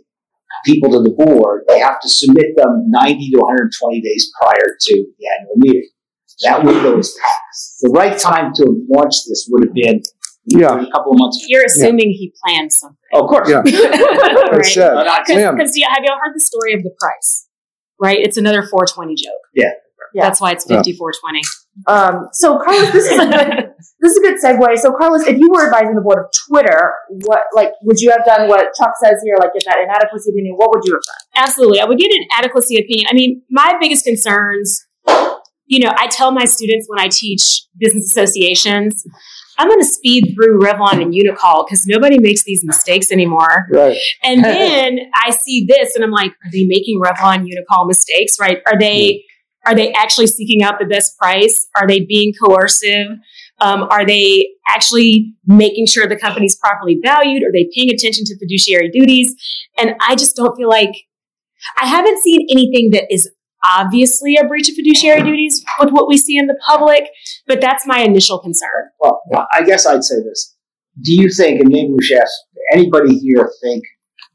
people 0.65 0.91
to 0.91 1.03
the 1.03 1.11
board, 1.11 1.65
they 1.69 1.79
have 1.79 2.01
to 2.01 2.09
submit 2.09 2.57
them 2.57 2.85
90 2.89 3.31
to 3.31 3.39
120 3.39 4.01
days 4.01 4.31
prior 4.41 4.77
to 4.81 4.95
the 4.95 5.27
annual 5.39 5.57
meeting. 5.57 5.89
That 6.43 6.65
window 6.65 6.99
is 6.99 7.19
passed. 7.21 7.79
The 7.81 7.91
right 7.91 8.17
time 8.17 8.53
to 8.55 8.87
launch 8.89 9.15
this 9.29 9.49
would 9.51 9.65
have 9.65 9.75
been 9.75 10.03
yeah. 10.47 10.81
a 10.81 10.91
couple 10.93 11.13
of 11.13 11.19
months. 11.19 11.45
You're 11.49 11.65
assuming 11.65 12.13
yeah. 12.13 12.19
he 12.19 12.35
planned 12.45 12.73
something. 12.73 12.97
Oh, 13.13 13.25
of 13.25 13.29
course. 13.29 13.51
Yeah. 13.51 13.63
Because 14.51 15.77
yeah, 15.77 15.89
have 15.91 16.05
y'all 16.05 16.19
heard 16.23 16.35
the 16.35 16.41
story 16.41 16.75
of 16.75 16.83
the 16.83 16.91
price? 16.99 17.47
Right? 18.01 18.19
It's 18.19 18.37
another 18.37 18.63
420 18.63 19.15
joke. 19.17 19.33
Yeah. 19.55 19.71
Yeah. 20.19 20.25
That's 20.25 20.41
why 20.41 20.51
it's 20.51 20.65
5420. 20.65 21.43
Um, 21.87 22.29
so 22.33 22.59
Carlos, 22.59 22.93
this 22.93 23.07
is 23.07 23.19
a 23.19 23.27
good 23.27 23.71
this 24.01 24.13
is 24.13 24.19
a 24.19 24.21
good 24.21 24.37
segue. 24.43 24.79
So 24.79 24.93
Carlos, 24.93 25.27
if 25.27 25.39
you 25.39 25.49
were 25.49 25.67
advising 25.67 25.95
the 25.95 26.01
board 26.01 26.19
of 26.19 26.31
Twitter, 26.49 26.93
what 27.09 27.43
like 27.55 27.71
would 27.83 28.01
you 28.01 28.11
have 28.11 28.25
done 28.25 28.49
what 28.49 28.67
Chuck 28.77 28.93
says 29.03 29.23
here, 29.25 29.37
like 29.39 29.53
get 29.55 29.63
that 29.67 29.79
inadequacy 29.79 30.31
opinion? 30.31 30.57
What 30.57 30.71
would 30.71 30.83
you 30.85 30.95
have 30.95 31.03
done? 31.03 31.47
Absolutely, 31.47 31.81
I 31.81 31.85
would 31.85 31.99
get 31.99 32.11
an 32.11 32.27
adequacy 32.37 32.81
opinion. 32.81 33.07
I 33.09 33.15
mean, 33.15 33.43
my 33.49 33.77
biggest 33.81 34.05
concerns, 34.05 34.85
you 35.67 35.79
know, 35.79 35.93
I 35.97 36.09
tell 36.09 36.33
my 36.33 36.47
students 36.47 36.89
when 36.89 36.99
I 36.99 37.09
teach 37.09 37.63
business 37.79 38.07
associations. 38.07 39.05
I'm 39.61 39.67
going 39.67 39.81
to 39.81 39.87
speed 39.87 40.35
through 40.37 40.61
Revlon 40.61 41.03
and 41.03 41.13
Unocal 41.13 41.67
because 41.67 41.85
nobody 41.85 42.21
makes 42.21 42.45
these 42.45 42.65
mistakes 42.65 43.11
anymore. 43.11 43.67
Right. 43.73 43.97
And 44.23 44.45
then 44.45 45.01
I 45.17 45.31
see 45.31 45.67
this 45.69 45.97
and 45.97 46.05
I'm 46.05 46.13
like, 46.13 46.31
are 46.31 46.51
they 46.53 46.65
making 46.65 47.01
Revlon 47.01 47.45
Unocal 47.45 47.89
mistakes? 47.89 48.39
Right? 48.41 48.59
Are 48.67 48.79
they 48.79 49.25
are 49.69 49.75
they 49.75 49.93
actually 49.93 50.27
seeking 50.27 50.63
out 50.63 50.79
the 50.79 50.87
best 50.87 51.19
price? 51.19 51.69
Are 51.77 51.87
they 51.87 52.01
being 52.01 52.33
coercive? 52.43 53.19
Um, 53.61 53.83
are 53.91 54.07
they 54.07 54.49
actually 54.67 55.35
making 55.47 55.87
sure 55.87 56.07
the 56.07 56.17
company's 56.17 56.57
properly 56.57 56.99
valued? 57.03 57.43
Are 57.43 57.53
they 57.53 57.69
paying 57.75 57.91
attention 57.91 58.25
to 58.25 58.39
fiduciary 58.39 58.89
duties? 58.89 59.35
And 59.77 59.95
I 60.01 60.17
just 60.17 60.37
don't 60.37 60.57
feel 60.57 60.71
like 60.71 60.95
I 61.79 61.87
haven't 61.87 62.23
seen 62.23 62.47
anything 62.51 62.93
that 62.93 63.13
is 63.13 63.31
obviously 63.63 64.37
a 64.37 64.45
breach 64.45 64.71
of 64.71 64.75
fiduciary 64.75 65.23
duties 65.23 65.63
with 65.81 65.91
what 65.91 66.09
we 66.09 66.17
see 66.17 66.39
in 66.39 66.47
the 66.47 66.59
public, 66.67 67.05
but 67.47 67.61
that's 67.61 67.87
my 67.87 67.99
initial 67.99 68.39
concern. 68.39 68.89
Well, 69.01 69.21
I 69.53 69.65
guess 69.65 69.87
I'd 69.87 70.05
say 70.05 70.17
this. 70.23 70.55
Do 71.05 71.13
you 71.13 71.29
think, 71.31 71.61
and 71.61 71.69
maybe 71.69 71.93
we 71.93 72.03
should 72.03 72.21
ask 72.21 72.33
anybody 72.73 73.19
here 73.19 73.53
think 73.63 73.85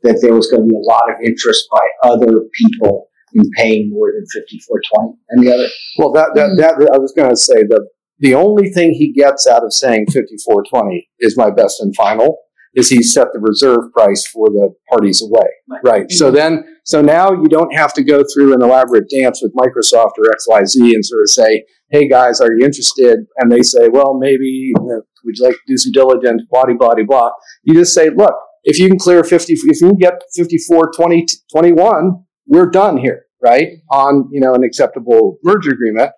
that 0.04 0.20
there 0.22 0.36
was 0.36 0.48
going 0.52 0.62
to 0.62 0.70
be 0.70 0.76
a 0.76 0.88
lot 0.88 1.10
of 1.10 1.16
interest 1.26 1.66
by 1.72 1.82
other 2.04 2.42
people 2.54 3.08
in 3.34 3.50
paying 3.58 3.90
more 3.92 4.12
than 4.12 4.26
fifty 4.34 4.60
four 4.68 4.82
twenty. 4.94 5.14
And 5.30 5.46
the 5.46 5.54
other? 5.54 5.68
Well, 5.98 6.12
that 6.14 6.30
that, 6.36 6.50
mm-hmm. 6.50 6.60
that 6.60 6.92
I 6.94 6.98
was 6.98 7.14
going 7.16 7.30
to 7.30 7.38
say 7.38 7.64
the 7.64 7.88
the 8.20 8.36
only 8.36 8.70
thing 8.70 8.94
he 8.94 9.12
gets 9.12 9.48
out 9.48 9.64
of 9.64 9.74
saying 9.74 10.08
fifty 10.08 10.36
four 10.46 10.64
twenty 10.64 11.10
is 11.20 11.38
my 11.38 11.50
best 11.50 11.82
and 11.82 11.96
final 11.96 12.38
is 12.76 12.90
he 12.90 13.04
set 13.04 13.28
the 13.34 13.40
reserve 13.40 13.92
price 13.94 14.26
for 14.26 14.48
the 14.48 14.74
parties 14.90 15.22
away. 15.22 15.48
Right. 15.70 15.84
right. 15.84 16.12
So 16.12 16.28
mm-hmm. 16.28 16.36
then, 16.36 16.78
so 16.84 17.02
now 17.02 17.32
you 17.32 17.48
don't 17.48 17.74
have 17.76 17.94
to 17.94 18.04
go 18.04 18.24
through 18.34 18.54
an 18.54 18.62
elaborate 18.62 19.10
dance 19.10 19.42
with 19.42 19.54
Microsoft 19.54 20.14
or 20.18 20.26
XYZ 20.26 20.94
and 20.94 21.06
sort 21.06 21.22
of 21.22 21.30
say, 21.30 21.66
hey 21.92 22.08
guys, 22.08 22.42
are 22.42 22.52
you 22.52 22.66
interested? 22.66 23.20
And 23.38 23.52
they 23.52 23.62
say, 23.62 23.90
well, 23.90 24.18
maybe, 24.18 24.46
you 24.46 24.74
know, 24.80 25.02
would 25.24 25.38
you 25.38 25.46
like 25.46 25.56
to 25.56 25.62
do 25.68 25.78
some 25.78 25.92
diligence, 25.92 26.42
blah, 26.50 26.66
blah, 26.66 26.96
blah. 27.08 27.30
You 27.64 27.76
just 27.76 27.94
say, 27.94 28.10
look, 28.10 28.34
if 28.64 28.80
you 28.80 28.88
can 28.88 28.98
clear 28.98 29.24
50, 29.24 29.54
if 29.54 29.64
you 29.64 29.90
can 29.90 29.98
get 29.98 30.14
54, 30.36 30.92
20, 30.96 31.26
21, 31.52 32.24
we're 32.48 32.70
done 32.70 32.98
here, 32.98 33.26
right? 33.42 33.68
On, 33.92 34.30
you 34.32 34.40
know, 34.40 34.54
an 34.54 34.64
acceptable 34.64 35.38
merger 35.44 35.72
agreement. 35.72 36.12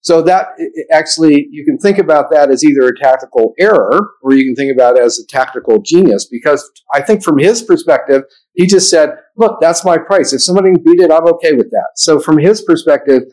So 0.00 0.22
that 0.22 0.50
actually, 0.92 1.48
you 1.50 1.64
can 1.64 1.78
think 1.78 1.98
about 1.98 2.30
that 2.30 2.48
as 2.48 2.62
either 2.62 2.86
a 2.86 2.96
tactical 2.96 3.54
error 3.58 4.12
or 4.22 4.34
you 4.34 4.44
can 4.44 4.54
think 4.54 4.72
about 4.72 4.96
it 4.96 5.02
as 5.02 5.18
a 5.18 5.26
tactical 5.26 5.82
genius 5.82 6.28
because 6.30 6.70
I 6.94 7.02
think 7.02 7.24
from 7.24 7.38
his 7.38 7.60
perspective, 7.60 8.22
he 8.54 8.66
just 8.66 8.88
said, 8.88 9.16
look, 9.36 9.60
that's 9.60 9.84
my 9.84 9.98
price. 9.98 10.32
If 10.32 10.42
somebody 10.42 10.74
can 10.74 10.82
beat 10.84 11.00
it, 11.00 11.10
I'm 11.10 11.26
okay 11.34 11.54
with 11.54 11.70
that. 11.70 11.88
So 11.96 12.20
from 12.20 12.38
his 12.38 12.62
perspective, 12.62 13.24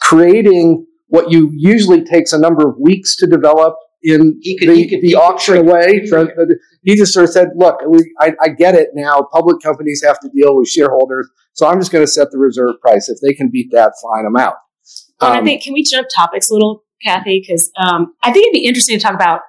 creating 0.00 0.86
what 1.08 1.30
you 1.30 1.52
usually 1.54 2.02
takes 2.04 2.32
a 2.32 2.38
number 2.38 2.66
of 2.66 2.76
weeks 2.80 3.14
to 3.16 3.26
develop 3.26 3.74
in 4.02 4.38
He 4.42 4.56
could- 4.58 4.68
the, 4.68 4.74
he 4.74 4.88
could- 4.88 5.00
the 5.00 5.08
he 5.08 5.12
could 5.12 5.20
auction 5.20 5.54
trade- 5.54 5.68
away. 5.68 6.06
From, 6.08 6.30
he 6.82 6.96
just 6.96 7.12
sort 7.12 7.24
of 7.24 7.30
said, 7.30 7.48
"Look, 7.56 7.76
we, 7.86 7.98
I, 8.20 8.32
I 8.42 8.48
get 8.50 8.74
it 8.74 8.90
now. 8.94 9.26
Public 9.32 9.60
companies 9.62 10.02
have 10.06 10.18
to 10.20 10.28
deal 10.34 10.56
with 10.56 10.68
shareholders, 10.68 11.28
so 11.54 11.66
I'm 11.66 11.78
just 11.80 11.90
going 11.92 12.04
to 12.04 12.10
set 12.10 12.30
the 12.30 12.38
reserve 12.38 12.76
price. 12.80 13.08
If 13.08 13.18
they 13.20 13.34
can 13.34 13.50
beat 13.50 13.68
that, 13.72 13.92
fine, 14.02 14.24
I'm 14.26 14.36
out." 14.36 14.54
And 15.20 15.32
I 15.34 15.38
Um, 15.38 15.44
think, 15.44 15.62
can 15.62 15.72
we 15.72 15.82
jump 15.82 16.06
topics 16.14 16.48
a 16.50 16.52
little, 16.54 16.84
Kathy? 17.02 17.40
Because 17.46 17.70
um, 17.76 18.14
I 18.22 18.32
think 18.32 18.46
it'd 18.46 18.52
be 18.52 18.66
interesting 18.66 18.96
to 18.98 19.02
talk 19.02 19.14
about 19.14 19.40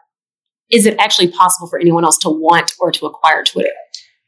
is 0.71 0.85
it 0.85 0.95
actually 0.99 1.27
possible 1.31 1.67
for 1.67 1.79
anyone 1.79 2.03
else 2.03 2.17
to 2.19 2.29
want 2.29 2.73
or 2.79 2.91
to 2.91 3.05
acquire 3.07 3.43
Twitter? 3.43 3.69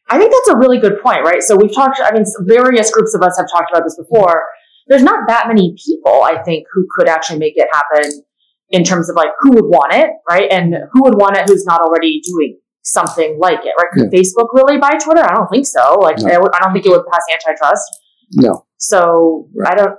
I 0.09 0.17
think 0.17 0.31
that's 0.31 0.49
a 0.49 0.57
really 0.57 0.79
good 0.79 0.99
point, 1.01 1.23
right? 1.23 1.41
So 1.43 1.55
we've 1.55 1.73
talked, 1.73 1.99
I 2.03 2.11
mean, 2.13 2.25
various 2.41 2.91
groups 2.91 3.13
of 3.13 3.21
us 3.21 3.37
have 3.37 3.47
talked 3.51 3.71
about 3.71 3.83
this 3.83 3.95
before. 3.95 4.43
There's 4.87 5.03
not 5.03 5.27
that 5.27 5.47
many 5.47 5.75
people, 5.85 6.23
I 6.23 6.41
think, 6.43 6.65
who 6.73 6.85
could 6.97 7.07
actually 7.07 7.37
make 7.39 7.53
it 7.55 7.67
happen 7.71 8.23
in 8.71 8.83
terms 8.83 9.09
of 9.09 9.15
like 9.15 9.29
who 9.39 9.51
would 9.51 9.65
want 9.65 9.93
it, 9.93 10.09
right? 10.29 10.51
And 10.51 10.73
who 10.91 11.03
would 11.03 11.15
want 11.15 11.37
it 11.37 11.43
who's 11.47 11.65
not 11.65 11.81
already 11.81 12.21
doing 12.25 12.57
something 12.83 13.37
like 13.39 13.59
it, 13.63 13.73
right? 13.79 13.91
Could 13.93 14.11
Facebook 14.11 14.47
really 14.53 14.77
buy 14.77 14.91
Twitter? 15.03 15.21
I 15.23 15.33
don't 15.33 15.47
think 15.49 15.65
so. 15.67 15.95
Like, 16.01 16.17
No. 16.19 16.33
I 16.33 16.37
would- 16.39 16.53
I 16.55 16.59
don't 16.59 16.73
think 16.73 16.85
it 16.85 16.89
would 16.89 17.05
pass 17.11 17.23
antitrust. 17.33 17.83
no, 18.33 18.65
So 18.77 19.49
I 19.65 19.75
don't. 19.75 19.91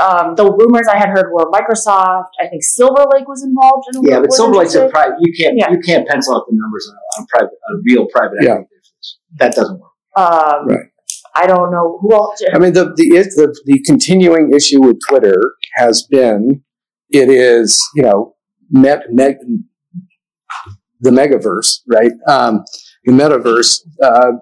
Um, 0.00 0.34
the 0.36 0.50
rumors 0.50 0.86
I 0.88 0.96
had 0.96 1.08
heard 1.10 1.26
were 1.32 1.50
Microsoft. 1.50 2.28
I 2.40 2.46
think 2.48 2.62
Silver 2.62 3.04
Lake 3.12 3.26
was 3.28 3.42
involved. 3.44 3.84
In 3.94 4.02
Yeah, 4.04 4.20
but 4.20 4.32
Silver 4.32 4.54
Lake's 4.54 4.74
a 4.76 4.88
private. 4.88 5.16
You 5.20 5.32
can't 5.38 5.58
Yeah. 5.58 5.70
you 5.72 5.78
can't 5.80 6.06
pencil 6.08 6.36
out 6.36 6.44
the 6.48 6.56
numbers 6.56 6.88
on 6.88 6.94
a, 6.94 7.00
on 7.20 7.24
a 7.24 7.26
private, 7.36 7.52
a 7.52 7.72
real 7.84 8.06
private 8.06 8.38
Yeah. 8.40 8.50
equity 8.52 8.68
business. 8.80 9.18
That 9.38 9.54
doesn't 9.54 9.78
work. 9.80 9.90
Um, 10.16 10.66
Right. 10.68 10.86
I 11.34 11.46
don't 11.46 11.70
know 11.72 11.98
who 12.00 12.12
else. 12.14 12.42
I 12.54 12.58
mean, 12.58 12.72
the, 12.74 12.84
the, 12.94 13.08
the, 13.36 13.56
the 13.64 13.82
continuing 13.86 14.52
issue 14.54 14.80
with 14.82 14.98
Twitter 15.08 15.34
has 15.76 16.02
been 16.02 16.62
it 17.12 17.28
is, 17.28 17.80
you 17.94 18.02
know, 18.02 18.34
the 18.70 19.00
megaverse, 21.04 21.80
right? 21.86 22.12
Um, 22.26 22.64
the 23.04 23.12
metaverse. 23.12 23.80
Uh, 24.02 24.32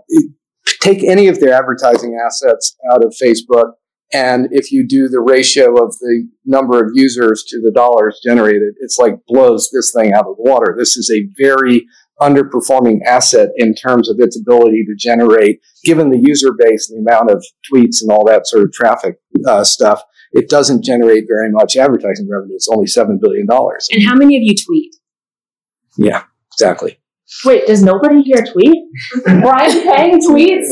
take 0.80 1.02
any 1.02 1.28
of 1.28 1.40
their 1.40 1.52
advertising 1.52 2.18
assets 2.24 2.76
out 2.92 3.04
of 3.04 3.14
Facebook, 3.22 3.72
and 4.12 4.48
if 4.50 4.72
you 4.72 4.86
do 4.86 5.08
the 5.08 5.20
ratio 5.20 5.82
of 5.82 5.96
the 5.98 6.28
number 6.44 6.84
of 6.84 6.90
users 6.94 7.44
to 7.48 7.60
the 7.60 7.70
dollars 7.70 8.20
generated, 8.24 8.74
it's 8.80 8.98
like 8.98 9.14
blows 9.26 9.70
this 9.72 9.92
thing 9.94 10.12
out 10.12 10.26
of 10.26 10.36
the 10.36 10.42
water. 10.42 10.74
This 10.76 10.96
is 10.96 11.10
a 11.10 11.28
very 11.38 11.86
underperforming 12.20 12.98
asset 13.06 13.48
in 13.56 13.74
terms 13.74 14.10
of 14.10 14.16
its 14.18 14.38
ability 14.38 14.84
to 14.84 14.94
generate, 14.98 15.60
given 15.84 16.10
the 16.10 16.20
user 16.22 16.52
base 16.52 16.90
and 16.90 16.98
the 16.98 17.10
amount 17.10 17.30
of 17.30 17.44
tweets 17.72 18.02
and 18.02 18.10
all 18.10 18.24
that 18.26 18.46
sort 18.46 18.64
of 18.64 18.72
traffic 18.72 19.16
uh, 19.46 19.64
stuff. 19.64 20.02
It 20.32 20.48
doesn't 20.48 20.84
generate 20.84 21.24
very 21.28 21.50
much 21.50 21.76
advertising 21.76 22.28
revenue. 22.30 22.54
It's 22.54 22.68
only 22.68 22.86
seven 22.86 23.18
billion 23.20 23.46
dollars. 23.46 23.88
And 23.90 24.02
how 24.06 24.14
many 24.14 24.36
of 24.36 24.42
you 24.42 24.54
tweet? 24.54 24.94
Yeah, 25.96 26.22
exactly. 26.52 27.00
Wait, 27.44 27.66
does 27.66 27.82
nobody 27.82 28.22
here 28.22 28.44
tweet? 28.44 28.76
Brian 29.24 29.82
Pang 29.86 30.20
tweets. 30.20 30.68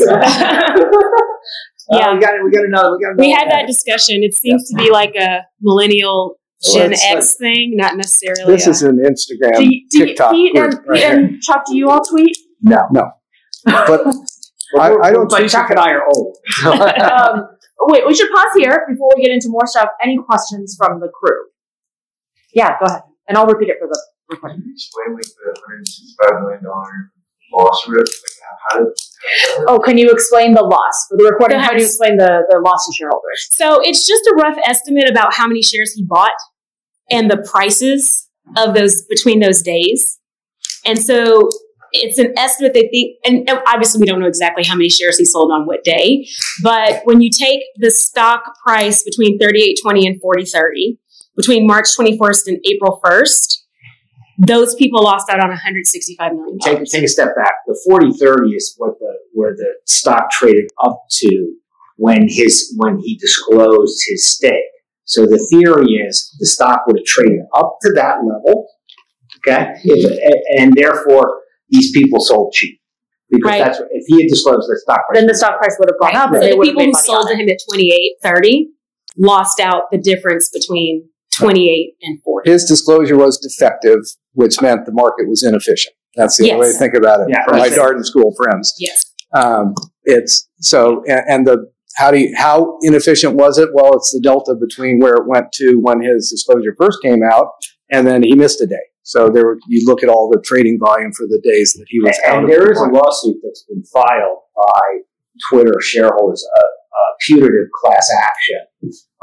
Yeah. 1.91 2.11
Uh, 2.11 2.13
we 2.13 2.19
got 2.21 2.35
it. 2.35 2.43
we 2.43 2.51
got 2.51 2.65
another. 2.65 2.91
We 2.97 3.03
got 3.03 3.17
We 3.17 3.31
had 3.31 3.49
that 3.49 3.65
discussion. 3.65 4.17
It 4.21 4.33
seems 4.35 4.69
to 4.69 4.75
be 4.75 4.91
like 4.91 5.15
a 5.15 5.39
millennial 5.61 6.35
Gen 6.61 6.81
Well, 6.83 6.91
it's 6.91 7.05
X 7.05 7.33
thing, 7.35 7.71
not 7.75 7.95
necessarily. 7.97 8.53
This 8.53 8.67
a- 8.67 8.69
is 8.71 8.83
an 8.83 8.97
Instagram, 8.99 9.57
do 9.57 9.63
you, 9.63 9.87
do 9.89 9.97
you, 9.99 10.05
TikTok 10.07 10.31
Pete, 10.31 10.53
group 10.53 10.73
and, 10.73 10.87
right 10.87 10.95
Pete 10.99 11.03
here. 11.07 11.17
and 11.17 11.41
Chuck, 11.41 11.63
do 11.65 11.75
you 11.77 11.89
all 11.89 12.01
tweet? 12.03 12.37
no. 12.61 12.87
No, 12.91 13.09
but 13.65 14.03
But 14.73 14.79
I- 14.81 15.07
I 15.07 15.11
don't 15.11 15.29
But 15.29 15.39
tweet- 15.39 15.49
Chuck 15.51 15.69
and 15.71 15.79
I 15.79 15.91
are 15.93 16.03
old. 16.13 16.37
um, 16.65 17.47
wait, 17.87 18.05
we 18.05 18.13
should 18.13 18.29
pause 18.31 18.53
here 18.55 18.85
before 18.89 19.09
we 19.15 19.23
get 19.23 19.31
into 19.31 19.49
more 19.49 19.65
stuff. 19.65 19.89
Any 20.03 20.17
questions 20.17 20.75
from 20.77 20.99
the 20.99 21.07
crew? 21.07 21.45
Yeah, 22.53 22.77
go 22.79 22.85
ahead, 22.85 23.03
and 23.27 23.37
I'll 23.37 23.47
repeat 23.47 23.69
it 23.69 23.77
for 23.79 23.87
the 23.87 23.99
recording. 24.29 24.59
Can 24.59 24.67
you 24.67 24.73
explain 24.73 25.15
like 25.15 25.23
the 25.23 25.61
hundred 25.65 25.87
sixty-five 25.87 26.41
million 26.41 26.63
dollar 26.63 27.11
loss 27.53 27.87
risk? 27.87 28.13
Like 28.23 28.57
how 28.69 28.79
did 28.79 28.93
Oh, 29.67 29.79
can 29.79 29.97
you 29.97 30.11
explain 30.11 30.53
the 30.53 30.63
loss 30.63 31.07
for 31.09 31.17
the 31.17 31.25
recording? 31.25 31.59
How 31.59 31.71
do 31.71 31.79
you 31.79 31.85
explain 31.85 32.17
the, 32.17 32.43
the 32.49 32.59
loss 32.59 32.87
to 32.87 32.93
shareholders? 32.95 33.49
So 33.51 33.79
it's 33.81 34.07
just 34.07 34.23
a 34.27 34.35
rough 34.35 34.57
estimate 34.65 35.09
about 35.09 35.33
how 35.33 35.45
many 35.47 35.61
shares 35.61 35.93
he 35.93 36.05
bought 36.05 36.31
and 37.11 37.29
the 37.29 37.37
prices 37.37 38.29
of 38.57 38.73
those 38.75 39.03
between 39.09 39.39
those 39.39 39.61
days. 39.61 40.19
And 40.85 40.97
so 40.97 41.49
it's 41.91 42.17
an 42.17 42.33
estimate 42.37 42.73
they 42.73 42.87
think, 42.87 43.17
and 43.25 43.49
obviously 43.67 43.99
we 43.99 44.05
don't 44.05 44.19
know 44.19 44.27
exactly 44.27 44.63
how 44.63 44.75
many 44.75 44.89
shares 44.89 45.17
he 45.17 45.25
sold 45.25 45.51
on 45.51 45.65
what 45.65 45.83
day, 45.83 46.27
but 46.63 47.01
when 47.05 47.21
you 47.21 47.29
take 47.29 47.61
the 47.77 47.91
stock 47.91 48.43
price 48.65 49.03
between 49.03 49.39
38.20 49.39 50.07
and 50.07 50.21
40.30, 50.21 50.97
between 51.35 51.65
March 51.65 51.87
21st 51.97 52.47
and 52.47 52.57
April 52.65 52.99
1st, 53.03 53.59
those 54.39 54.73
people 54.75 55.03
lost 55.03 55.29
out 55.29 55.39
on 55.39 55.49
165 55.49 56.33
million 56.33 56.57
take, 56.59 56.83
take 56.85 57.03
a 57.03 57.07
step 57.07 57.35
back. 57.35 57.51
The 57.67 57.79
forty 57.85 58.11
thirty 58.13 58.51
is 58.51 58.73
what 58.77 58.97
the 58.99 59.13
where 59.33 59.53
the 59.53 59.73
stock 59.85 60.31
traded 60.31 60.69
up 60.81 61.01
to 61.11 61.55
when 61.97 62.27
his 62.29 62.73
when 62.77 62.99
he 62.99 63.17
disclosed 63.17 64.01
his 64.07 64.25
stake. 64.25 64.63
So 65.03 65.25
the 65.25 65.45
theory 65.51 65.93
is 65.93 66.33
the 66.39 66.45
stock 66.45 66.83
would 66.87 66.97
have 66.99 67.05
traded 67.05 67.41
up 67.53 67.77
to 67.81 67.91
that 67.93 68.17
level, 68.23 68.67
okay, 69.39 69.73
if, 69.83 70.19
and 70.57 70.73
therefore 70.73 71.41
these 71.69 71.91
people 71.91 72.19
sold 72.19 72.53
cheap 72.53 72.79
because 73.29 73.49
Right. 73.51 73.63
that's 73.63 73.79
what, 73.79 73.89
if 73.91 74.03
he 74.07 74.23
had 74.23 74.29
disclosed 74.29 74.67
the 74.69 74.79
stock 74.83 75.07
price. 75.07 75.19
Then 75.19 75.27
the 75.27 75.35
stock 75.35 75.59
price 75.59 75.75
would 75.79 75.89
have 75.89 75.99
gone 75.99 76.13
Right. 76.19 76.37
up, 76.37 76.43
So 76.43 76.49
the 76.57 76.61
people 76.63 76.83
who 76.83 76.93
sold 76.93 77.27
to 77.29 77.35
him 77.35 77.47
at 77.49 77.57
28.30 77.71 78.67
lost 79.17 79.59
out 79.59 79.83
the 79.91 79.97
difference 79.97 80.49
between 80.51 81.09
28 81.37 81.95
and 82.03 82.21
40. 82.23 82.49
his 82.49 82.65
disclosure 82.65 83.17
was 83.17 83.37
defective, 83.37 83.99
which 84.33 84.61
meant 84.61 84.85
the 84.85 84.91
market 84.91 85.29
was 85.29 85.43
inefficient. 85.43 85.95
That's 86.15 86.37
the 86.37 86.51
only 86.51 86.67
way 86.67 86.71
to 86.73 86.77
think 86.77 86.95
about 86.95 87.21
it 87.21 87.27
Yeah, 87.29 87.45
for 87.45 87.51
my 87.53 87.69
that's 87.69 87.75
it. 87.75 87.79
Darden 87.79 88.03
School 88.05 88.33
friends. 88.35 88.73
Yes. 88.79 89.13
Um, 89.33 89.75
it's 90.03 90.49
so, 90.59 91.03
and, 91.07 91.21
and 91.29 91.47
the 91.47 91.71
how 91.95 92.11
do 92.11 92.17
you, 92.19 92.33
how 92.35 92.77
inefficient 92.81 93.35
was 93.35 93.57
it? 93.57 93.69
Well, 93.73 93.93
it's 93.95 94.11
the 94.11 94.19
delta 94.21 94.55
between 94.55 94.99
where 94.99 95.13
it 95.15 95.27
went 95.27 95.51
to 95.53 95.75
when 95.81 96.01
his 96.01 96.29
disclosure 96.29 96.73
first 96.77 96.99
came 97.03 97.21
out, 97.23 97.51
and 97.91 98.07
then 98.07 98.23
he 98.23 98.33
missed 98.35 98.61
a 98.61 98.65
day. 98.67 98.75
So 99.03 99.29
there, 99.29 99.45
were- 99.45 99.59
you 99.67 99.85
look 99.87 100.03
at 100.03 100.09
all 100.09 100.29
the 100.29 100.41
trading 100.41 100.77
volume 100.83 101.11
for 101.13 101.25
the 101.27 101.41
days 101.43 101.73
that 101.73 101.85
he 101.87 101.99
was 102.01 102.17
out. 102.25 102.35
and 102.35 102.43
of 102.45 102.49
there 102.49 102.71
is 102.71 102.79
a 102.79 102.85
lawsuit 102.85 103.37
that's 103.43 103.63
been 103.67 103.83
filed 103.83 104.39
by 104.55 104.99
Twitter 105.49 105.79
shareholders, 105.81 106.45
a, 106.57 106.59
a 106.61 107.03
putative 107.25 107.67
class 107.81 108.09
action 108.21 108.59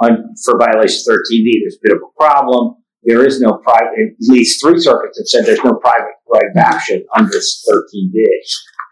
on, 0.01 0.35
for 0.45 0.59
violation 0.59 1.01
13D. 1.09 1.51
There's 1.62 1.77
a 1.77 1.83
bit 1.83 1.93
of 1.97 2.03
a 2.03 2.12
problem. 2.19 2.77
There 3.05 3.25
is 3.25 3.41
no 3.41 3.59
private, 3.59 3.93
at 3.99 4.15
least 4.21 4.61
three 4.61 4.81
circuits 4.81 5.19
have 5.19 5.29
said 5.29 5.47
there's 5.47 5.62
no 5.62 5.75
private 5.75 6.15
right 6.33 6.51
of 6.51 6.57
action 6.57 7.05
under 7.17 7.37
13D, 7.39 8.25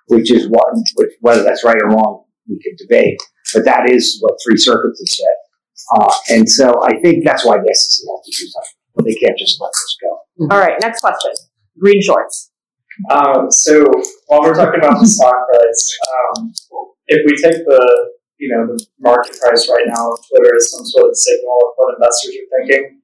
which 0.07 0.31
is 0.31 0.49
what, 0.49 0.67
which, 0.95 1.11
whether 1.21 1.43
that's 1.43 1.65
right 1.65 1.77
or 1.83 1.89
wrong, 1.89 2.25
we 2.49 2.61
could 2.63 2.77
debate. 2.79 3.19
But 3.53 3.65
that 3.65 3.91
is 3.91 4.19
what 4.21 4.35
three 4.45 4.57
circuits 4.57 5.01
have 5.01 5.09
said. 5.09 5.37
Uh, 5.99 6.15
and 6.37 6.49
so 6.49 6.81
I 6.85 7.01
think 7.01 7.25
that's 7.25 7.45
why 7.45 7.57
the 7.59 7.75
SEC 7.75 8.07
has 8.07 8.25
to 8.25 8.45
do 8.45 8.47
something. 8.49 9.05
They 9.05 9.15
can't 9.19 9.37
just 9.37 9.61
let 9.61 9.73
this 9.73 9.97
go. 10.01 10.19
All 10.41 10.59
right, 10.59 10.75
next 10.81 11.01
question. 11.01 11.31
Green 11.79 12.03
shorts. 12.03 12.51
Um, 13.11 13.51
so 13.51 13.85
while 14.29 14.43
we're 14.43 14.55
talking 14.55 14.79
about 14.79 15.01
the 15.01 15.07
stock 15.07 15.35
price, 15.51 15.99
um, 16.39 16.53
if 17.09 17.21
we 17.27 17.35
take 17.43 17.59
the 17.67 17.83
you 18.39 18.51
know 18.55 18.67
the 18.71 18.79
market 19.01 19.35
price 19.41 19.69
right 19.71 19.87
now 19.87 20.11
of 20.13 20.19
Twitter 20.31 20.55
as 20.57 20.71
some 20.71 20.85
sort 20.87 21.11
of 21.11 21.17
signal 21.17 21.59
of 21.67 21.71
what 21.77 21.95
investors 21.99 22.35
are 22.39 22.49
thinking, 22.59 23.01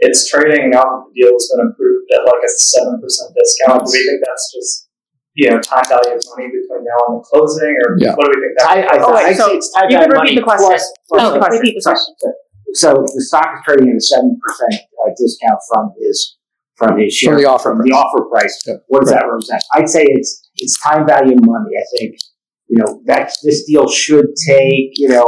it's 0.00 0.28
trading 0.28 0.70
now 0.70 0.80
that 0.84 1.02
the 1.08 1.12
deal 1.16 1.32
has 1.32 1.48
been 1.52 1.68
approved 1.68 2.08
at 2.16 2.24
like 2.24 2.44
a 2.44 2.50
seven 2.56 3.00
percent 3.00 3.32
discount. 3.36 3.84
Do 3.84 3.92
we 3.92 4.00
think 4.04 4.20
that's 4.24 4.46
just 4.56 4.88
you 5.36 5.50
know 5.52 5.60
time 5.60 5.84
value 5.84 6.16
of 6.16 6.24
money 6.32 6.48
between 6.48 6.84
now 6.84 7.00
and 7.12 7.20
the 7.20 7.24
closing, 7.28 7.72
or 7.84 7.96
Yeah. 8.00 8.16
what 8.16 8.24
do 8.24 8.32
we 8.36 8.40
think 8.40 8.54
that? 8.56 8.68
I, 8.68 8.76
I, 8.88 8.94
Oh, 9.04 9.12
wait, 9.16 9.32
I'd 9.32 9.36
so 9.36 9.48
say 9.52 9.56
it's 9.60 9.68
time 9.72 9.88
you 9.92 9.96
can 10.00 10.08
value 10.12 10.32
repeat 10.32 10.40
the 10.40 10.48
question. 10.48 10.68
plus- 10.72 10.92
plus 11.12 11.20
Oh, 11.24 11.32
the 11.36 11.40
question. 11.44 11.60
repeat 11.60 11.74
the 11.76 11.84
question. 11.84 12.12
So 12.72 12.88
the 13.04 13.20
stock 13.24 13.48
is 13.56 13.60
trading 13.68 13.88
at 13.92 13.96
a 13.96 14.00
seven 14.00 14.36
percent 14.40 14.80
uh, 14.96 15.12
discount 15.16 15.60
from 15.72 15.92
his 16.00 16.35
from 16.76 16.98
his 16.98 17.14
share 17.14 17.32
From 17.34 17.42
the 17.42 17.48
offer 17.48 17.70
from 17.74 17.82
the 17.86 17.92
offer 17.92 18.24
price. 18.30 18.62
Yeah. 18.66 18.74
What 18.88 19.00
does 19.02 19.10
that 19.10 19.24
represent? 19.26 19.62
I'd 19.74 19.88
say 19.88 20.04
it's 20.06 20.48
it's 20.56 20.80
time 20.82 21.06
value 21.06 21.32
of 21.34 21.40
money. 21.44 21.70
I 21.78 21.84
think 21.98 22.16
you 22.68 22.78
know 22.78 23.02
that 23.06 23.32
this 23.42 23.64
deal 23.66 23.88
should 23.88 24.26
take 24.48 24.98
you 24.98 25.08
know 25.08 25.26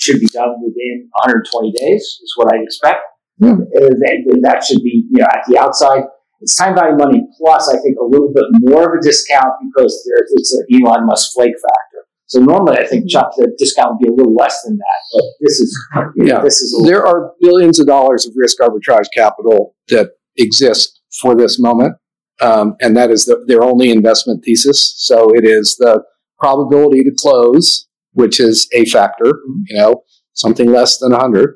should 0.00 0.20
be 0.20 0.26
done 0.26 0.54
within 0.62 1.08
120 1.24 1.72
days 1.72 2.02
is 2.02 2.32
what 2.36 2.52
I'd 2.52 2.62
expect. 2.62 3.00
Yeah. 3.38 3.52
Uh, 3.52 3.90
that, 4.02 4.38
that 4.42 4.64
should 4.64 4.82
be 4.82 5.04
you 5.10 5.20
know 5.20 5.26
at 5.32 5.42
the 5.48 5.58
outside. 5.58 6.04
It's 6.40 6.54
time 6.54 6.74
value 6.74 6.96
money 6.96 7.22
plus 7.38 7.68
I 7.68 7.78
think 7.80 7.96
a 8.00 8.04
little 8.04 8.32
bit 8.34 8.44
more 8.60 8.92
of 8.92 8.98
a 8.98 9.02
discount 9.02 9.52
because 9.64 10.06
there, 10.06 10.26
it's 10.32 10.52
an 10.54 10.66
Elon 10.74 11.06
Musk 11.06 11.32
flake 11.34 11.54
factor. 11.54 12.06
So 12.26 12.40
normally 12.40 12.78
I 12.78 12.86
think 12.86 13.08
Chuck 13.08 13.32
the 13.36 13.54
discount 13.58 13.92
would 13.92 13.98
be 14.04 14.08
a 14.08 14.12
little 14.12 14.34
less 14.34 14.62
than 14.64 14.76
that, 14.76 15.00
but 15.12 15.24
this 15.40 15.60
is 15.60 15.78
you 16.16 16.24
know, 16.24 16.34
Yeah. 16.36 16.40
this 16.42 16.60
is 16.60 16.72
a 16.72 16.76
little 16.82 16.90
There 16.90 17.06
are 17.06 17.32
billions 17.40 17.78
of 17.80 17.86
dollars 17.86 18.26
of 18.26 18.32
risk 18.36 18.58
arbitrage 18.60 19.06
capital 19.16 19.74
that 19.88 20.10
exist 20.36 21.00
for 21.20 21.34
this 21.34 21.60
moment, 21.60 21.94
um, 22.40 22.74
and 22.80 22.96
that 22.96 23.10
is 23.10 23.24
the, 23.24 23.44
their 23.46 23.62
only 23.62 23.90
investment 23.90 24.44
thesis. 24.44 24.94
So 24.98 25.28
it 25.34 25.44
is 25.44 25.76
the 25.78 26.02
probability 26.38 27.02
to 27.04 27.12
close, 27.18 27.86
which 28.12 28.40
is 28.40 28.68
a 28.72 28.84
factor, 28.86 29.32
you 29.66 29.78
know, 29.78 30.02
something 30.34 30.70
less 30.70 30.98
than 30.98 31.12
100, 31.12 31.54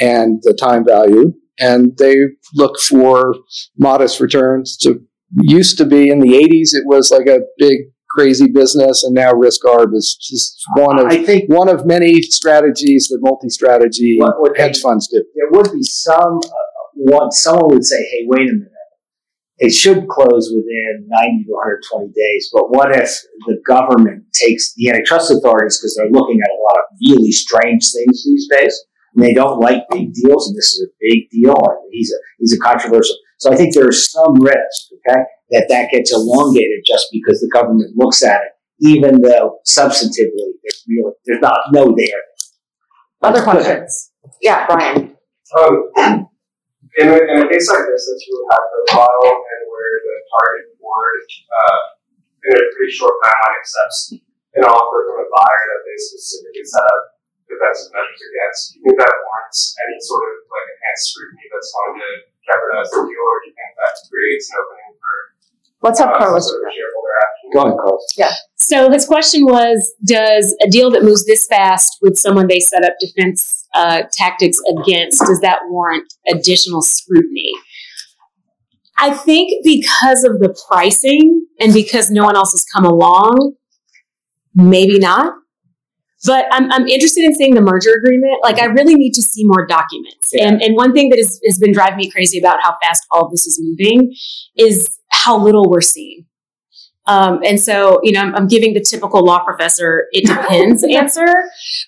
and 0.00 0.40
the 0.42 0.54
time 0.54 0.84
value, 0.84 1.32
and 1.58 1.96
they 1.98 2.16
look 2.54 2.78
for 2.80 3.34
modest 3.78 4.20
returns. 4.20 4.76
To 4.78 5.00
used 5.40 5.78
to 5.78 5.84
be 5.84 6.10
in 6.10 6.20
the 6.20 6.32
80s, 6.32 6.74
it 6.74 6.84
was 6.86 7.10
like 7.10 7.26
a 7.26 7.40
big 7.58 7.78
crazy 8.16 8.46
business, 8.52 9.04
and 9.04 9.14
now 9.14 9.32
risk 9.32 9.62
arb 9.62 9.94
is 9.94 10.16
just 10.20 10.58
one 10.76 10.98
of 10.98 11.06
I 11.06 11.22
think 11.24 11.50
one 11.50 11.68
of 11.68 11.86
many 11.86 12.22
strategies 12.22 13.08
that 13.08 13.18
multi-strategy 13.20 14.18
hedge 14.56 14.80
funds 14.80 15.08
do. 15.08 15.22
there 15.34 15.50
would 15.50 15.72
be 15.72 15.82
some 15.82 16.40
uh, 16.42 16.75
one 16.96 17.30
someone 17.30 17.74
would 17.74 17.84
say, 17.84 18.02
"Hey, 18.02 18.24
wait 18.26 18.48
a 18.48 18.52
minute." 18.52 18.72
It 19.58 19.72
should 19.72 20.06
close 20.08 20.52
within 20.54 21.08
90 21.08 21.44
to 21.44 21.52
120 21.52 22.12
days, 22.12 22.50
but 22.52 22.68
what 22.68 22.94
if 22.94 23.08
the 23.46 23.56
government 23.66 24.24
takes 24.34 24.74
the 24.74 24.90
antitrust 24.90 25.30
authorities 25.30 25.78
because 25.78 25.96
they're 25.96 26.10
looking 26.10 26.40
at 26.44 26.50
a 26.50 26.60
lot 26.60 26.76
of 26.76 26.98
really 27.08 27.32
strange 27.32 27.90
things 27.90 28.22
these 28.22 28.48
days, 28.50 28.84
and 29.14 29.24
they 29.24 29.32
don't 29.32 29.58
like 29.58 29.88
big 29.90 30.12
deals, 30.12 30.48
and 30.48 30.56
this 30.58 30.74
is 30.74 30.86
a 30.86 30.92
big 31.00 31.30
deal, 31.30 31.56
and 31.56 31.88
he's 31.90 32.12
a 32.12 32.18
he's 32.38 32.52
a 32.52 32.58
controversial. 32.58 33.16
So 33.38 33.52
I 33.52 33.56
think 33.56 33.74
there's 33.74 34.10
some 34.10 34.34
risk, 34.40 34.92
okay, 35.08 35.22
that 35.50 35.66
that 35.68 35.90
gets 35.90 36.12
elongated 36.12 36.84
just 36.86 37.06
because 37.12 37.40
the 37.40 37.50
government 37.52 37.96
looks 37.96 38.22
at 38.22 38.42
it, 38.42 38.52
even 38.80 39.22
though 39.22 39.58
substantively 39.66 40.52
there's 40.62 40.84
really 40.86 41.12
there's 41.24 41.40
not 41.40 41.60
no 41.72 41.94
there. 41.96 42.22
Other 43.22 43.42
questions? 43.42 44.12
Yeah, 44.42 44.66
Brian. 44.66 45.16
Um, 45.58 46.28
in 46.96 47.06
a, 47.12 47.16
in 47.16 47.36
a 47.44 47.46
case 47.48 47.68
like 47.68 47.84
this, 47.92 48.08
that's 48.08 48.24
really 48.24 48.46
the 48.48 48.60
profile 48.88 49.28
and 49.36 49.60
where 49.68 49.92
the 50.00 50.16
target 50.32 50.64
board, 50.80 51.24
uh, 51.28 51.80
in 52.46 52.52
a 52.56 52.64
pretty 52.72 52.92
short 52.94 53.14
timeline 53.20 53.56
accepts 53.60 54.16
an 54.56 54.64
offer 54.64 54.98
from 55.04 55.20
a 55.20 55.28
buyer 55.28 55.64
that 55.76 55.82
they 55.84 55.96
specifically 56.00 56.64
set 56.64 56.86
up 56.88 57.16
defensive 57.44 57.92
measures 57.92 58.22
against, 58.22 58.60
do 58.72 58.80
you 58.80 58.82
think 58.88 58.98
that 59.04 59.12
warrants 59.12 59.76
any 59.86 59.98
sort 60.00 60.24
of 60.24 60.34
like 60.48 60.66
enhanced 60.72 61.04
scrutiny 61.12 61.46
that's 61.52 61.70
going 61.70 62.00
to 62.00 62.10
jeopardize 62.42 62.88
the 62.90 63.00
deal, 63.04 63.24
or 63.26 63.36
do 63.44 63.46
you 63.50 63.54
think 63.54 63.72
that 63.76 63.92
creates 64.08 64.48
an 64.50 64.54
opening 64.62 64.96
for 64.96 65.14
Let's 65.84 66.00
have 66.00 66.16
uh, 66.16 66.18
Carlos. 66.18 66.48
sort 66.48 66.64
of 66.64 66.72
Go 67.52 67.62
ahead, 67.62 67.76
Carlos. 67.78 68.04
So 68.56 68.90
his 68.90 69.06
question 69.06 69.44
was: 69.44 69.94
Does 70.04 70.56
a 70.62 70.68
deal 70.68 70.90
that 70.90 71.02
moves 71.02 71.24
this 71.26 71.46
fast 71.46 71.98
with 72.02 72.16
someone 72.16 72.46
they 72.46 72.60
set 72.60 72.84
up 72.84 72.94
defense 73.00 73.66
uh, 73.74 74.02
tactics 74.12 74.58
against 74.78 75.20
does 75.20 75.40
that 75.40 75.60
warrant 75.68 76.12
additional 76.28 76.82
scrutiny? 76.82 77.52
I 78.98 79.10
think 79.10 79.64
because 79.64 80.24
of 80.24 80.40
the 80.40 80.56
pricing 80.68 81.46
and 81.60 81.72
because 81.72 82.10
no 82.10 82.24
one 82.24 82.34
else 82.36 82.52
has 82.52 82.64
come 82.72 82.84
along, 82.84 83.54
maybe 84.54 84.98
not. 84.98 85.34
But 86.24 86.46
I'm, 86.50 86.72
I'm 86.72 86.88
interested 86.88 87.24
in 87.24 87.34
seeing 87.34 87.54
the 87.54 87.60
merger 87.60 87.92
agreement. 87.92 88.38
Like, 88.42 88.58
I 88.58 88.64
really 88.64 88.94
need 88.94 89.12
to 89.12 89.22
see 89.22 89.44
more 89.44 89.66
documents. 89.66 90.30
Yeah. 90.32 90.48
And, 90.48 90.62
and 90.62 90.74
one 90.74 90.92
thing 90.92 91.10
that 91.10 91.18
has, 91.18 91.38
has 91.46 91.58
been 91.58 91.72
driving 91.72 91.98
me 91.98 92.10
crazy 92.10 92.38
about 92.38 92.62
how 92.62 92.76
fast 92.82 93.06
all 93.10 93.26
of 93.26 93.30
this 93.30 93.46
is 93.46 93.60
moving 93.62 94.12
is 94.56 94.98
how 95.10 95.38
little 95.38 95.70
we're 95.70 95.82
seeing. 95.82 96.24
Um, 97.06 97.40
and 97.44 97.60
so, 97.60 98.00
you 98.02 98.12
know, 98.12 98.20
I'm, 98.20 98.34
I'm 98.34 98.48
giving 98.48 98.74
the 98.74 98.80
typical 98.80 99.24
law 99.24 99.44
professor 99.44 100.06
"it 100.12 100.26
depends" 100.26 100.82
answer, 100.90 101.26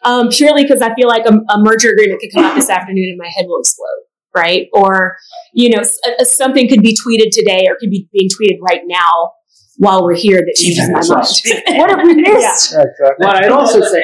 um, 0.04 0.28
purely 0.28 0.62
because 0.62 0.80
I 0.80 0.94
feel 0.94 1.08
like 1.08 1.26
a, 1.26 1.32
a 1.52 1.58
merger 1.58 1.90
agreement 1.90 2.20
could 2.20 2.30
come 2.34 2.44
out 2.44 2.54
this 2.54 2.70
afternoon 2.70 3.08
and 3.10 3.18
my 3.18 3.28
head 3.36 3.46
will 3.48 3.60
explode, 3.60 4.02
right? 4.36 4.68
Or, 4.72 5.16
you 5.52 5.70
know, 5.70 5.80
s- 5.80 5.98
uh, 6.06 6.24
something 6.24 6.68
could 6.68 6.82
be 6.82 6.94
tweeted 7.04 7.30
today 7.32 7.66
or 7.68 7.76
could 7.80 7.90
be 7.90 8.08
being 8.12 8.28
tweeted 8.28 8.58
right 8.62 8.82
now 8.86 9.32
while 9.78 10.04
we're 10.04 10.14
here 10.16 10.38
that 10.38 10.54
changes 10.56 10.88
my 10.90 11.00
That's 11.08 11.42
mind. 11.66 11.78
What 11.78 11.90
have 11.90 12.02
we 12.04 12.14
missed? 12.14 12.74
But 13.18 13.36
I'd 13.44 13.50
also 13.50 13.80
say, 13.80 14.02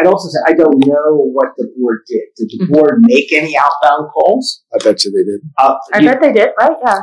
I'd 0.00 0.06
also 0.06 0.28
say, 0.28 0.38
I 0.46 0.52
don't 0.54 0.78
know 0.86 1.30
what 1.32 1.48
the 1.56 1.68
board 1.78 2.00
did. 2.08 2.22
Did 2.36 2.60
the 2.60 2.66
board 2.72 2.98
make 3.02 3.32
any 3.32 3.56
outbound 3.56 4.10
calls? 4.12 4.64
I 4.74 4.78
bet 4.84 5.04
you 5.04 5.10
they 5.12 5.22
did. 5.24 5.40
Uh, 5.56 5.74
I 5.94 5.98
you- 6.00 6.08
bet 6.08 6.20
they 6.20 6.32
did, 6.32 6.50
right? 6.58 6.72
Yeah. 6.84 7.00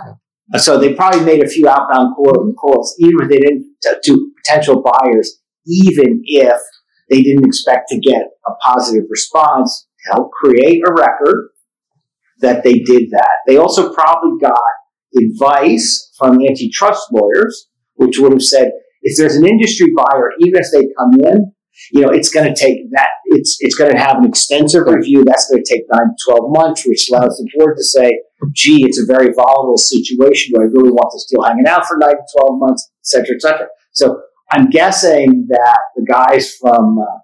So 0.58 0.77
they 0.79 0.93
probably 0.93 1.21
made 1.21 1.43
a 1.43 1.47
few 1.47 1.67
outbound 1.67 2.15
calls, 2.15 2.95
even 2.99 3.23
if 3.23 3.29
they 3.29 3.38
didn't 3.38 3.65
to, 4.03 4.31
potential 4.45 4.84
buyers, 4.84 5.41
even 5.65 6.21
if 6.25 6.60
they 7.10 7.21
didn't 7.21 7.45
expect 7.45 7.89
to 7.89 7.99
get 7.99 8.21
a 8.47 8.51
positive 8.63 9.05
response 9.10 9.88
to 9.99 10.13
help 10.13 10.31
create 10.31 10.81
a 10.88 10.93
record 10.93 11.49
that 12.39 12.63
they 12.63 12.79
did 12.79 13.10
that. 13.12 13.29
They 13.47 13.58
also 13.58 13.93
probably 13.93 14.39
got 14.39 14.60
advice 15.17 16.12
from 16.17 16.39
antitrust 16.47 17.08
lawyers, 17.12 17.69
which 17.95 18.19
would 18.19 18.34
have 18.34 18.43
said, 18.43 18.71
if 19.01 19.17
there's 19.17 19.36
an 19.36 19.47
industry 19.47 19.88
buyer, 19.95 20.31
even 20.39 20.62
if 20.62 20.71
they 20.71 20.88
come 20.97 21.13
in, 21.21 21.51
you 21.91 22.01
know, 22.01 22.10
it's 22.10 22.29
going 22.29 22.47
to 22.53 22.60
take 22.60 22.77
that, 22.91 23.10
it's, 23.36 23.58
it's 23.60 23.76
going 23.76 23.91
to 23.91 23.98
have 23.98 24.17
an 24.17 24.26
extensive 24.26 24.88
review. 24.88 25.24
That's 25.26 25.50
going 25.50 25.63
to 25.63 25.74
take 25.74 25.84
nine 25.91 26.08
to 26.08 26.15
12 26.32 26.52
months, 26.52 26.88
which 26.88 27.10
allows 27.10 27.38
the 27.38 27.50
board 27.58 27.78
to 27.78 27.84
say, 27.84 28.21
gee, 28.54 28.86
it's 28.86 29.00
a 29.00 29.06
very 29.06 29.34
volatile 29.34 29.78
situation. 29.78 30.54
Do 30.54 30.62
I 30.62 30.65
really 30.65 30.91
want 30.91 31.12
this 31.13 31.26
deal 31.30 31.43
hanging 31.43 31.67
out 31.67 31.86
for 31.86 31.98
nine 31.98 32.15
to 32.15 32.39
12 32.39 32.60
months, 32.60 32.89
et 33.00 33.08
cetera, 33.08 33.36
et 33.36 33.41
cetera? 33.41 33.67
So 33.93 34.21
I'm 34.52 34.69
guessing 34.69 35.48
that 35.50 35.80
the 35.95 36.06
guys 36.06 36.56
from, 36.56 37.00
uh, 37.00 37.19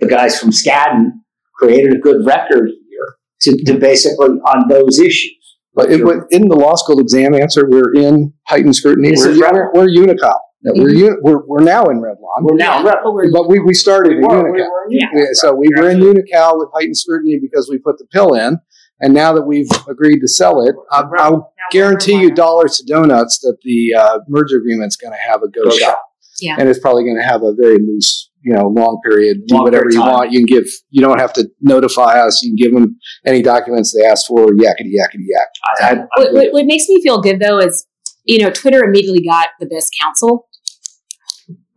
the 0.00 0.08
guys 0.08 0.38
from 0.38 0.50
Skadden 0.50 1.12
created 1.54 1.94
a 1.94 1.98
good 1.98 2.26
record 2.26 2.70
here 2.88 3.16
to, 3.42 3.64
to 3.64 3.78
basically 3.78 4.28
on 4.28 4.68
those 4.68 4.98
issues. 4.98 5.41
But 5.74 5.90
it, 5.90 6.04
but 6.04 6.18
in 6.30 6.48
the 6.48 6.56
law 6.56 6.74
school 6.74 7.00
exam 7.00 7.34
answer, 7.34 7.66
we're 7.68 7.94
in 7.94 8.32
heightened 8.46 8.76
scrutiny. 8.76 9.12
We're, 9.16 9.30
is 9.30 9.38
we're, 9.38 9.70
we're 9.72 9.86
Unocal. 9.86 10.34
We're, 10.64 10.72
Mm-hmm. 10.74 10.96
uni- 10.96 11.16
we're, 11.22 11.44
we're 11.46 11.64
now 11.64 11.84
in 11.86 12.00
Revlon. 12.00 12.42
We're 12.42 12.54
now, 12.56 12.84
Yeah, 12.84 12.92
but 13.02 13.12
we're- 13.14 13.30
But 13.32 13.48
we, 13.48 13.58
we 13.58 13.74
started 13.74 14.12
in 14.12 14.20
We're- 14.20 14.42
Unocal. 14.42 14.52
we're- 14.52 14.68
Yeah. 14.90 15.06
Yeah, 15.12 15.24
so 15.32 15.52
we 15.54 15.68
were 15.76 15.88
in 15.90 15.98
Unocal 16.00 16.58
with 16.58 16.68
heightened 16.74 16.96
scrutiny 16.96 17.38
because 17.42 17.68
we 17.68 17.78
put 17.78 17.98
the 17.98 18.06
pill 18.12 18.34
in, 18.34 18.58
and 19.00 19.12
now 19.12 19.32
that 19.32 19.42
we've 19.42 19.66
agreed 19.88 20.20
to 20.20 20.28
sell 20.28 20.64
it, 20.64 20.76
I, 20.92 21.02
I'll 21.18 21.52
guarantee 21.72 22.20
you 22.20 22.30
dollars 22.32 22.76
to 22.78 22.84
donuts 22.84 23.40
that 23.40 23.56
the 23.62 23.94
uh, 23.94 24.18
merger 24.28 24.58
agreement's 24.58 24.94
going 24.96 25.12
to 25.14 25.18
have 25.30 25.42
a 25.42 25.48
go, 25.48 25.64
Go 25.64 25.70
shop. 25.70 25.80
shop. 25.88 25.98
Yeah. 26.40 26.56
and 26.58 26.68
it's 26.68 26.78
probably 26.78 27.04
going 27.04 27.16
to 27.18 27.24
have 27.24 27.42
a 27.42 27.54
very 27.54 27.78
loose, 27.78 28.30
you 28.42 28.54
know, 28.54 28.68
long 28.68 29.00
period. 29.04 29.38
Do 29.46 29.54
Long 29.54 29.64
whatever 29.64 29.84
period 29.84 29.94
you 29.94 30.00
time. 30.00 30.12
want. 30.12 30.32
You 30.32 30.38
can 30.40 30.46
give. 30.46 30.64
You 30.90 31.00
don't 31.02 31.18
have 31.20 31.32
to 31.34 31.48
notify 31.60 32.18
us. 32.20 32.42
You 32.42 32.50
can 32.50 32.56
give 32.56 32.72
them 32.74 32.96
any 33.26 33.42
documents 33.42 33.94
they 33.94 34.04
ask 34.06 34.26
for. 34.26 34.48
Yakety 34.48 34.92
yakety 34.98 35.26
yak. 35.28 35.48
I, 35.80 35.84
I, 35.90 35.94
What, 36.16 36.32
what, 36.32 36.52
what 36.52 36.66
makes 36.66 36.88
me 36.88 37.00
feel 37.02 37.20
good 37.20 37.40
though 37.40 37.58
is, 37.58 37.86
you 38.24 38.38
know, 38.38 38.50
Twitter 38.50 38.82
immediately 38.84 39.22
got 39.24 39.48
the 39.60 39.66
best 39.66 39.94
counsel, 40.00 40.48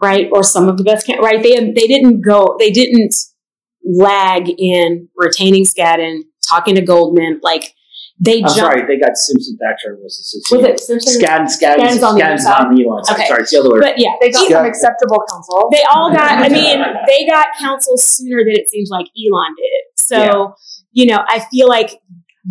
right? 0.01 0.27
Or 0.31 0.43
some 0.43 0.67
of 0.69 0.77
the 0.77 0.83
best, 0.83 1.07
coun- 1.07 1.19
right? 1.21 1.41
They 1.41 1.55
they 1.55 1.87
didn't 1.87 2.21
go, 2.21 2.55
they 2.59 2.71
didn't 2.71 3.15
lag 3.83 4.49
in 4.57 5.07
retaining 5.15 5.65
Skadden, 5.65 6.21
talking 6.49 6.75
to 6.75 6.81
Goldman, 6.81 7.39
like 7.43 7.73
they 8.19 8.37
I'm 8.37 8.43
jumped. 8.43 8.55
sorry, 8.57 8.81
they 8.87 8.97
got 8.99 9.11
Simpson 9.15 9.57
Thacher 9.61 9.97
was 10.01 10.15
the 10.49 10.55
Was 10.57 10.65
it 10.65 10.79
Simpson? 10.79 11.21
Skadden, 11.21 11.45
Skadden, 11.47 11.79
Skadden's 11.79 12.03
on 12.03 12.15
the 12.15 12.23
other 12.23 12.37
side? 12.37 12.65
on 12.65 12.75
the 12.75 12.85
other 12.87 13.03
side. 13.03 13.15
Okay. 13.15 13.27
Sorry, 13.27 13.41
it's 13.41 13.51
the 13.51 13.59
other 13.59 13.73
way. 13.73 13.79
But 13.81 13.95
yeah, 13.99 14.11
They 14.21 14.31
got 14.31 14.49
Yeah. 14.49 14.57
some 14.57 14.65
acceptable 14.65 15.17
counsel. 15.29 15.69
they 15.71 15.83
all 15.93 16.11
got. 16.11 16.31
I 16.43 16.47
mean, 16.57 16.79
they 17.07 17.25
got 17.27 17.47
counsel 17.59 17.97
sooner 17.97 18.37
than 18.45 18.53
it 18.55 18.69
seems 18.69 18.89
like 18.89 19.07
Elon 19.19 19.53
did. 19.57 19.83
So 20.07 20.55
you 20.93 21.07
know, 21.07 21.19
I 21.27 21.45
feel 21.51 21.67
like 21.67 21.99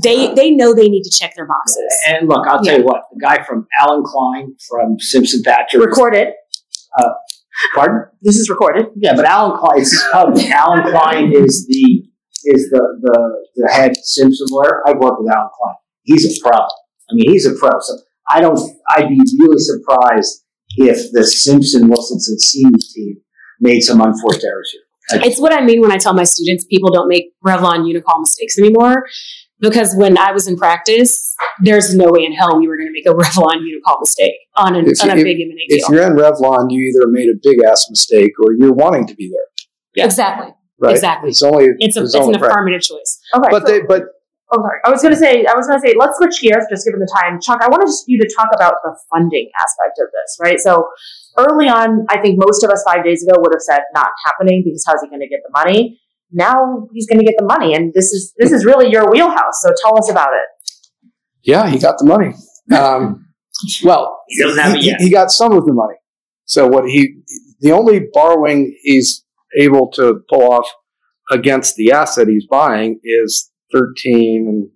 they 0.03 0.35
they 0.35 0.51
know 0.51 0.75
they 0.75 0.89
need 0.89 1.03
to 1.05 1.11
check 1.11 1.35
their 1.35 1.47
boxes. 1.47 1.97
And 2.09 2.29
look, 2.29 2.47
I'll 2.47 2.63
tell 2.63 2.79
you 2.79 2.85
what, 2.85 3.03
the 3.13 3.19
guy 3.21 3.43
from 3.45 3.67
Alan 3.81 4.03
Klein 4.05 4.57
from 4.69 4.99
Simpson 4.99 5.43
Thacher. 5.43 5.79
recorded. 5.79 6.29
Uh, 6.99 7.09
pardon? 7.75 8.07
This 8.23 8.37
is 8.37 8.51
recorded. 8.51 8.87
Yeah, 8.97 9.15
but 9.17 9.25
Alan 9.25 9.57
Klein 9.59 9.81
is. 9.81 10.05
Uh, 10.13 10.31
Alan 10.53 10.83
Klein 10.91 11.33
is 11.33 11.67
the 11.69 12.05
is 12.47 12.71
the, 12.71 12.83
the 13.03 13.47
the 13.57 13.73
head 13.73 13.97
Simpson 14.03 14.47
lawyer. 14.51 14.83
I've 14.87 14.99
worked 14.99 15.21
with 15.21 15.33
Alan 15.33 15.49
Klein. 15.57 15.75
He's 16.03 16.25
a 16.39 16.41
pro. 16.43 16.59
I 16.59 17.13
mean, 17.13 17.31
he's 17.33 17.47
a 17.47 17.55
pro. 17.55 17.71
So 17.81 17.95
I 18.29 18.41
don't. 18.41 18.59
I'd 18.91 19.09
be 19.09 19.21
really 19.39 19.59
surprised 19.59 20.45
if 20.77 21.13
the 21.13 21.25
Simpson 21.25 21.89
Wilson 21.89 22.19
Sonsini 22.19 22.79
team 22.95 23.17
made 23.61 23.81
some 23.81 24.01
unforced 24.01 24.45
errors 24.45 24.71
here. 24.73 24.81
It's 25.23 25.39
what 25.41 25.53
I 25.53 25.61
mean 25.63 25.81
when 25.83 25.93
I 25.93 25.99
tell 25.99 26.15
my 26.15 26.25
students 26.25 26.65
people 26.65 26.91
don't 26.91 27.09
make 27.09 27.33
Revlon 27.45 27.81
Unocal 27.91 28.21
mistakes 28.21 28.59
anymore. 28.59 29.05
Because 29.61 29.95
when 29.97 30.19
I 30.19 30.33
was 30.33 30.47
in 30.49 30.57
practice, 30.57 31.35
there's 31.63 31.95
no 31.95 32.07
way 32.11 32.25
in 32.25 32.33
hell 32.33 32.59
we 32.59 32.67
were 32.67 32.77
going 32.77 32.89
to 32.89 32.93
make 32.93 33.07
a 33.07 33.11
Revlon 33.15 33.57
Unocal 33.63 34.01
mistake 34.01 34.35
on, 34.57 34.75
an, 34.75 34.87
If 34.89 35.01
on 35.03 35.11
a 35.11 35.17
you- 35.17 35.25
big 35.25 35.41
M&A 35.41 35.55
If 35.69 35.89
you're 35.89 36.03
in 36.03 36.15
Revlon, 36.15 36.67
you 36.71 36.81
either 36.91 37.07
made 37.09 37.29
a 37.29 37.39
big 37.43 37.63
ass 37.65 37.87
mistake 37.89 38.33
or 38.45 38.53
you're 38.53 38.73
wanting 38.73 39.07
to 39.07 39.15
be 39.15 39.31
there. 39.31 40.05
Exactly. 40.05 40.53
Right? 40.81 40.93
Exactly. 40.93 41.31
It's 41.31 41.43
only 41.43 41.67
It's, 41.79 41.97
a, 41.97 42.01
it's 42.03 42.11
it's 42.11 42.15
an 42.15 42.23
only 42.23 42.39
right. 42.41 42.51
affirmative 42.51 42.83
choice. 42.83 43.21
Okay. 43.35 43.49
But 43.51 43.67
so- 43.67 43.73
they 43.73 43.81
but 43.83 44.03
Oh, 44.53 44.61
sorry. 44.61 44.79
I 44.85 44.91
was 44.91 45.01
going 45.03 45.15
to 45.15 45.19
say, 45.19 45.47
I 45.47 45.55
was 45.57 45.67
going 45.67 45.81
to 45.81 45.89
say, 45.89 45.95
let's 45.99 46.19
switch 46.19 46.41
gears, 46.41 46.65
just 46.71 46.85
given 46.85 47.01
the 47.01 47.11
time. 47.21 47.41
Chuck, 47.41 47.61
I 47.63 47.67
wanted 47.69 47.91
you 48.07 48.21
to 48.21 48.29
talk 48.37 48.49
about 48.55 48.75
the 48.85 48.95
funding 49.11 49.49
aspect 49.59 49.99
of 49.99 50.07
this, 50.13 50.37
right? 50.41 50.61
So 50.61 50.87
early 51.39 51.67
on, 51.67 52.05
I 52.11 52.21
think 52.21 52.39
most 52.39 52.63
of 52.63 52.71
us 52.71 52.85
five 52.87 53.03
days 53.05 53.25
ago 53.27 53.33
would 53.41 53.53
have 53.53 53.63
said 53.63 53.81
not 53.95 54.11
happening 54.27 54.63
because 54.65 54.85
how's 54.87 55.01
he 55.03 55.09
going 55.09 55.23
to 55.23 55.29
get 55.29 55.41
the 55.43 55.51
money? 55.51 55.99
Now 56.31 56.87
he's 56.93 57.07
going 57.09 57.19
to 57.21 57.25
get 57.25 57.35
the 57.39 57.47
money, 57.47 57.75
and 57.75 57.93
this 57.95 58.13
is 58.13 58.35
this 58.37 58.53
is 58.53 58.65
really 58.65 58.91
your 58.93 59.11
wheelhouse. 59.11 59.63
So 59.63 59.73
tell 59.83 59.99
us 59.99 60.11
about 60.11 60.29
it. 60.35 61.11
yeah, 61.43 61.69
he 61.69 61.79
got 61.79 61.97
the 61.99 62.05
money. 62.05 62.35
Um, 62.77 63.27
well, 63.83 64.21
He 64.29 64.43
doesn't 64.43 64.63
have 64.63 64.77
it 64.77 64.83
he, 64.83 64.95
he 64.99 65.11
got 65.11 65.31
some 65.33 65.53
of 65.53 65.65
the 65.65 65.73
money. 65.73 65.97
So 66.45 66.69
what 66.69 66.85
he 66.85 67.17
the 67.61 67.73
only 67.73 68.07
borrowing 68.13 68.77
he's 68.83 69.24
able 69.59 69.91
to 69.93 70.21
pull 70.29 70.53
off 70.53 70.67
against 71.31 71.77
the 71.77 71.93
asset 71.93 72.29
he's 72.29 72.47
buying 72.47 73.01
is 73.05 73.51
13 73.73 74.71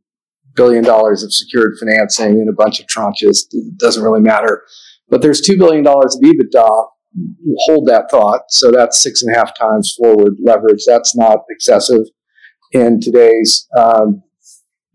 billion 0.55 0.83
dollars 0.83 1.23
of 1.23 1.33
secured 1.33 1.75
financing 1.79 2.33
and 2.41 2.49
a 2.49 2.53
bunch 2.53 2.81
of 2.81 2.87
tranches. 2.87 3.47
It 3.53 3.79
doesn't 3.79 4.03
really 4.03 4.21
matter. 4.21 4.63
But 5.09 5.23
there's 5.23 5.41
$2 5.41 5.57
billion 5.57 5.87
of 5.87 6.21
EBITDA. 6.23 6.87
Hold 7.67 7.89
that 7.89 8.11
thought. 8.11 8.43
So 8.51 8.71
that's 8.71 9.01
six 9.01 9.23
and 9.23 9.35
a 9.35 9.39
half 9.39 9.57
times 9.59 9.97
forward 9.99 10.35
leverage. 10.45 10.85
That's 10.87 11.17
not 11.17 11.39
excessive 11.49 12.03
in 12.73 13.01
today's 13.01 13.67
um, 13.79 14.23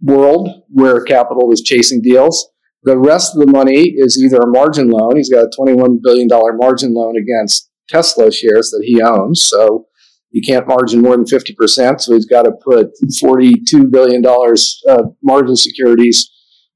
world 0.01 0.63
where 0.69 1.03
capital 1.03 1.51
is 1.51 1.61
chasing 1.61 2.01
deals. 2.01 2.49
The 2.83 2.99
rest 2.99 3.35
of 3.35 3.45
the 3.45 3.51
money 3.51 3.93
is 3.95 4.21
either 4.21 4.37
a 4.37 4.47
margin 4.47 4.89
loan. 4.89 5.15
He's 5.15 5.29
got 5.29 5.45
a 5.45 5.51
$21 5.59 5.99
billion 6.03 6.27
margin 6.29 6.93
loan 6.93 7.15
against 7.17 7.69
Tesla 7.89 8.31
shares 8.31 8.69
that 8.71 8.83
he 8.85 9.01
owns. 9.01 9.45
So 9.45 9.87
you 10.31 10.41
can't 10.41 10.67
margin 10.67 11.01
more 11.01 11.15
than 11.15 11.25
50%. 11.25 12.01
So 12.01 12.13
he's 12.13 12.25
got 12.25 12.43
to 12.43 12.51
put 12.63 12.87
$42 13.23 13.91
billion 13.91 14.25
uh, 14.25 15.03
margin 15.21 15.55
securities 15.55 16.29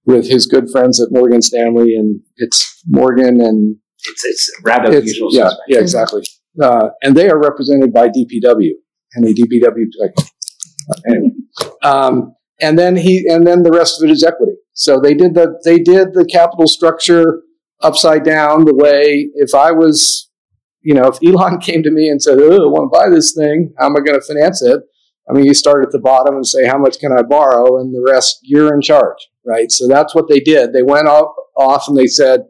with 0.06 0.30
his 0.30 0.46
good 0.46 0.70
friends 0.72 1.02
at 1.02 1.08
Morgan 1.12 1.42
Stanley. 1.42 1.96
And 1.96 2.22
it's 2.38 2.82
Morgan 2.88 3.42
and 3.42 3.78
It's, 4.06 4.24
it's 4.26 4.52
rather 4.64 4.92
it's, 4.96 5.08
usual 5.08 5.30
yeah, 5.32 5.50
suspect. 5.50 5.62
yeah, 5.68 5.80
exactly. 5.80 6.24
Uh, 6.62 6.90
and 7.02 7.16
they 7.16 7.30
are 7.30 7.40
represented 7.40 7.92
by 7.94 8.08
DPW. 8.10 8.72
And 9.14 9.26
the 9.26 9.34
DPW, 9.34 9.86
like, 10.00 10.14
anyway. 11.08 11.32
Um, 11.84 12.36
and 12.62 12.78
then 12.78 12.96
he, 12.96 13.26
and 13.28 13.48
then 13.48 13.64
the 13.64 13.72
rest 13.72 14.02
of 14.02 14.08
it 14.10 14.12
is 14.12 14.24
equity. 14.24 14.54
So 14.74 15.00
they 15.00 15.14
did 15.14 15.34
the, 15.34 15.60
they 15.64 15.80
did 15.80 16.14
the 16.14 16.26
capital 16.32 16.68
structure 16.68 17.42
upside 17.82 18.24
down 18.24 18.66
the 18.66 18.76
way 18.76 19.30
if 19.36 19.56
I 19.56 19.72
was, 19.72 20.27
you 20.88 20.94
know, 20.94 21.08
if 21.08 21.18
Elon 21.26 21.60
came 21.68 21.84
to 21.84 21.92
me 21.92 22.08
and 22.08 22.22
said, 22.22 22.38
"Oh, 22.40 22.66
I 22.66 22.72
want 22.72 22.92
to 22.92 22.98
buy 22.98 23.10
this 23.10 23.34
thing. 23.36 23.74
How 23.78 23.88
am 23.88 23.98
I 23.98 24.00
going 24.00 24.20
to 24.20 24.26
finance 24.26 24.62
it?" 24.62 24.80
I 25.30 25.34
mean, 25.34 25.44
you 25.46 25.54
start 25.54 25.84
at 25.86 25.92
the 25.92 26.00
bottom 26.00 26.36
and 26.36 26.48
say, 26.48 26.66
"How 26.66 26.78
much 26.78 27.00
can 27.00 27.12
I 27.12 27.22
borrow?" 27.22 27.78
And 27.80 27.94
the 27.94 28.06
rest, 28.10 28.40
you're 28.42 28.74
in 28.74 28.82
charge, 28.82 29.18
right? 29.46 29.70
So 29.70 29.88
that's 29.88 30.16
what 30.16 30.30
they 30.30 30.40
did. 30.40 30.72
They 30.72 30.84
went 30.84 31.08
off, 31.10 31.36
off 31.58 31.84
and 31.90 31.98
they 31.98 32.08
said, 32.08 32.46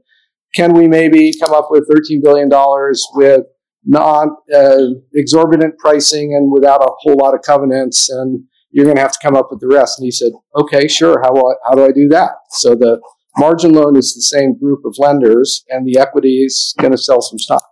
"Can 0.53 0.73
we 0.73 0.87
maybe 0.87 1.33
come 1.41 1.53
up 1.53 1.67
with 1.71 1.87
13 1.91 2.21
billion 2.23 2.47
dollars 2.49 3.03
with 3.15 3.41
non 3.85 4.35
uh, 4.53 4.85
exorbitant 5.15 5.79
pricing 5.79 6.35
and 6.35 6.51
without 6.51 6.81
a 6.83 6.91
whole 6.99 7.17
lot 7.17 7.33
of 7.33 7.41
covenants 7.41 8.09
and 8.09 8.43
you're 8.69 8.85
going 8.85 8.97
to 8.97 9.01
have 9.01 9.13
to 9.13 9.19
come 9.23 9.35
up 9.35 9.47
with 9.49 9.61
the 9.61 9.67
rest. 9.67 9.97
And 9.97 10.05
he 10.05 10.11
said, 10.11 10.33
okay, 10.55 10.87
sure. 10.89 11.21
How, 11.23 11.33
I- 11.33 11.55
how 11.69 11.73
do 11.73 11.85
I 11.85 11.91
do 11.91 12.09
that? 12.09 12.31
So 12.51 12.75
the 12.75 12.99
margin 13.37 13.71
loan 13.71 13.95
is 13.95 14.13
the 14.13 14.21
same 14.21 14.59
group 14.59 14.81
of 14.85 14.95
lenders 14.99 15.63
and 15.69 15.87
the 15.87 15.97
equity 15.97 16.43
is 16.43 16.75
going 16.79 16.91
to 16.91 16.97
sell 16.97 17.21
some 17.21 17.39
stock. 17.39 17.63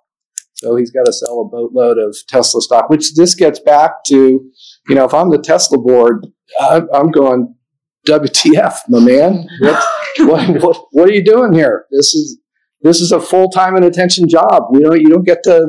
So 0.65 0.75
he's 0.78 0.89
got 0.89 1.06
to 1.06 1.13
sell 1.13 1.41
a 1.41 1.45
boatload 1.45 1.99
of 1.99 2.17
Tesla 2.28 2.60
stock, 2.60 2.89
which 2.89 3.13
this 3.13 3.36
gets 3.36 3.60
back 3.60 4.04
to, 4.08 4.15
you 4.89 4.95
know, 4.95 5.06
if 5.06 5.13
I'm 5.13 5.30
the 5.30 5.38
Tesla 5.38 5.78
board, 5.78 6.25
I'm, 6.60 7.12
going, 7.12 7.54
WTF, 8.08 8.80
my 8.89 8.99
man? 8.99 9.47
What, 9.60 9.84
what, 10.17 10.63
what, 10.63 10.86
what 10.91 11.10
are 11.10 11.13
you 11.13 11.23
doing 11.23 11.54
here? 11.54 11.86
This 11.91 12.15
is, 12.15 12.39
this 12.82 12.99
is 12.99 13.12
a 13.12 13.19
full 13.19 13.51
time 13.51 13.75
and 13.75 13.86
attention 13.86 14.28
job. 14.28 14.63
We 14.71 14.80
don't, 14.80 14.99
you 14.99 15.10
don't 15.10 15.25
get 15.25 15.43
to 15.43 15.67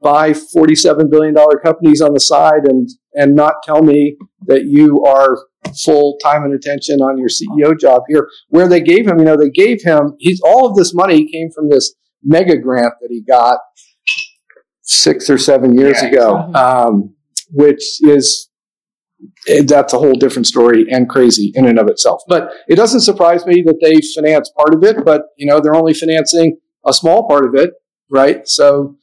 buy 0.00 0.30
$47 0.30 1.10
billion 1.10 1.34
companies 1.64 2.00
on 2.00 2.14
the 2.14 2.20
side 2.20 2.68
and, 2.68 2.88
and 3.14 3.34
not 3.34 3.54
tell 3.64 3.82
me 3.82 4.16
that 4.42 4.66
you 4.66 5.04
are 5.04 5.38
full 5.84 6.18
time 6.22 6.44
and 6.44 6.54
attention 6.54 7.00
on 7.00 7.18
your 7.18 7.28
CEO 7.28 7.76
job 7.76 8.02
here. 8.08 8.28
Where 8.50 8.68
they 8.68 8.80
gave 8.80 9.08
him, 9.08 9.18
you 9.18 9.24
know, 9.24 9.36
they 9.36 9.50
gave 9.50 9.82
him, 9.82 10.14
he's 10.20 10.40
all 10.44 10.68
of 10.68 10.76
this 10.76 10.94
money 10.94 11.28
came 11.28 11.48
from 11.52 11.68
this 11.68 11.96
mega 12.22 12.56
grant 12.58 12.94
that 13.00 13.08
he 13.10 13.22
got 13.22 13.58
six 14.86 15.28
or 15.28 15.36
seven 15.36 15.76
years 15.76 16.00
Yeah, 16.00 16.08
ago, 16.08 16.36
um, 16.54 17.14
which 17.50 17.82
is, 18.02 18.48
eh, 19.48 19.62
that's 19.66 19.92
a 19.92 19.98
whole 19.98 20.14
different 20.14 20.46
story 20.46 20.86
and 20.90 21.08
crazy 21.08 21.52
in 21.54 21.66
and 21.66 21.78
of 21.78 21.88
itself. 21.88 22.22
But 22.28 22.50
it 22.68 22.76
doesn't 22.76 23.00
surprise 23.00 23.44
me 23.46 23.62
that 23.66 23.80
they 23.82 24.00
finance 24.14 24.50
part 24.56 24.74
of 24.74 24.82
it, 24.84 25.04
but, 25.04 25.22
you 25.36 25.46
know, 25.46 25.60
they're 25.60 25.74
only 25.74 25.92
financing 25.92 26.58
a 26.86 26.92
small 26.92 27.28
part 27.28 27.44
of 27.44 27.54
it, 27.56 27.70
right? 28.10 28.46
So 28.46 28.96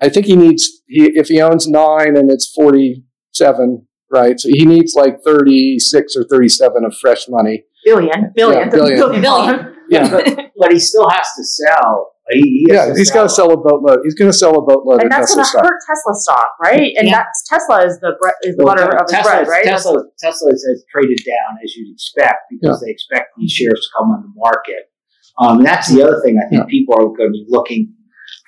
I 0.00 0.08
think 0.08 0.26
he 0.26 0.34
needs, 0.34 0.68
he, 0.88 1.04
if 1.16 1.28
he 1.28 1.40
owns 1.40 1.68
nine 1.68 2.16
and 2.16 2.28
it's 2.30 2.52
47, 2.54 3.86
right? 4.10 4.40
So 4.40 4.48
he 4.52 4.64
needs 4.64 4.94
like 4.94 5.18
36 5.24 6.16
or 6.16 6.24
37 6.28 6.84
of 6.84 6.96
fresh 7.00 7.26
money. 7.28 7.64
Billion, 7.84 8.32
billion, 8.34 8.62
Yeah, 8.62 8.70
billion. 8.70 8.98
Billion. 9.22 9.68
Yeah. 9.88 10.08
But, 10.10 10.24
but 10.56 10.72
he 10.72 10.78
still 10.78 11.06
has 11.10 11.26
to 11.36 11.44
sell. 11.44 12.11
He, 12.32 12.64
he 12.66 12.72
has 12.72 12.88
Yeah, 12.88 12.92
to 12.92 12.98
he's 12.98 13.10
got 13.10 13.22
to 13.24 13.28
sell 13.28 13.52
a 13.52 13.56
boatload. 13.56 14.00
He's 14.04 14.14
going 14.14 14.30
to 14.30 14.36
sell 14.36 14.58
a 14.58 14.62
boatload 14.62 15.02
And 15.02 15.12
of 15.12 15.18
that's 15.18 15.34
Tesla 15.34 15.36
going 15.36 15.44
to 15.44 15.50
stock. 15.50 15.64
hurt 15.64 15.80
Tesla 15.86 16.14
stock, 16.14 16.46
right? 16.62 16.92
And 16.96 17.08
Yeah. 17.08 17.18
that's 17.22 17.44
Tesla 17.48 17.84
is 17.86 17.98
the 18.00 18.12
bre- 18.20 18.38
is 18.42 18.56
the 18.56 18.64
Well, 18.64 18.74
butter 18.74 18.90
of 18.96 19.02
his 19.06 19.12
Tesla, 19.12 19.30
bread, 19.44 19.48
right? 19.48 19.64
Tesla, 19.64 20.04
Tesla 20.18 20.50
has 20.50 20.84
traded 20.90 21.18
down 21.24 21.58
as 21.62 21.74
you'd 21.76 21.92
expect 21.92 22.48
because 22.50 22.80
they 22.80 22.90
expect 22.90 23.28
these 23.38 23.52
shares 23.52 23.80
to 23.80 23.88
come 23.98 24.10
on 24.10 24.22
the 24.22 24.32
market. 24.36 24.90
Um, 25.38 25.58
and 25.58 25.66
that's 25.66 25.88
the 25.88 26.02
other 26.02 26.20
thing 26.24 26.38
I 26.44 26.48
think 26.48 26.62
Yeah. 26.64 26.70
people 26.70 26.94
are 26.94 27.06
going 27.08 27.30
to 27.32 27.32
be 27.32 27.46
looking 27.48 27.92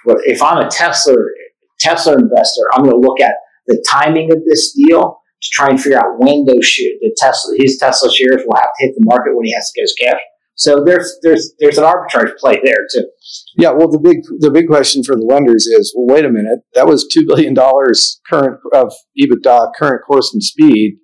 for. 0.05 0.17
If 0.25 0.43
I'm 0.43 0.59
a 0.59 0.69
Tesla 0.71 1.15
Tesla 1.81 2.15
investor, 2.15 2.63
I'm 2.73 2.83
going 2.85 2.95
to 2.95 3.01
look 3.01 3.21
at 3.21 3.35
the 3.67 3.85
timing 3.91 4.31
of 4.33 4.39
this 4.45 4.73
deal 4.73 5.21
to 5.43 5.49
try 5.53 5.69
and 5.69 5.81
figure 5.81 5.99
out 5.99 6.19
when 6.19 6.45
those 6.45 6.65
shares, 6.65 6.95
the 7.01 7.15
Tesla, 7.19 7.55
his 7.59 7.77
Tesla 7.79 8.11
shares 8.13 8.43
will 8.47 8.57
have 8.57 8.71
to 8.79 8.87
hit 8.87 8.95
the 8.97 9.05
market 9.05 9.35
when 9.37 9.45
he 9.47 9.53
has 9.55 9.71
to 9.71 9.81
get 9.81 9.83
his 9.83 9.95
cash. 10.01 10.21
So 10.57 10.85
there's 10.85 11.19
there's 11.23 11.53
there's 11.59 11.79
an 11.79 11.85
arbitrage 11.85 12.37
play 12.37 12.61
there 12.65 12.87
too. 12.93 13.07
Yeah, 13.57 13.71
well, 13.71 13.89
the 13.91 13.99
big 13.99 14.19
the 14.39 14.51
big 14.51 14.69
question 14.69 15.03
for 15.03 15.17
the 15.17 15.25
lenders 15.25 15.67
is, 15.67 15.93
well, 15.97 16.15
wait 16.15 16.25
a 16.25 16.31
minute, 16.31 16.61
that 16.75 16.87
was 16.87 17.07
two 17.07 17.27
billion 17.27 17.55
dollars 17.55 18.21
current 18.29 18.61
of 18.73 18.93
EBITDA, 19.21 19.73
current 19.77 20.03
course 20.07 20.33
and 20.33 20.43
speed. 20.43 20.99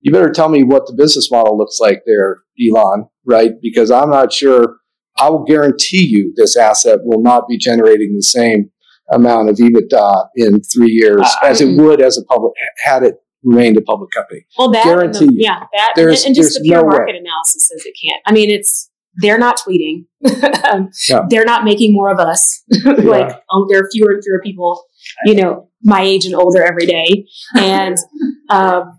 You 0.00 0.12
better 0.12 0.30
tell 0.32 0.48
me 0.48 0.62
what 0.62 0.86
the 0.86 0.94
business 0.96 1.30
model 1.30 1.56
looks 1.56 1.78
like 1.80 2.02
there, 2.06 2.38
Elon, 2.60 3.06
right? 3.24 3.52
Because 3.62 3.90
I'm 3.90 4.10
not 4.10 4.32
sure. 4.32 4.76
I 5.18 5.30
will 5.30 5.44
guarantee 5.44 6.06
you 6.06 6.32
this 6.36 6.56
asset 6.56 6.98
will 7.02 7.22
not 7.22 7.48
be 7.48 7.56
generating 7.58 8.14
the 8.14 8.22
same 8.22 8.70
amount 9.10 9.48
of 9.48 9.56
EBITDA 9.56 10.26
in 10.36 10.60
three 10.62 10.90
years 10.90 11.22
I- 11.42 11.48
as 11.50 11.60
it 11.60 11.80
would 11.80 12.02
as 12.02 12.18
a 12.18 12.24
public 12.24 12.52
had 12.84 13.02
it 13.04 13.14
remained 13.42 13.76
a 13.78 13.80
public 13.82 14.10
company. 14.10 14.44
Well, 14.58 14.70
that 14.72 14.84
and 14.84 14.90
Guarantee 15.12 15.26
the, 15.26 15.32
you. 15.32 15.38
yeah, 15.42 15.60
that 15.72 15.92
and, 15.96 16.04
There's- 16.06 16.24
and 16.26 16.34
just 16.34 16.54
the 16.58 16.64
pure 16.64 16.82
no 16.82 16.88
way. 16.88 16.96
market 16.96 17.14
analysis 17.16 17.62
says 17.68 17.82
it 17.86 17.94
can't. 18.02 18.20
I 18.26 18.32
mean, 18.32 18.50
it's 18.50 18.90
they're 19.16 19.38
not 19.38 19.58
tweeting. 19.58 20.06
Um, 20.66 20.90
Yeah. 21.08 21.20
They're 21.28 21.44
not 21.44 21.62
making 21.62 21.92
more 21.94 22.10
of 22.10 22.18
us. 22.18 22.64
like 22.84 23.30
um, 23.52 23.66
there 23.68 23.78
are 23.78 23.88
fewer 23.92 24.10
and 24.10 24.24
fewer 24.24 24.40
people, 24.42 24.84
you 25.24 25.36
know, 25.36 25.68
my 25.84 26.00
age 26.00 26.26
and 26.26 26.34
older 26.34 26.64
every 26.64 26.86
day, 26.86 27.28
and 27.54 27.96
um, 28.50 28.98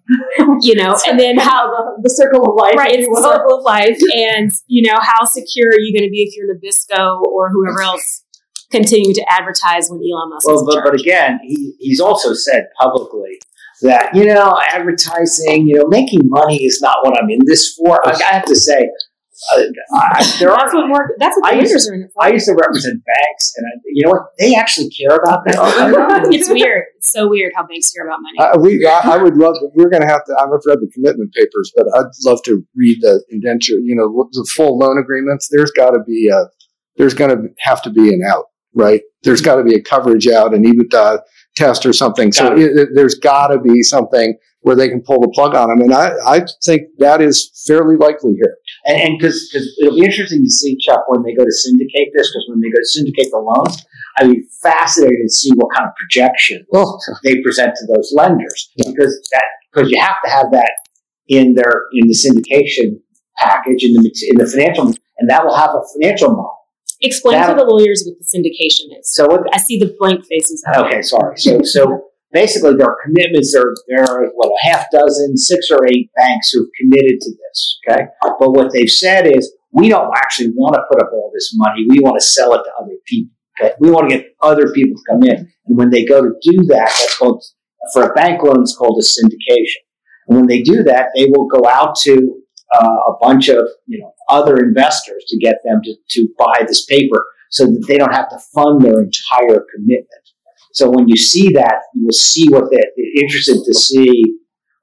you 0.62 0.76
know, 0.76 0.96
and 1.06 1.20
then 1.20 1.38
how 1.38 1.68
the, 1.68 2.02
the 2.04 2.10
circle 2.10 2.50
of 2.50 2.56
life, 2.56 2.76
right, 2.78 2.92
it's 2.94 3.08
the 3.08 3.22
circle 3.22 3.58
of 3.58 3.66
life, 3.66 4.00
and 4.16 4.50
you 4.68 4.90
know, 4.90 4.98
how 5.02 5.26
secure 5.26 5.68
are 5.68 5.80
you 5.80 5.92
going 5.94 6.08
to 6.08 6.12
be 6.12 6.24
if 6.24 6.38
you're 6.38 6.56
Nabisco 6.56 7.22
or 7.24 7.50
whoever 7.50 7.82
else 7.82 8.24
continue 8.72 9.14
to 9.14 9.26
advertise 9.30 9.90
when 9.90 10.00
Elon 10.00 10.30
Musk 10.30 10.48
Well, 10.48 10.66
but, 10.66 10.84
but 10.84 11.00
again, 11.00 11.40
he, 11.44 11.76
he's 11.80 12.00
also 12.00 12.34
said 12.34 12.68
publicly 12.80 13.40
that, 13.82 14.14
you 14.16 14.26
know, 14.26 14.60
advertising, 14.72 15.68
you 15.68 15.78
know, 15.78 15.88
making 15.88 16.22
money 16.24 16.64
is 16.64 16.82
not 16.82 16.98
what 17.04 17.22
I'm 17.22 17.30
in 17.30 17.40
this 17.46 17.74
for. 17.76 18.00
I, 18.08 18.12
I 18.12 18.34
have 18.34 18.46
to 18.46 18.56
say, 18.56 18.90
uh, 19.54 19.62
I, 19.94 20.36
there 20.40 20.52
are, 20.52 20.58
that's 20.58 20.74
what 20.74 20.88
more. 20.88 21.12
That's 21.20 21.38
what 21.38 21.52
the 21.52 21.58
used 21.58 21.70
lenders 21.72 21.90
are 21.90 21.94
in 21.94 22.02
it 22.04 22.12
for. 22.14 22.24
I 22.24 22.30
used 22.30 22.46
to 22.48 22.54
represent 22.54 23.04
banks, 23.06 23.54
and 23.56 23.66
I, 23.66 23.70
you 23.86 24.04
know 24.06 24.12
what? 24.12 24.22
They 24.40 24.56
actually 24.56 24.90
care 24.90 25.16
about 25.16 25.46
that. 25.46 26.28
it's 26.32 26.50
weird. 26.50 26.86
It's 26.98 27.12
so 27.12 27.28
weird 27.28 27.54
how 27.56 27.66
banks 27.68 27.92
care 27.92 28.06
about 28.08 28.20
money. 28.22 28.38
Uh, 28.40 28.58
we, 28.60 28.86
I, 28.86 29.16
I 29.16 29.18
would 29.18 29.36
love. 29.38 29.58
We're 29.76 29.90
going 29.90 30.02
to 30.02 30.08
have 30.08 30.26
to. 30.26 30.36
I've 30.40 30.50
read 30.66 30.80
the 30.80 30.90
commitment 30.94 31.34
papers, 31.34 31.72
but 31.76 31.86
I'd 31.96 32.06
love 32.26 32.42
to 32.44 32.64
read 32.76 33.00
the 33.02 33.24
indenture. 33.30 33.78
You 33.80 33.96
know, 33.96 34.28
the 34.32 34.50
full 34.56 34.78
loan 34.78 34.98
agreements. 34.98 35.50
There's 35.52 35.72
got 35.72 35.92
to 35.92 36.00
be 36.00 36.30
a. 36.34 36.46
There's 36.98 37.14
going 37.14 37.30
to 37.30 37.50
have 37.60 37.82
to 37.84 37.92
be 37.92 38.10
an 38.10 38.22
out, 38.28 38.46
right? 38.74 39.02
There's 39.24 39.42
got 39.42 39.58
to 39.58 39.64
be 39.64 39.76
a 39.76 39.82
coverage 39.82 40.28
out, 40.28 40.54
an 40.56 40.64
EBITDA 40.64 41.20
test 41.56 41.86
or 41.86 41.94
something. 41.94 42.32
So 42.32 42.50
Got 42.50 42.60
it, 42.60 42.76
it- 42.78 42.90
there's 42.96 43.16
got 43.16 43.48
to 43.48 43.60
be 43.60 43.84
something 43.84 44.36
where 44.68 44.76
they 44.76 44.90
can 44.90 45.02
pull 45.02 45.22
the 45.22 45.32
plug 45.34 45.56
on 45.56 45.70
them, 45.70 45.80
and 45.80 45.94
I, 45.94 46.12
I 46.28 46.46
think 46.66 46.82
that 47.00 47.22
is 47.22 47.50
fairly 47.66 47.96
likely 47.96 48.34
here. 48.36 48.58
And 48.86 49.18
because 49.18 49.40
it'll 49.82 49.96
be 49.96 50.04
interesting 50.04 50.44
to 50.44 50.50
see, 50.50 50.76
Chuck, 50.78 51.04
when 51.08 51.24
they 51.24 51.34
go 51.34 51.46
to 51.46 51.52
syndicate 51.52 52.10
this, 52.14 52.28
because 52.28 52.46
when 52.50 52.60
they 52.60 52.68
go 52.70 52.78
to 52.78 52.86
syndicate 52.86 53.32
the 53.32 53.38
loans, 53.40 53.86
I'd 54.18 54.30
be 54.30 54.44
fascinated 54.62 55.20
to 55.24 55.34
see 55.34 55.52
what 55.56 55.74
kind 55.74 55.88
of 55.88 55.96
projections 55.96 56.66
Well, 56.70 57.00
they 57.24 57.42
present 57.42 57.76
to 57.76 57.86
those 57.94 58.12
lenders 58.14 58.70
Yeah. 58.76 58.92
because 58.92 59.14
that 59.32 59.44
because 59.72 59.90
you 59.90 60.02
have 60.02 60.18
to 60.26 60.30
have 60.30 60.48
that 60.52 60.72
in 61.30 61.54
their 61.54 61.86
in 61.94 62.08
the 62.08 62.14
syndication 62.16 63.00
package 63.38 63.84
in 63.84 63.94
the 63.94 64.12
in 64.32 64.38
the 64.38 64.48
financial 64.48 64.92
and 65.20 65.30
that 65.30 65.46
will 65.46 65.56
have 65.56 65.70
a 65.70 65.82
financial 65.94 66.30
model. 66.30 66.56
Explain 67.00 67.38
That- 67.40 67.50
to 67.50 67.56
the 67.56 67.64
lawyers 67.66 68.04
what 68.06 68.18
the 68.20 68.26
syndication 68.26 69.00
is. 69.00 69.14
So 69.14 69.28
what? 69.28 69.42
I 69.54 69.60
see 69.60 69.78
the 69.80 69.96
blank 70.00 70.26
faces. 70.26 70.64
Okay, 70.76 71.02
sorry. 71.04 71.38
So 71.38 71.62
so 71.64 72.02
basically, 72.32 72.76
there 72.76 72.88
are 72.88 72.98
commitments. 73.04 73.54
There 73.54 73.74
there 73.88 74.04
are 74.04 74.28
what 74.36 74.50
a 74.50 74.70
half 74.70 74.86
dozen, 74.92 75.38
six 75.38 75.70
or 75.72 75.86
eight 75.88 76.10
banks 76.16 76.52
who've 76.52 76.70
committed 76.80 77.20
to 77.22 77.32
this. 77.32 77.80
Okay, 77.88 78.06
but 78.40 78.52
what 78.52 78.72
they've 78.74 78.90
said 78.90 79.28
is 79.28 79.54
we 79.72 79.90
don't 79.90 80.12
actually 80.16 80.50
want 80.50 80.76
to 80.76 80.82
put 80.92 81.02
up 81.02 81.12
all 81.14 81.32
this 81.34 81.52
money. 81.56 81.86
We 81.90 82.00
want 82.00 82.20
to 82.20 82.26
sell 82.26 82.54
it 82.54 82.64
to 82.64 82.72
other 82.82 82.96
people. 83.06 83.34
Okay, 83.60 83.74
we 83.80 83.90
want 83.90 84.10
to 84.10 84.18
get 84.18 84.36
other 84.42 84.72
people 84.72 84.98
to 84.98 85.04
come 85.12 85.24
in, 85.24 85.52
and 85.66 85.78
when 85.78 85.90
they 85.90 86.06
go 86.06 86.22
to 86.22 86.32
do 86.42 86.64
that, 86.68 86.94
that's 87.00 87.18
called 87.18 87.44
for 87.94 88.10
a 88.10 88.14
bank 88.14 88.44
loan. 88.44 88.62
It's 88.62 88.76
called 88.76 89.02
a 89.02 89.06
syndication. 89.06 89.84
And 90.28 90.38
when 90.38 90.48
they 90.48 90.62
do 90.62 90.84
that, 90.84 91.10
they 91.16 91.26
will 91.26 91.48
go 91.48 91.68
out 91.68 91.96
to 92.04 92.42
uh, 92.74 92.98
a 93.08 93.14
bunch 93.22 93.48
of 93.50 93.68
you 93.86 94.00
know 94.00 94.14
other 94.30 94.58
investors 94.58 95.24
to 95.28 95.38
get 95.38 95.56
them 95.64 95.82
to, 95.84 95.96
to 96.10 96.28
buy 96.38 96.66
this 96.68 96.86
paper 96.86 97.24
so 97.50 97.66
that 97.66 97.86
they 97.88 97.98
don't 97.98 98.14
have 98.14 98.30
to 98.30 98.38
fund 98.54 98.82
their 98.82 99.00
entire 99.02 99.64
commitment. 99.74 100.27
So 100.78 100.90
when 100.96 101.06
you 101.10 101.18
see 101.18 101.50
that, 101.60 101.76
you 101.96 102.06
will 102.06 102.12
see 102.32 102.46
what 102.50 102.66
they're 102.72 102.92
interested 103.24 103.58
to 103.66 103.74
see 103.74 104.12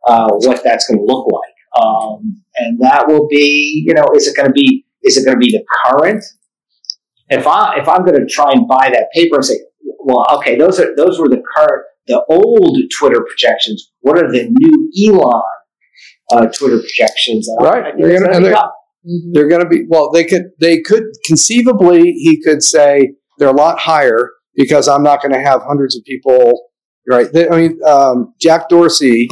uh, 0.08 0.28
what 0.46 0.62
that's 0.64 0.86
going 0.88 0.98
to 0.98 1.04
look 1.12 1.24
like, 1.38 1.84
um, 1.84 2.42
and 2.56 2.80
that 2.80 3.06
will 3.08 3.26
be 3.28 3.84
you 3.86 3.94
know 3.94 4.06
is 4.16 4.26
it 4.28 4.36
going 4.36 4.48
to 4.48 4.52
be 4.52 4.84
is 5.02 5.16
it 5.16 5.24
going 5.24 5.36
to 5.38 5.44
be 5.46 5.52
the 5.52 5.64
current? 5.84 6.22
If 7.28 7.46
I 7.46 7.76
if 7.80 7.88
I'm 7.88 8.04
going 8.04 8.18
to 8.20 8.26
try 8.26 8.50
and 8.52 8.66
buy 8.68 8.90
that 8.92 9.06
paper 9.14 9.36
and 9.36 9.44
say, 9.44 9.58
well, 10.00 10.26
okay, 10.36 10.56
those 10.58 10.78
are 10.80 10.94
those 10.96 11.18
were 11.20 11.28
the 11.28 11.42
current 11.56 11.82
the 12.08 12.22
old 12.28 12.76
Twitter 12.98 13.20
projections. 13.30 13.92
What 14.00 14.18
are 14.22 14.30
the 14.30 14.48
new 14.50 14.76
Elon 15.08 15.42
uh, 16.32 16.46
Twitter 16.46 16.78
projections? 16.80 17.48
Right. 17.60 17.94
They're 17.98 18.08
gonna- 18.20 18.32
and 18.36 18.44
they're- 18.44 18.52
They're 19.34 19.48
going 19.48 19.62
to 19.62 19.68
be 19.68 19.84
well. 19.88 20.10
They 20.10 20.24
could 20.24 20.44
they 20.60 20.80
could 20.80 21.04
conceivably 21.26 22.00
he 22.26 22.42
could 22.42 22.62
say 22.62 23.12
they're 23.38 23.48
a 23.58 23.60
lot 23.66 23.78
higher 23.78 24.30
because 24.54 24.88
I'm 24.88 25.02
not 25.02 25.22
going 25.22 25.32
to 25.32 25.42
have 25.42 25.62
hundreds 25.62 25.96
of 25.96 26.04
people. 26.04 26.68
Right. 27.08 27.32
They, 27.32 27.48
I 27.48 27.56
mean, 27.56 27.78
um, 27.86 28.34
Jack 28.40 28.68
Dorsey. 28.68 29.28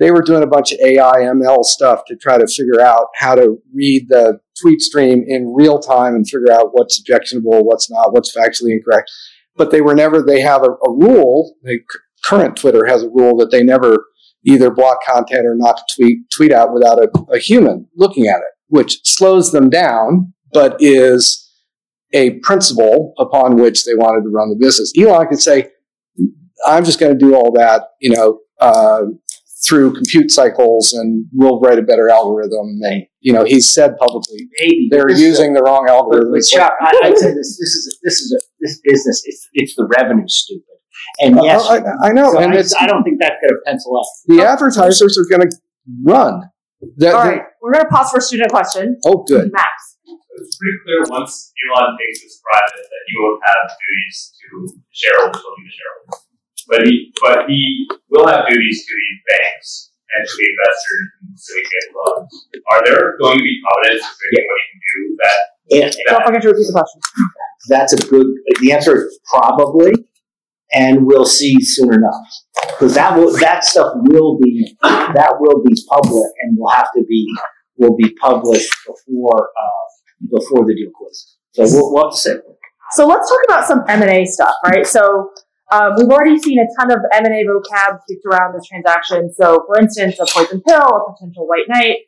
They 0.00 0.12
were 0.12 0.22
doing 0.22 0.44
a 0.44 0.46
bunch 0.46 0.70
of 0.70 0.78
AI 0.78 1.22
ML 1.22 1.64
stuff 1.64 2.02
to 2.06 2.14
try 2.14 2.38
to 2.38 2.46
figure 2.46 2.80
out 2.80 3.06
how 3.16 3.34
to 3.34 3.56
read 3.74 4.06
the 4.08 4.38
tweet 4.62 4.80
stream 4.80 5.24
in 5.26 5.52
real 5.52 5.80
time 5.80 6.14
and 6.14 6.24
figure 6.24 6.52
out 6.52 6.68
what's 6.70 7.00
objectionable, 7.00 7.64
what's 7.64 7.90
not, 7.90 8.12
what's 8.12 8.32
factually 8.32 8.70
incorrect. 8.70 9.10
But 9.56 9.72
they 9.72 9.80
were 9.80 9.96
never. 9.96 10.22
They 10.22 10.40
have 10.40 10.62
a, 10.62 10.70
a 10.70 10.92
rule. 10.92 11.56
They, 11.64 11.80
current 12.24 12.56
Twitter 12.56 12.86
has 12.86 13.02
a 13.02 13.08
rule 13.08 13.36
that 13.38 13.50
they 13.50 13.64
never 13.64 14.06
either 14.44 14.70
block 14.70 14.98
content 15.04 15.46
or 15.46 15.56
not 15.56 15.80
tweet 15.96 16.18
tweet 16.32 16.52
out 16.52 16.72
without 16.72 17.02
a, 17.02 17.08
a 17.32 17.38
human 17.40 17.88
looking 17.96 18.28
at 18.28 18.36
it 18.36 18.58
which 18.68 19.00
slows 19.04 19.52
them 19.52 19.68
down, 19.68 20.32
but 20.52 20.76
is 20.78 21.47
a 22.12 22.38
principle 22.40 23.12
upon 23.18 23.56
which 23.56 23.84
they 23.84 23.94
wanted 23.94 24.22
to 24.22 24.30
run 24.30 24.48
the 24.50 24.56
business. 24.56 24.92
Elon 24.98 25.26
could 25.28 25.40
say, 25.40 25.68
I'm 26.66 26.84
just 26.84 26.98
going 26.98 27.16
to 27.16 27.18
do 27.18 27.34
all 27.34 27.52
that, 27.52 27.88
you 28.00 28.10
know, 28.10 28.40
uh, 28.60 29.02
through 29.66 29.92
compute 29.92 30.30
cycles 30.30 30.92
and 30.92 31.26
we'll 31.32 31.60
write 31.60 31.78
a 31.78 31.82
better 31.82 32.08
algorithm. 32.08 32.78
And, 32.82 33.04
you 33.20 33.32
know, 33.32 33.44
he's 33.44 33.68
said 33.68 33.96
publicly 33.98 34.48
Maybe 34.60 34.88
they're 34.90 35.06
This 35.08 35.18
is 35.18 35.24
using 35.24 35.52
the 35.52 35.62
wrong 35.62 35.86
algorithm. 35.88 36.32
but 36.32 36.42
Chuck, 36.44 36.72
I, 36.80 37.00
I'd 37.04 37.18
say 37.18 37.32
this. 37.34 37.58
This 37.58 37.74
is 37.74 37.98
this 38.02 38.20
is 38.20 38.32
a, 38.32 38.38
this 38.60 38.80
business. 38.84 39.22
It's 39.24 39.48
it's 39.52 39.74
the 39.76 39.88
revenue 39.98 40.28
stupid. 40.28 40.64
And 41.20 41.38
yes, 41.42 41.66
I, 41.68 41.82
I 42.02 42.12
know. 42.12 42.32
so 42.32 42.38
and 42.38 42.52
I, 42.52 42.56
it's, 42.56 42.74
I 42.74 42.86
don't 42.86 43.02
think 43.02 43.18
that's 43.20 43.36
going 43.40 43.50
to 43.50 43.60
pencil 43.64 43.98
out. 43.98 44.06
the 44.26 44.44
advertisers 44.44 45.18
are 45.18 45.24
going 45.28 45.48
to 45.48 45.56
run. 46.04 46.42
That, 46.98 47.14
All 47.14 47.24
right, 47.24 47.42
we're 47.60 47.72
going 47.72 47.84
to 47.84 47.90
pause 47.90 48.10
for 48.10 48.18
a 48.18 48.20
student 48.20 48.50
question. 48.50 48.98
Oh, 49.04 49.24
good. 49.26 49.50
Max. 49.52 49.96
It's 50.42 50.56
pretty 50.56 50.78
clear 50.84 51.00
once 51.10 51.52
Elon 51.68 51.96
takes 51.98 52.22
this 52.22 52.40
private 52.42 52.84
that 52.86 53.02
he 53.08 53.14
will 53.18 53.38
have 53.42 53.62
duties 53.78 54.16
to 54.38 54.46
shareholders, 54.90 55.42
only 55.42 55.62
the 55.66 55.74
shareholders. 55.74 56.18
But 56.68 56.80
he, 56.86 56.94
but 57.22 57.38
he 57.48 57.88
will 58.10 58.26
have 58.28 58.46
duties 58.46 58.84
to 58.86 58.92
the 58.92 59.10
banks 59.32 59.90
and 60.16 60.22
to 60.26 60.32
the 60.36 60.46
investors 60.52 61.02
and 61.20 61.28
syndicated 61.38 61.90
loans. 61.96 62.32
Are 62.72 62.80
there 62.84 63.16
going 63.20 63.38
to 63.38 63.44
be 63.44 63.56
covenants 63.64 64.04
restricting 64.04 64.46
what 64.48 64.58
he 64.60 64.66
can 64.68 64.80
do 64.84 65.00
that? 65.22 65.38
Yeah, 65.68 65.88
Don't 66.12 66.24
forget 66.26 66.42
to 66.42 66.48
repeat 66.48 66.66
the 66.68 66.76
question. 66.76 67.00
that's 67.68 67.92
a 67.92 68.00
good. 68.08 68.26
The 68.60 68.72
answer 68.72 69.06
is 69.06 69.20
probably, 69.32 69.92
and 70.72 71.04
we'll 71.06 71.26
see 71.26 71.56
soon 71.60 71.92
enough 71.92 72.24
because 72.72 72.94
that 72.94 73.16
will 73.16 73.32
that 73.38 73.64
stuff 73.64 73.92
will 73.96 74.38
be 74.40 74.76
that 74.82 75.34
will 75.40 75.62
be 75.62 75.74
public 75.88 76.30
and 76.42 76.56
will 76.58 76.70
have 76.70 76.88
to 76.96 77.04
be 77.08 77.26
will 77.76 77.96
be 77.96 78.10
published 78.20 78.74
before 78.86 79.48
uh, 79.48 79.84
before 80.20 80.66
the 80.66 80.74
deal 80.74 80.90
closes. 80.96 81.36
So 81.52 81.64
we'll, 81.64 81.92
we'll 81.92 82.04
have 82.04 82.12
to 82.12 82.18
see. 82.18 82.34
So 82.92 83.06
let's 83.06 83.28
talk 83.28 83.40
about 83.48 83.66
some 83.66 83.84
M 83.88 84.02
and 84.02 84.10
A 84.10 84.24
stuff, 84.24 84.54
right? 84.64 84.86
So 84.86 85.30
um, 85.70 85.92
we've 85.98 86.08
already 86.08 86.38
seen 86.38 86.58
a 86.58 86.66
ton 86.80 86.90
of 86.90 87.00
M 87.12 87.24
and 87.24 87.34
A 87.34 87.44
vocab 87.44 88.00
kicked 88.08 88.24
around 88.24 88.54
this 88.54 88.66
transaction. 88.66 89.32
So, 89.34 89.64
for 89.66 89.78
instance, 89.78 90.18
a 90.18 90.26
poison 90.26 90.62
pill, 90.66 90.80
a 90.80 91.12
potential 91.12 91.46
white 91.46 91.68
knight. 91.68 91.98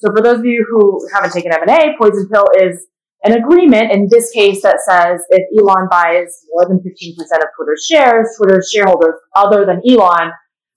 So, 0.00 0.12
for 0.14 0.22
those 0.22 0.38
of 0.38 0.44
you 0.44 0.64
who 0.68 1.08
haven't 1.12 1.32
taken 1.32 1.52
M 1.52 1.62
and 1.62 1.70
A, 1.70 1.98
poison 1.98 2.28
pill 2.32 2.46
is 2.56 2.86
an 3.24 3.32
agreement 3.32 3.90
in 3.90 4.06
this 4.08 4.30
case 4.30 4.62
that 4.62 4.78
says 4.88 5.20
if 5.30 5.42
Elon 5.58 5.88
buys 5.90 6.44
more 6.50 6.66
than 6.68 6.78
15% 6.78 7.18
of 7.18 7.48
Twitter's 7.56 7.84
shares, 7.84 8.28
Twitter's 8.38 8.70
shareholders 8.72 9.14
other 9.34 9.66
than 9.66 9.82
Elon 9.88 10.30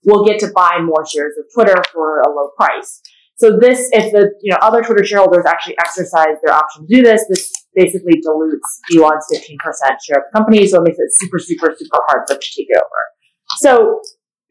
will 0.04 0.24
get 0.24 0.40
to 0.40 0.48
buy 0.52 0.78
more 0.82 1.06
shares 1.06 1.34
of 1.38 1.44
Twitter 1.54 1.80
for 1.92 2.20
a 2.22 2.28
low 2.28 2.50
price. 2.56 3.00
So 3.42 3.58
this, 3.58 3.88
if 3.90 4.12
the 4.12 4.30
you 4.40 4.52
know 4.52 4.58
other 4.62 4.82
Twitter 4.82 5.04
shareholders 5.04 5.44
actually 5.48 5.74
exercise 5.80 6.38
their 6.44 6.54
option 6.54 6.86
to 6.86 6.94
do 6.94 7.02
this, 7.02 7.26
this 7.28 7.50
basically 7.74 8.20
dilutes 8.22 8.80
Elon's 8.94 9.26
15% 9.34 9.58
share 10.06 10.18
of 10.18 10.22
the 10.30 10.38
company, 10.38 10.64
so 10.64 10.78
it 10.78 10.84
makes 10.84 10.98
it 11.00 11.10
super, 11.18 11.40
super, 11.40 11.74
super 11.76 11.98
hard 12.06 12.22
for 12.28 12.34
them 12.34 12.40
to 12.40 12.48
take 12.56 12.68
it 12.68 12.76
over. 12.76 13.00
So, 13.58 14.00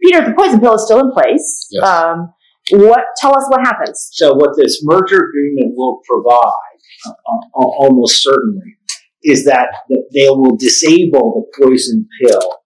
Peter, 0.03 0.25
the 0.25 0.33
poison 0.33 0.59
pill 0.59 0.75
is 0.75 0.83
still 0.83 0.99
in 0.99 1.13
place. 1.13 1.69
Yes. 1.71 1.87
Um, 1.87 2.33
what? 2.71 3.05
Tell 3.15 3.33
us 3.33 3.45
what 3.47 3.61
happens. 3.61 4.09
So 4.11 4.33
what 4.33 4.57
this 4.57 4.81
merger 4.83 5.23
agreement 5.23 5.73
will 5.77 6.01
provide, 6.05 6.51
uh, 7.07 7.11
uh, 7.61 7.71
almost 7.79 8.21
certainly, 8.21 8.75
is 9.23 9.45
that 9.45 9.69
that 9.87 10.03
they 10.13 10.27
will 10.27 10.57
disable 10.57 11.47
the 11.55 11.65
poison 11.65 12.09
pill 12.19 12.57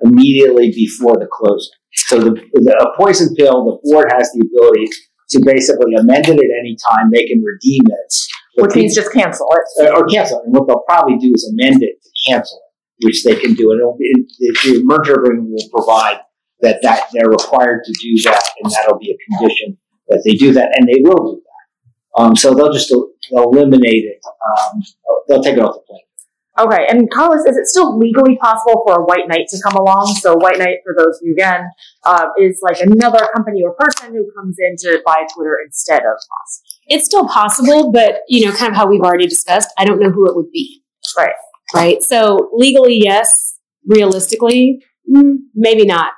immediately 0.00 0.70
before 0.70 1.16
the 1.20 1.28
closing. 1.30 1.72
So 1.96 2.18
the, 2.18 2.30
the 2.30 2.72
a 2.72 2.96
poison 2.96 3.34
pill, 3.36 3.64
the 3.66 3.90
board 3.90 4.10
has 4.16 4.30
the 4.32 4.40
ability 4.40 4.88
to 5.30 5.42
basically 5.44 5.94
amend 5.98 6.26
it 6.28 6.38
at 6.38 6.50
any 6.60 6.76
time. 6.88 7.10
They 7.12 7.26
can 7.26 7.42
redeem 7.42 7.82
it, 7.88 8.14
Which 8.62 8.74
means 8.74 8.94
just 8.94 9.12
cancel 9.12 9.48
it. 9.52 9.86
uh, 9.88 9.96
or 9.96 10.06
cancel 10.06 10.40
it. 10.40 10.46
And 10.46 10.54
what 10.54 10.66
they'll 10.66 10.84
probably 10.88 11.16
do 11.18 11.32
is 11.34 11.52
amend 11.52 11.82
it 11.82 12.02
to 12.02 12.10
cancel 12.30 12.58
it, 12.58 13.06
which 13.06 13.24
they 13.24 13.36
can 13.36 13.54
do. 13.54 13.70
And 13.72 13.80
it'll 13.80 13.96
be, 13.98 14.12
the, 14.38 14.58
the 14.64 14.82
merger 14.84 15.14
agreement 15.14 15.50
will 15.50 15.68
provide 15.74 16.20
that, 16.60 16.80
that 16.82 17.04
they're 17.12 17.28
required 17.28 17.84
to 17.84 17.92
do 18.00 18.22
that, 18.24 18.42
and 18.62 18.72
that'll 18.72 18.98
be 18.98 19.10
a 19.10 19.18
condition 19.36 19.76
that 20.08 20.22
they 20.24 20.32
do 20.34 20.52
that, 20.52 20.70
and 20.78 20.88
they 20.88 21.00
will 21.02 21.34
do 21.34 21.42
that. 21.42 22.22
Um, 22.22 22.34
so 22.36 22.54
they'll 22.54 22.72
just 22.72 22.88
they'll 22.88 23.50
eliminate 23.50 24.04
it. 24.04 24.20
Um, 24.24 24.82
they'll 25.28 25.42
take 25.42 25.54
it 25.56 25.60
off 25.60 25.74
the 25.74 25.80
plane. 25.86 26.00
Okay, 26.58 26.86
and 26.88 27.10
Carlos, 27.10 27.44
is 27.46 27.56
it 27.56 27.66
still 27.66 27.98
legally 27.98 28.36
possible 28.36 28.82
for 28.86 29.00
a 29.00 29.04
white 29.04 29.28
knight 29.28 29.46
to 29.50 29.60
come 29.62 29.74
along? 29.76 30.14
So, 30.20 30.34
white 30.36 30.58
knight, 30.58 30.78
for 30.84 30.94
those 30.96 31.16
of 31.16 31.20
you 31.22 31.32
again, 31.32 31.68
uh, 32.04 32.28
is 32.40 32.60
like 32.62 32.80
another 32.80 33.28
company 33.34 33.62
or 33.62 33.74
person 33.74 34.14
who 34.14 34.30
comes 34.34 34.56
in 34.58 34.74
to 34.78 35.02
buy 35.04 35.26
Twitter 35.34 35.58
instead 35.64 36.00
of 36.00 36.14
us. 36.16 36.62
It's 36.86 37.04
still 37.04 37.28
possible, 37.28 37.92
but 37.92 38.20
you 38.28 38.46
know, 38.46 38.52
kind 38.56 38.70
of 38.70 38.76
how 38.76 38.86
we've 38.86 39.02
already 39.02 39.26
discussed, 39.26 39.68
I 39.76 39.84
don't 39.84 40.00
know 40.00 40.10
who 40.10 40.28
it 40.30 40.34
would 40.36 40.50
be. 40.50 40.82
Right. 41.18 41.34
Right. 41.74 42.02
So 42.02 42.50
legally, 42.54 43.00
yes. 43.02 43.58
Realistically, 43.86 44.82
mm, 45.08 45.36
maybe 45.54 45.84
not. 45.84 46.10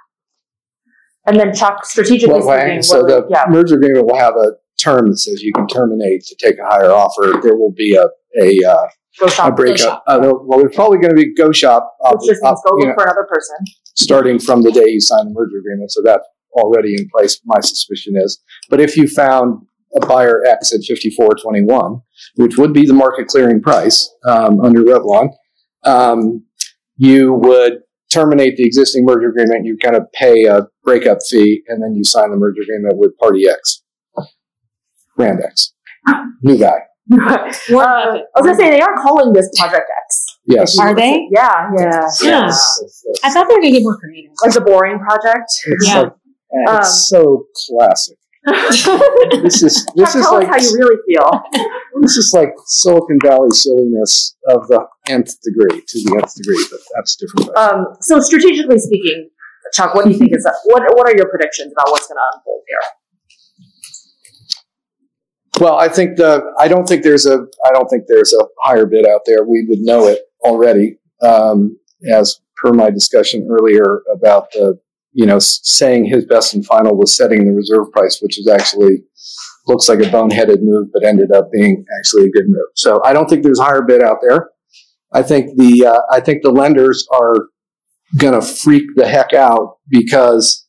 And 1.27 1.39
then 1.39 1.53
Chuck, 1.55 1.85
strategically 1.85 2.41
Well, 2.41 2.59
speaking, 2.59 2.83
so 2.83 3.03
the 3.03 3.21
would- 3.23 3.31
yeah, 3.31 3.45
merger 3.49 3.75
agreement 3.75 4.07
will 4.07 4.17
have 4.19 4.35
a 4.37 4.53
term 4.81 5.09
that 5.11 5.19
says 5.19 5.43
you 5.43 5.53
can 5.53 5.67
terminate 5.67 6.23
to 6.25 6.37
take 6.37 6.59
a 6.59 6.65
higher 6.65 6.91
offer. 6.91 7.39
There 7.43 7.57
will 7.57 7.73
be 7.77 7.97
a 7.97 8.07
a, 8.41 8.63
uh, 8.65 8.87
go 9.19 9.27
a 9.27 9.31
shop, 9.31 9.51
go 9.51 9.57
breakup. 9.57 9.79
shop. 9.79 10.05
Uh, 10.07 10.19
well, 10.45 10.61
there's 10.61 10.75
probably 10.75 10.99
going 10.99 11.11
to 11.11 11.17
be 11.17 11.35
go 11.35 11.53
shop, 11.53 11.97
uh, 12.05 12.15
Which 12.19 12.31
just 12.31 12.45
uh, 12.45 12.51
means 12.51 12.63
go 12.65 12.77
look 12.77 12.89
know, 12.89 12.95
for 12.95 13.03
another 13.05 13.27
person. 13.29 13.57
starting 13.97 14.39
from 14.39 14.63
the 14.63 14.73
day 14.73 14.89
you 14.89 15.01
sign 15.01 15.27
the 15.27 15.33
merger 15.33 15.59
agreement. 15.59 15.91
So 15.91 16.03
that's 16.05 16.27
already 16.53 16.95
in 16.95 17.09
place. 17.15 17.41
My 17.45 17.61
suspicion 17.61 18.15
is, 18.17 18.43
but 18.71 18.81
if 18.81 18.97
you 18.97 19.07
found 19.09 19.67
a 20.01 20.07
buyer 20.07 20.45
X 20.45 20.73
at 20.73 20.81
54.21, 20.81 22.03
which 22.37 22.59
would 22.59 22.73
be 22.73 22.87
the 22.87 22.95
market 22.95 23.27
clearing 23.29 23.61
price 23.61 24.13
um, 24.27 24.61
under 24.61 24.83
Revlon, 24.83 25.31
um, 25.85 26.45
you 26.97 27.33
would 27.35 27.81
terminate 28.13 28.57
the 28.57 28.65
existing 28.65 29.05
merger 29.05 29.29
agreement. 29.29 29.65
You 29.65 29.77
kind 29.79 29.97
of 29.97 30.11
pay 30.13 30.45
a 30.45 30.67
breakup 30.83 31.19
fee, 31.29 31.63
and 31.69 31.83
then 31.83 31.95
you 31.95 32.05
sign 32.05 32.31
the 32.31 32.37
merger 32.37 32.63
agreement 32.63 32.99
with 32.99 33.17
Party 33.19 33.49
X, 33.49 33.83
Rand 35.17 35.41
X, 35.43 35.73
new 36.43 36.59
guy. 36.59 36.79
Uh, 37.11 37.51
Warren 37.71 37.89
I 37.89 38.41
was 38.41 38.45
gonna 38.45 38.55
say 38.55 38.71
they 38.71 38.81
are 38.81 38.95
calling 38.97 39.33
this 39.33 39.49
Project 39.59 39.89
X. 40.05 40.39
Yes, 40.45 40.79
Are 40.79 40.95
they? 40.95 41.27
Yeah, 41.31 41.71
yeah. 41.77 42.09
Yeah. 42.23 42.51
I 43.25 43.31
thought 43.31 43.49
they 43.49 43.55
were 43.55 43.61
going 43.61 43.73
to 43.75 43.79
get 43.79 43.83
more 43.83 43.99
creative. 43.99 44.33
Like 44.43 44.55
the 44.55 44.63
boring 44.63 44.99
project. 44.99 45.45
it's 45.67 45.87
Yeah. 45.87 46.01
like 46.01 46.13
Um, 46.69 46.77
it's 46.79 47.09
so 47.09 47.45
classic. 47.69 48.17
This 49.43 49.63
is 49.63 49.85
this 49.95 50.13
Chuck, 50.13 50.17
is 50.17 50.25
tell 50.25 50.35
like 50.41 50.49
us 50.49 50.55
how 50.55 50.71
you 50.71 50.79
really 50.79 50.97
feel. 51.07 51.29
This 52.01 52.17
is 52.17 52.33
like 52.33 52.49
Silicon 52.65 53.19
Valley 53.23 53.51
silliness 53.51 54.37
of 54.49 54.69
the 54.69 54.87
nth 55.09 55.37
degree 55.43 55.83
to 55.87 55.97
the 56.05 56.17
nth 56.17 56.35
degree, 56.37 56.65
but 56.71 56.81
that's 56.95 57.17
different. 57.17 57.55
Um, 57.57 57.85
so 58.01 58.21
strategically 58.21 58.79
speaking, 58.79 59.29
Chuck, 59.75 59.95
what 59.95 60.05
do 60.07 60.11
you 60.13 60.17
think 60.19 60.33
is 60.35 60.47
what? 60.65 60.83
What 60.97 61.07
are 61.09 61.17
your 61.17 61.29
predictions 61.29 61.73
about 61.73 61.91
what's 61.93 62.07
going 62.09 62.17
to 62.17 62.27
unfold 62.39 62.63
here? 62.69 62.81
Well, 65.61 65.77
I 65.77 65.89
think 65.89 66.17
the 66.17 66.43
I 66.59 66.69
don't 66.69 66.87
think 66.87 67.03
there's 67.03 67.27
a 67.27 67.47
I 67.67 67.73
don't 67.73 67.89
think 67.89 68.05
there's 68.07 68.33
a 68.33 68.45
higher 68.63 68.87
bid 68.87 69.07
out 69.07 69.23
there. 69.27 69.45
We 69.45 69.67
would 69.69 69.81
know 69.81 70.07
it 70.07 70.21
already, 70.41 70.99
um, 71.23 71.79
as 72.13 72.41
per 72.57 72.73
my 72.73 72.91
discussion 72.91 73.49
earlier 73.51 74.03
about 74.13 74.53
the 74.53 74.79
you 75.13 75.27
know, 75.27 75.39
saying 75.41 76.05
his 76.05 76.25
best 76.27 76.55
and 76.55 76.65
final 76.65 76.97
was 76.97 77.13
setting 77.13 77.45
the 77.45 77.53
reserve 77.53 77.91
price, 77.93 78.21
which 78.23 78.39
was 78.39 78.47
actually 78.49 79.03
looks 79.67 79.89
like 79.89 79.99
a 79.99 80.03
boneheaded 80.03 80.59
move, 80.61 80.89
but 80.93 81.05
ended 81.05 81.33
up 81.33 81.51
being 81.51 81.85
actually 81.99 82.27
a 82.27 82.31
good 82.31 82.47
move. 82.47 82.69
So 82.77 83.03
I 83.05 83.13
don't 83.13 83.29
think 83.29 83.43
there's 83.43 83.59
a 83.59 83.65
higher 83.65 83.83
bid 83.83 84.01
out 84.01 84.19
there. 84.23 84.51
I 85.13 85.23
think 85.23 85.57
the 85.57 85.87
uh, 85.87 86.15
I 86.15 86.21
think 86.21 86.43
the 86.43 86.53
lenders 86.53 87.07
are 87.13 87.35
going 88.17 88.39
to 88.39 88.47
freak 88.47 88.85
the 88.95 89.09
heck 89.09 89.33
out 89.33 89.79
because 89.89 90.68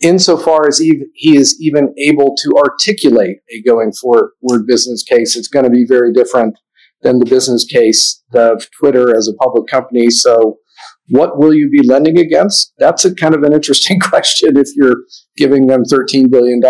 insofar 0.00 0.68
as 0.68 0.78
he, 0.78 1.04
is 1.22 1.58
even 1.60 1.94
able 1.98 2.34
to 2.36 2.52
articulate 2.58 3.38
a 3.50 3.62
going 3.62 3.92
forward 3.92 4.66
business 4.66 5.02
case, 5.02 5.36
it's 5.36 5.48
going 5.48 5.64
to 5.64 5.70
be 5.70 5.84
very 5.86 6.12
different 6.12 6.58
than 7.02 7.18
the 7.18 7.26
business 7.26 7.64
case 7.64 8.22
of 8.34 8.66
Twitter 8.78 9.16
as 9.16 9.28
a 9.28 9.34
public 9.34 9.68
company. 9.68 10.10
So, 10.10 10.58
what 11.08 11.38
will 11.38 11.54
you 11.54 11.70
be 11.70 11.86
lending 11.86 12.18
against? 12.18 12.72
That's 12.78 13.04
a 13.04 13.14
kind 13.14 13.34
of 13.34 13.44
an 13.44 13.52
interesting 13.52 14.00
question 14.02 14.56
if 14.56 14.68
you're 14.74 15.04
giving 15.36 15.68
them 15.68 15.84
$13 15.84 16.30
billion. 16.30 16.60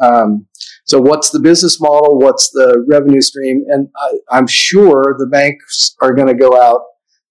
Um, 0.00 0.46
so, 0.84 1.00
what's 1.00 1.30
the 1.30 1.40
business 1.40 1.80
model? 1.80 2.18
What's 2.18 2.50
the 2.50 2.84
revenue 2.88 3.20
stream? 3.20 3.64
And 3.68 3.88
I, 3.96 4.36
I'm 4.36 4.46
sure 4.46 5.14
the 5.18 5.26
banks 5.26 5.94
are 6.00 6.14
going 6.14 6.28
to 6.28 6.34
go 6.34 6.60
out 6.60 6.80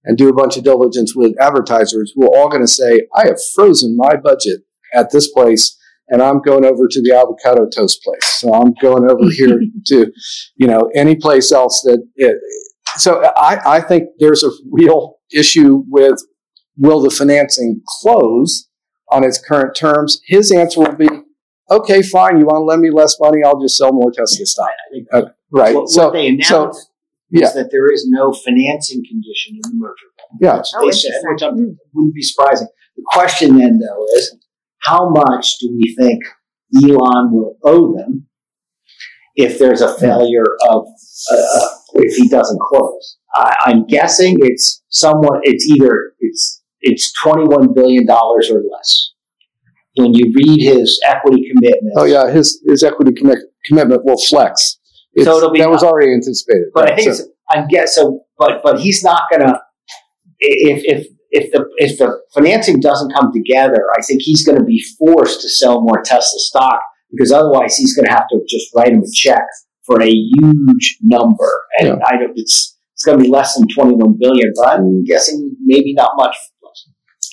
and 0.05 0.17
do 0.17 0.29
a 0.29 0.33
bunch 0.33 0.57
of 0.57 0.63
diligence 0.63 1.13
with 1.15 1.33
advertisers 1.39 2.13
who 2.15 2.25
are 2.25 2.37
all 2.37 2.49
going 2.49 2.63
to 2.63 2.67
say, 2.67 3.01
I 3.13 3.27
have 3.27 3.37
frozen 3.53 3.97
my 3.97 4.15
budget 4.15 4.61
at 4.93 5.11
this 5.11 5.31
place 5.31 5.77
and 6.09 6.21
I'm 6.21 6.41
going 6.41 6.65
over 6.65 6.87
to 6.87 7.01
the 7.01 7.13
avocado 7.13 7.67
toast 7.67 8.01
place. 8.03 8.25
So 8.39 8.53
I'm 8.53 8.73
going 8.81 9.09
over 9.09 9.29
here 9.31 9.59
to, 9.87 10.11
you 10.55 10.67
know, 10.67 10.89
any 10.95 11.15
place 11.15 11.51
else 11.51 11.81
that 11.83 12.05
it, 12.15 12.37
so 12.97 13.23
I, 13.35 13.77
I 13.77 13.81
think 13.81 14.03
there's 14.19 14.43
a 14.43 14.49
real 14.71 15.15
issue 15.33 15.83
with 15.87 16.19
will 16.77 17.01
the 17.01 17.09
financing 17.09 17.81
close 18.01 18.69
on 19.11 19.23
its 19.23 19.39
current 19.39 19.75
terms? 19.75 20.21
His 20.25 20.51
answer 20.51 20.81
will 20.81 20.95
be, 20.95 21.09
okay, 21.69 22.01
fine. 22.01 22.39
You 22.39 22.45
want 22.45 22.61
to 22.61 22.63
lend 22.63 22.81
me 22.81 22.91
less 22.91 23.17
money? 23.19 23.43
I'll 23.43 23.59
just 23.61 23.75
sell 23.75 23.91
more 23.91 24.11
Tesla 24.11 24.45
stock. 24.45 24.69
Uh, 25.11 25.23
right. 25.51 25.75
What, 25.75 25.89
so, 25.89 26.05
what 26.05 26.13
they 26.13 26.27
announced 26.27 26.49
so, 26.51 26.71
is 27.31 27.53
that 27.53 27.69
there 27.71 27.91
is 27.91 28.07
no 28.07 28.31
financing 28.31 29.03
condition 29.07 29.55
in 29.55 29.61
the 29.63 29.75
merger. 29.75 29.93
Yeah. 30.39 30.55
That's 30.57 30.73
Oh, 30.75 30.85
what 30.85 30.91
they 30.93 30.97
said, 30.97 31.21
which 31.23 31.41
I'm, 31.41 31.77
wouldn't 31.93 32.15
be 32.15 32.21
surprising. 32.21 32.67
The 32.95 33.03
question 33.11 33.57
then, 33.57 33.79
though, 33.79 34.05
is 34.17 34.36
how 34.79 35.09
much 35.09 35.57
do 35.59 35.69
we 35.71 35.95
think 35.99 36.23
Elon 36.83 37.31
will 37.31 37.57
owe 37.63 37.95
them 37.95 38.27
if 39.35 39.59
there's 39.59 39.81
a 39.81 39.93
failure 39.99 40.45
of 40.69 40.85
uh, 41.31 41.67
if 41.95 42.15
he 42.15 42.27
doesn't 42.29 42.59
close? 42.61 43.17
I, 43.35 43.55
I'm 43.61 43.85
guessing 43.85 44.37
it's 44.41 44.83
somewhat. 44.89 45.39
It's 45.43 45.65
either 45.67 46.13
it's 46.19 46.61
it's 46.81 47.11
twenty 47.21 47.45
one 47.45 47.73
billion 47.73 48.05
dollars 48.05 48.49
or 48.49 48.61
less. 48.71 49.11
When 49.95 50.13
you 50.13 50.31
read 50.35 50.61
his 50.61 50.99
equity 51.05 51.49
commitment, 51.51 51.93
Oh 51.97 52.05
yeah, 52.05 52.29
his 52.31 52.61
his 52.67 52.83
equity 52.83 53.13
commit, 53.13 53.39
commitment 53.65 54.05
will 54.05 54.17
flex. 54.29 54.77
It's, 55.13 55.25
So 55.25 55.37
it'll 55.37 55.51
be 55.51 55.59
that 55.59 55.69
was 55.69 55.83
already 55.83 56.13
anticipated. 56.13 56.65
But 56.73 56.91
I 56.91 56.95
think 56.95 57.13
So- 57.15 57.25
I'm 57.49 57.67
guess 57.67 57.95
so. 57.95 58.19
But 58.37 58.61
but 58.63 58.79
he's 58.79 59.03
not 59.03 59.23
gonna 59.31 59.59
if 60.39 60.83
if 60.85 61.07
if 61.31 61.51
the 61.51 61.65
if 61.77 61.97
the 61.97 62.19
financing 62.33 62.79
doesn't 62.79 63.13
come 63.13 63.31
together. 63.33 63.85
I 63.97 64.01
think 64.01 64.21
he's 64.21 64.45
going 64.45 64.57
to 64.57 64.63
be 64.63 64.83
forced 64.97 65.41
to 65.41 65.49
sell 65.49 65.81
more 65.81 66.01
Tesla 66.03 66.39
stock 66.39 66.81
because 67.11 67.31
otherwise 67.31 67.75
he's 67.75 67.95
going 67.95 68.05
to 68.05 68.11
have 68.11 68.27
to 68.29 68.39
just 68.47 68.67
write 68.75 68.89
him 68.93 68.99
a 69.01 69.11
check 69.13 69.43
for 69.85 70.01
a 70.01 70.09
huge 70.09 70.97
number, 71.01 71.63
and 71.79 71.87
Yeah. 71.87 71.95
I 72.05 72.17
don't. 72.17 72.33
It's 72.35 72.77
it's 72.93 73.03
going 73.05 73.17
to 73.19 73.23
be 73.23 73.29
less 73.29 73.55
than 73.55 73.67
twenty 73.73 73.95
one 73.95 74.17
billion, 74.19 74.51
but 74.55 74.67
I'm 74.67 75.03
guessing 75.03 75.55
maybe 75.63 75.93
not 75.93 76.11
much. 76.17 76.35
less. 76.63 76.87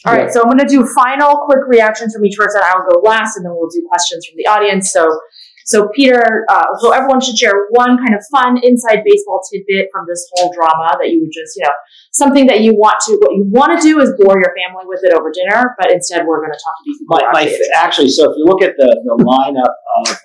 All 0.07 0.13
right, 0.15 0.31
so 0.31 0.43
I'm 0.43 0.47
going 0.47 0.59
to 0.59 0.67
do 0.69 0.87
final 0.95 1.47
quick 1.47 1.61
reactions 1.67 2.15
from 2.15 2.25
each 2.27 2.37
person. 2.37 2.61
I 2.63 2.75
will 2.77 2.85
go 2.93 3.01
last, 3.01 3.37
and 3.37 3.45
then 3.45 3.53
we'll 3.57 3.71
do 3.71 3.83
questions 3.89 4.27
from 4.27 4.37
the 4.37 4.47
audience. 4.47 4.93
So, 4.93 5.19
so 5.65 5.89
Peter, 5.97 6.45
uh, 6.51 6.65
so 6.81 6.93
everyone 6.93 7.23
should 7.23 7.39
share 7.39 7.67
one 7.71 7.97
kind 7.97 8.15
of 8.15 8.21
fun 8.31 8.61
inside 8.63 9.01
baseball 9.03 9.41
tidbit 9.51 9.89
from 9.91 10.05
this 10.07 10.29
whole 10.35 10.53
drama 10.53 10.97
that 11.01 11.09
you 11.09 11.21
would 11.23 11.33
just, 11.33 11.57
you 11.57 11.65
know, 11.65 11.73
something 12.15 12.47
that 12.47 12.61
you 12.61 12.75
want 12.75 12.97
to. 13.07 13.19
What 13.21 13.37
you 13.37 13.45
want 13.51 13.81
to 13.81 13.87
do 13.87 14.01
is 14.01 14.11
bore 14.19 14.39
your 14.39 14.55
family 14.57 14.85
with 14.87 15.01
it 15.03 15.13
over 15.13 15.31
dinner, 15.33 15.75
but 15.79 15.91
instead 15.91 16.27
we're 16.27 16.41
going 16.41 16.53
to 16.53 16.61
talk 16.65 16.75
to 16.79 16.83
these 16.87 16.99
people. 16.99 17.19
My, 17.21 17.45
my 17.45 17.59
actually, 17.75 18.09
so 18.09 18.31
if 18.31 18.37
you 18.37 18.45
look 18.45 18.63
at 18.63 18.75
the 18.77 19.03
the 19.05 19.25
lineup 19.25 19.75
of 20.07 20.17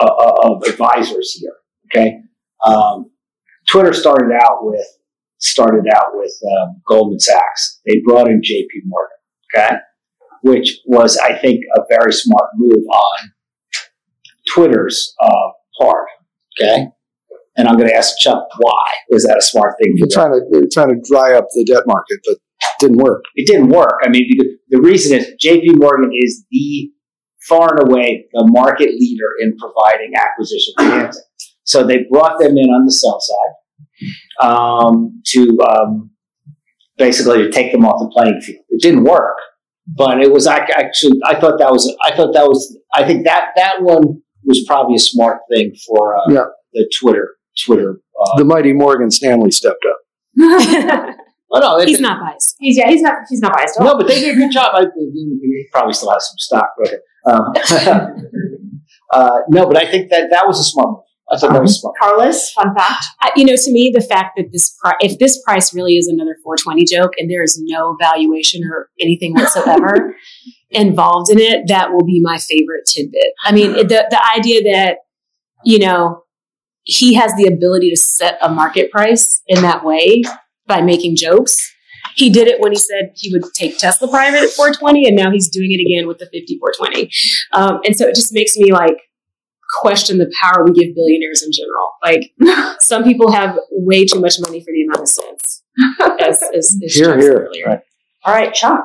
uh, 0.00 0.04
uh, 0.04 0.34
of 0.42 0.62
advisors 0.62 1.32
here, 1.32 1.56
okay, 1.86 2.20
um, 2.66 3.10
Twitter 3.68 3.92
started 3.92 4.32
out 4.34 4.64
with 4.64 4.86
started 5.38 5.84
out 5.94 6.10
with 6.14 6.32
um, 6.60 6.80
Goldman 6.86 7.20
Sachs. 7.20 7.80
They 7.86 8.00
brought 8.04 8.28
in 8.28 8.40
J.P. 8.42 8.82
Morgan, 8.86 9.16
okay, 9.54 9.76
which 10.42 10.78
was 10.86 11.16
I 11.18 11.36
think 11.36 11.60
a 11.76 11.82
very 11.88 12.12
smart 12.12 12.50
move 12.56 12.84
on 12.90 13.32
Twitter's 14.54 15.14
uh, 15.20 15.50
part, 15.80 16.06
okay. 16.60 16.88
And 17.58 17.68
I'm 17.68 17.76
going 17.76 17.88
to 17.88 17.94
ask 17.94 18.16
Chuck 18.18 18.46
why 18.58 18.84
was 19.10 19.24
that 19.24 19.36
a 19.36 19.42
smart 19.42 19.74
thing 19.82 19.92
You're 19.96 20.08
trying 20.10 20.30
to 20.32 20.40
they're 20.50 20.68
trying 20.72 20.88
to 20.88 21.00
dry 21.10 21.34
up 21.34 21.44
the 21.54 21.64
debt 21.64 21.82
market, 21.86 22.18
but 22.24 22.36
didn't 22.80 22.98
work. 22.98 23.24
it 23.34 23.46
didn't 23.46 23.68
work. 23.68 23.98
I 24.04 24.08
mean, 24.08 24.24
the 24.70 24.80
reason 24.80 25.18
is 25.18 25.26
J.P. 25.40 25.74
Morgan 25.74 26.10
is 26.14 26.44
the 26.50 26.90
far 27.48 27.76
and 27.76 27.90
away 27.90 28.26
the 28.32 28.46
market 28.50 28.90
leader 28.90 29.30
in 29.40 29.56
providing 29.58 30.12
acquisition 30.16 30.74
financing. 30.78 31.22
So 31.64 31.84
they 31.84 32.04
brought 32.10 32.38
them 32.38 32.52
in 32.56 32.68
on 32.68 32.86
the 32.86 32.92
sell 32.92 33.20
side 33.20 34.48
um, 34.48 35.20
to 35.26 35.58
um, 35.68 36.10
basically 36.96 37.38
to 37.44 37.50
take 37.50 37.72
them 37.72 37.84
off 37.84 37.98
the 38.00 38.10
playing 38.12 38.40
field. 38.40 38.64
It 38.70 38.80
didn't 38.82 39.04
work, 39.04 39.36
but 39.86 40.20
it 40.20 40.32
was 40.32 40.46
actually 40.46 41.18
I 41.24 41.38
thought 41.40 41.58
that 41.58 41.70
was 41.72 41.94
I 42.02 42.14
thought 42.14 42.32
that 42.34 42.46
was 42.46 42.78
I 42.94 43.04
think 43.06 43.24
that 43.24 43.50
that 43.56 43.82
one 43.82 44.22
was 44.44 44.64
probably 44.66 44.96
a 44.96 45.00
smart 45.00 45.38
thing 45.52 45.74
for 45.86 46.16
uh, 46.16 46.20
Yeah. 46.32 46.44
the 46.72 46.90
Twitter 47.00 47.36
Twitter. 47.64 48.00
Uh, 48.20 48.38
The 48.38 48.44
mighty 48.44 48.72
Morgan 48.72 49.10
Stanley 49.10 49.50
stepped 49.50 49.84
up. 49.88 49.96
oh 51.50 51.58
no, 51.60 51.78
it- 51.78 51.88
He's 51.88 52.00
not 52.00 52.20
biased. 52.20 52.56
he's 52.58 52.76
yeah, 52.78 52.88
he's 52.88 53.02
not 53.02 53.14
he's 53.28 53.40
not 53.40 53.52
biased. 53.56 53.78
at 53.78 53.86
all. 53.86 53.92
No, 53.92 53.98
but 53.98 54.06
they 54.08 54.20
did 54.20 54.34
a 54.34 54.38
good 54.38 54.52
job. 54.52 54.72
I 54.74 54.80
think 54.82 55.12
he 55.14 55.38
he 55.42 55.66
probably 55.72 55.92
still 55.94 56.10
has 56.12 56.26
some 56.28 56.38
stock. 56.38 56.68
But, 56.82 56.94
um, 57.32 57.52
uh, 59.12 59.38
no, 59.48 59.66
but 59.66 59.76
I 59.76 59.90
think 59.90 60.10
that 60.10 60.30
that 60.30 60.46
was 60.46 60.58
a 60.60 60.64
smart 60.64 60.88
move. 60.88 61.00
I 61.30 61.36
thought 61.36 61.52
that 61.52 61.60
was 61.60 61.78
smart. 61.80 61.94
Carlos, 62.00 62.50
fun 62.52 62.74
fact. 62.74 63.04
I, 63.20 63.30
you 63.36 63.44
know, 63.44 63.54
to 63.54 63.70
me, 63.70 63.90
the 63.94 64.00
fact 64.00 64.30
that 64.38 64.46
this 64.50 64.74
pri- 64.82 64.96
if 65.00 65.18
this 65.18 65.42
price 65.42 65.74
really 65.74 65.96
is 65.98 66.08
another 66.08 66.36
420 66.42 66.86
joke 66.86 67.12
and 67.18 67.30
there 67.30 67.42
is 67.42 67.60
no 67.66 67.96
valuation 68.00 68.62
or 68.64 68.88
anything 69.00 69.34
whatsoever 69.34 70.16
involved 70.70 71.30
in 71.30 71.38
it, 71.38 71.68
that 71.68 71.92
will 71.92 72.04
be 72.06 72.20
my 72.22 72.38
favorite 72.38 72.84
tidbit. 72.86 73.32
I 73.44 73.52
mean, 73.52 73.72
the 73.72 74.06
the 74.10 74.20
idea 74.38 74.62
that 74.72 74.98
you 75.64 75.78
know 75.80 76.22
he 76.88 77.12
has 77.14 77.32
the 77.36 77.46
ability 77.46 77.90
to 77.90 77.96
set 77.96 78.38
a 78.40 78.48
market 78.48 78.90
price 78.90 79.42
in 79.46 79.60
that 79.60 79.84
way 79.84 80.22
by 80.66 80.80
making 80.80 81.16
jokes. 81.16 81.54
He 82.16 82.30
did 82.30 82.48
it 82.48 82.60
when 82.60 82.72
he 82.72 82.78
said 82.78 83.12
he 83.14 83.30
would 83.30 83.44
take 83.54 83.76
Tesla 83.78 84.08
private 84.08 84.42
at 84.42 84.50
420, 84.50 85.06
and 85.06 85.14
now 85.14 85.30
he's 85.30 85.50
doing 85.50 85.70
it 85.70 85.82
again 85.84 86.08
with 86.08 86.16
the 86.18 86.24
5420. 86.24 87.10
Um, 87.52 87.80
and 87.84 87.94
so 87.94 88.08
it 88.08 88.14
just 88.14 88.32
makes 88.32 88.56
me 88.56 88.72
like 88.72 88.96
question 89.80 90.16
the 90.16 90.32
power 90.40 90.64
we 90.64 90.72
give 90.72 90.94
billionaires 90.94 91.42
in 91.42 91.50
general. 91.52 91.92
Like 92.02 92.76
some 92.80 93.04
people 93.04 93.30
have 93.32 93.58
way 93.70 94.06
too 94.06 94.18
much 94.20 94.36
money 94.40 94.60
for 94.60 94.72
the 94.72 94.82
amount 94.84 95.02
of 95.02 95.08
sense. 95.08 95.62
As, 96.20 96.42
as, 96.56 96.80
as 96.82 96.94
Here, 96.94 97.18
here. 97.20 97.48
earlier. 97.48 97.82
All 98.24 98.34
right, 98.34 98.52
Chuck. 98.54 98.84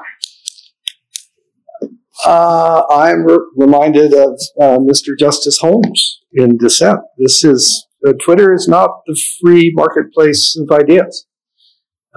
Uh, 2.26 2.84
I'm 2.92 3.24
re- 3.24 3.40
reminded 3.56 4.14
of 4.14 4.40
uh, 4.62 4.78
Mr. 4.78 5.18
Justice 5.18 5.58
Holmes 5.60 6.20
in 6.34 6.58
dissent. 6.58 7.00
This 7.18 7.44
is 7.44 7.88
uh, 8.08 8.14
Twitter 8.22 8.54
is 8.54 8.68
not 8.68 8.90
the 9.06 9.20
free 9.42 9.72
marketplace 9.76 10.58
of 10.58 10.72
ideas. 10.72 11.26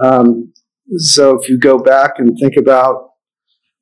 Um, 0.03 0.53
so 0.97 1.37
if 1.39 1.49
you 1.49 1.59
go 1.59 1.77
back 1.77 2.13
and 2.17 2.37
think 2.39 2.55
about 2.57 3.09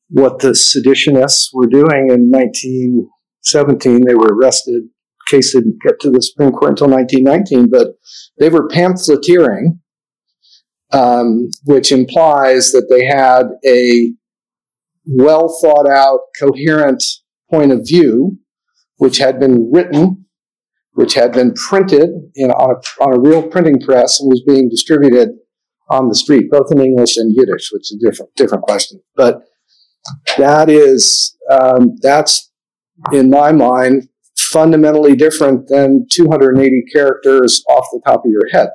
what 0.10 0.40
the 0.40 0.50
seditionists 0.50 1.50
were 1.54 1.68
doing 1.68 2.10
in 2.10 2.30
1917, 2.32 4.06
they 4.06 4.16
were 4.16 4.34
arrested. 4.34 4.84
Case 5.28 5.54
didn't 5.54 5.82
get 5.82 6.00
to 6.02 6.12
the 6.12 6.22
Supreme 6.22 6.52
Court 6.52 6.72
until 6.72 6.90
1919, 6.90 7.70
but 7.72 7.96
they 8.38 8.50
were 8.50 8.68
pamphleteering, 8.70 9.80
um, 10.92 11.50
which 11.64 11.92
implies 11.92 12.72
that 12.72 12.88
they 12.90 13.06
had 13.06 13.48
a 13.66 14.14
well 15.08 15.58
thought 15.62 15.90
out, 15.90 16.20
coherent 16.40 17.04
point 17.50 17.72
of 17.72 17.82
view, 17.88 18.38
which 18.98 19.18
had 19.18 19.40
been 19.40 19.72
written, 19.72 20.25
which 20.96 21.14
had 21.14 21.32
been 21.32 21.54
printed 21.54 22.10
in, 22.36 22.52
on, 22.52 22.76
a, 22.76 23.04
on 23.04 23.14
a 23.14 23.20
real 23.20 23.48
printing 23.48 23.80
press 23.80 24.20
and 24.20 24.30
was 24.30 24.42
being 24.46 24.70
distributed 24.70 25.30
on 25.90 26.08
the 26.08 26.16
street, 26.16 26.50
both 26.50 26.72
in 26.72 26.80
English 26.80 27.18
and 27.18 27.34
Yiddish, 27.36 27.70
which 27.72 27.92
is 27.92 28.00
a 28.02 28.10
different, 28.10 28.34
different 28.36 28.64
question. 28.64 29.02
But 29.16 29.42
that 30.38 30.70
is, 30.70 31.38
um, 31.52 31.96
that's, 32.02 32.52
in 33.12 33.30
my 33.30 33.52
mind, 33.52 34.08
fundamentally 34.38 35.16
different 35.16 35.68
than 35.68 36.08
280 36.12 36.84
characters 36.94 37.64
off 37.70 37.86
the 37.92 38.02
top 38.06 38.22
of 38.26 38.32
your 38.32 38.50
head. 38.52 38.70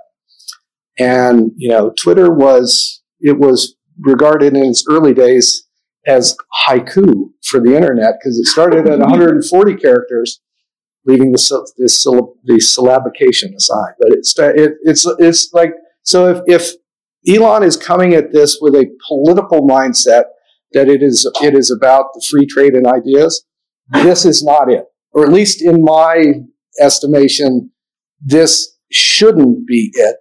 And, 0.99 1.53
you 1.57 1.71
know, 1.71 1.93
Twitter 1.99 2.33
was, 2.33 3.03
it 3.21 3.39
was 3.39 3.77
regarded 3.99 4.55
in 4.57 4.65
its 4.65 4.85
early 4.91 5.15
days 5.15 5.67
as 6.07 6.37
haiku 6.67 7.31
for 7.45 7.61
the 7.61 7.75
internet 7.75 8.15
because 8.19 8.39
it 8.39 8.47
started 8.47 8.87
at 8.87 8.99
140 8.99 9.75
characters, 9.77 10.41
leaving 11.05 11.33
the 11.33 11.73
the, 11.77 12.33
the 12.45 12.55
syllabication 12.55 13.55
aside. 13.55 13.95
But 13.99 14.13
it's 14.13 14.39
it, 14.39 14.75
it's 14.83 15.07
it's 15.19 15.53
like 15.53 15.73
so 16.03 16.29
if, 16.29 16.43
if 16.47 16.73
Elon 17.29 17.63
is 17.63 17.77
coming 17.77 18.15
at 18.15 18.33
this 18.33 18.59
with 18.61 18.75
a 18.75 18.87
political 19.09 19.67
mindset 19.67 20.25
that 20.73 20.89
it 20.89 21.03
is 21.03 21.31
it 21.43 21.55
is 21.55 21.71
about 21.71 22.07
the 22.15 22.25
free 22.29 22.47
trade 22.47 22.75
and 22.75 22.87
ideas, 22.87 23.45
this 23.93 24.25
is 24.25 24.43
not 24.43 24.71
it, 24.71 24.85
or 25.13 25.25
at 25.25 25.33
least 25.33 25.63
in 25.63 25.83
my 25.83 26.33
estimation, 26.81 27.71
this 28.21 28.77
shouldn't 28.91 29.67
be 29.67 29.91
it. 29.95 30.17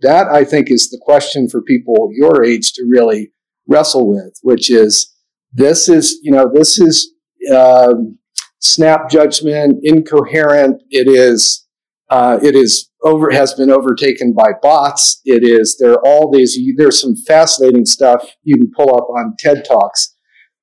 That 0.00 0.26
I 0.28 0.44
think 0.44 0.70
is 0.70 0.90
the 0.90 1.00
question 1.00 1.48
for 1.48 1.62
people 1.62 2.10
your 2.12 2.44
age 2.44 2.72
to 2.74 2.84
really 2.88 3.32
wrestle 3.66 4.08
with, 4.08 4.38
which 4.42 4.70
is 4.70 5.12
this 5.52 5.88
is 5.88 6.18
you 6.22 6.32
know 6.32 6.50
this 6.52 6.78
is 6.78 7.12
um, 7.54 8.18
snap 8.64 9.10
judgment, 9.10 9.78
incoherent. 9.82 10.82
It 10.90 11.08
is 11.08 11.66
uh, 12.10 12.38
it 12.42 12.54
is 12.54 12.90
over 13.02 13.30
has 13.30 13.54
been 13.54 13.70
overtaken 13.70 14.34
by 14.34 14.52
bots. 14.60 15.20
It 15.24 15.44
is 15.44 15.76
there 15.78 15.92
are 15.92 16.06
all 16.06 16.30
these 16.30 16.58
there's 16.76 17.00
some 17.00 17.14
fascinating 17.26 17.86
stuff 17.86 18.32
you 18.42 18.56
can 18.56 18.70
pull 18.76 18.94
up 18.94 19.08
on 19.10 19.34
TED 19.38 19.64
Talks 19.64 20.14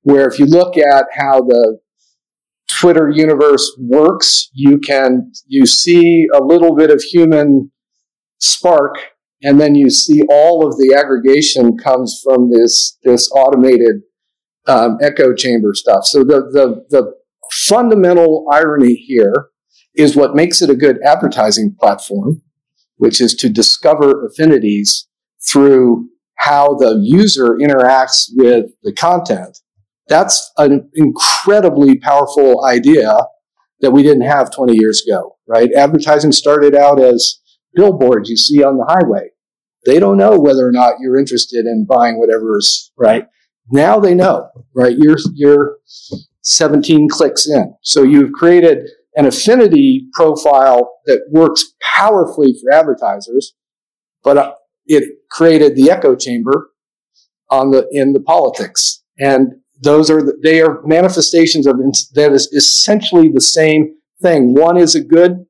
where 0.02 0.28
if 0.28 0.38
you 0.38 0.46
look 0.46 0.76
at 0.76 1.06
how 1.16 1.40
the 1.40 1.78
Twitter 2.80 3.10
universe 3.10 3.76
works, 3.78 4.50
you 4.52 4.78
can 4.78 5.32
you 5.46 5.66
see 5.66 6.26
a 6.34 6.42
little 6.42 6.74
bit 6.74 6.90
of 6.90 7.02
human 7.02 7.70
spark, 8.38 8.96
and 9.42 9.60
then 9.60 9.74
you 9.74 9.90
see 9.90 10.22
all 10.28 10.66
of 10.66 10.76
the 10.76 10.94
aggregation 10.98 11.76
comes 11.76 12.20
from 12.24 12.50
this 12.50 12.98
this 13.04 13.30
automated 13.32 14.02
um, 14.66 14.98
echo 15.00 15.34
chamber 15.34 15.74
stuff. 15.74 16.04
So 16.04 16.24
the 16.24 16.40
the 16.52 16.84
the 16.90 17.21
fundamental 17.52 18.46
irony 18.50 18.94
here 18.94 19.48
is 19.94 20.16
what 20.16 20.34
makes 20.34 20.62
it 20.62 20.70
a 20.70 20.74
good 20.74 20.98
advertising 21.04 21.76
platform, 21.78 22.42
which 22.96 23.20
is 23.20 23.34
to 23.34 23.48
discover 23.48 24.26
affinities 24.26 25.06
through 25.50 26.08
how 26.38 26.74
the 26.74 26.98
user 27.02 27.58
interacts 27.60 28.30
with 28.34 28.66
the 28.82 28.92
content. 28.92 29.58
That's 30.08 30.50
an 30.58 30.90
incredibly 30.94 31.98
powerful 31.98 32.64
idea 32.64 33.18
that 33.80 33.92
we 33.92 34.02
didn't 34.02 34.22
have 34.22 34.50
20 34.50 34.74
years 34.76 35.04
ago, 35.06 35.36
right? 35.46 35.72
Advertising 35.72 36.32
started 36.32 36.74
out 36.74 37.00
as 37.00 37.40
billboards 37.74 38.30
you 38.30 38.36
see 38.36 38.62
on 38.62 38.76
the 38.76 38.86
highway. 38.88 39.30
They 39.84 39.98
don't 39.98 40.16
know 40.16 40.38
whether 40.38 40.66
or 40.66 40.72
not 40.72 40.94
you're 41.00 41.18
interested 41.18 41.66
in 41.66 41.86
buying 41.88 42.18
whatever's 42.18 42.92
right. 42.96 43.26
Now 43.70 43.98
they 43.98 44.14
know, 44.14 44.48
right? 44.74 44.96
You're, 44.96 45.16
you're 45.34 45.76
17 46.42 47.08
clicks 47.08 47.48
in. 47.48 47.74
So 47.82 48.02
you've 48.02 48.32
created 48.32 48.88
an 49.14 49.26
affinity 49.26 50.06
profile 50.14 50.98
that 51.06 51.20
works 51.30 51.64
powerfully 51.94 52.54
for 52.60 52.72
advertisers, 52.72 53.54
but 54.24 54.38
uh, 54.38 54.54
it 54.86 55.04
created 55.30 55.76
the 55.76 55.90
echo 55.90 56.16
chamber 56.16 56.70
on 57.50 57.70
the, 57.70 57.86
in 57.92 58.12
the 58.12 58.20
politics. 58.20 59.02
And 59.18 59.52
those 59.80 60.10
are, 60.10 60.22
the, 60.22 60.38
they 60.42 60.62
are 60.62 60.80
manifestations 60.84 61.66
of 61.66 61.76
that 62.14 62.32
is 62.32 62.46
essentially 62.52 63.28
the 63.28 63.40
same 63.40 63.94
thing. 64.22 64.54
One 64.54 64.76
is 64.76 64.94
a 64.94 65.04
good 65.04 65.44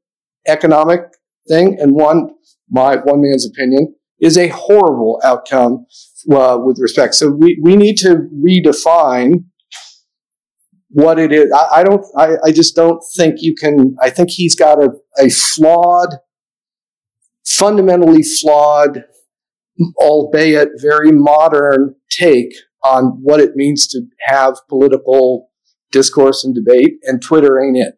economic 0.46 1.00
thing, 1.48 1.78
and 1.80 1.92
one, 1.92 2.30
my 2.70 2.96
one 2.96 3.20
man's 3.22 3.46
opinion, 3.46 3.94
is 4.20 4.38
a 4.38 4.48
horrible 4.48 5.20
outcome 5.24 5.86
uh, 6.32 6.58
with 6.60 6.78
respect. 6.80 7.14
So 7.14 7.30
we, 7.30 7.58
we 7.62 7.76
need 7.76 7.96
to 7.98 8.28
redefine 8.42 9.44
what 10.92 11.18
it 11.18 11.32
is. 11.32 11.50
I, 11.52 11.80
I 11.80 11.84
don't. 11.84 12.04
I, 12.16 12.36
I, 12.44 12.52
just 12.52 12.76
don't 12.76 13.02
think 13.16 13.36
you 13.38 13.54
can. 13.54 13.96
I 14.00 14.10
think 14.10 14.30
he's 14.30 14.54
got 14.54 14.78
a, 14.78 14.90
a 15.18 15.30
flawed, 15.30 16.16
fundamentally 17.46 18.22
flawed, 18.22 19.04
albeit 19.96 20.68
very 20.76 21.10
modern 21.12 21.94
take 22.10 22.52
on 22.84 23.18
what 23.22 23.40
it 23.40 23.56
means 23.56 23.86
to 23.88 24.02
have 24.26 24.56
political 24.68 25.50
discourse 25.90 26.44
and 26.44 26.54
debate. 26.54 26.94
And 27.04 27.22
Twitter 27.22 27.60
ain't 27.60 27.76
it. 27.76 27.94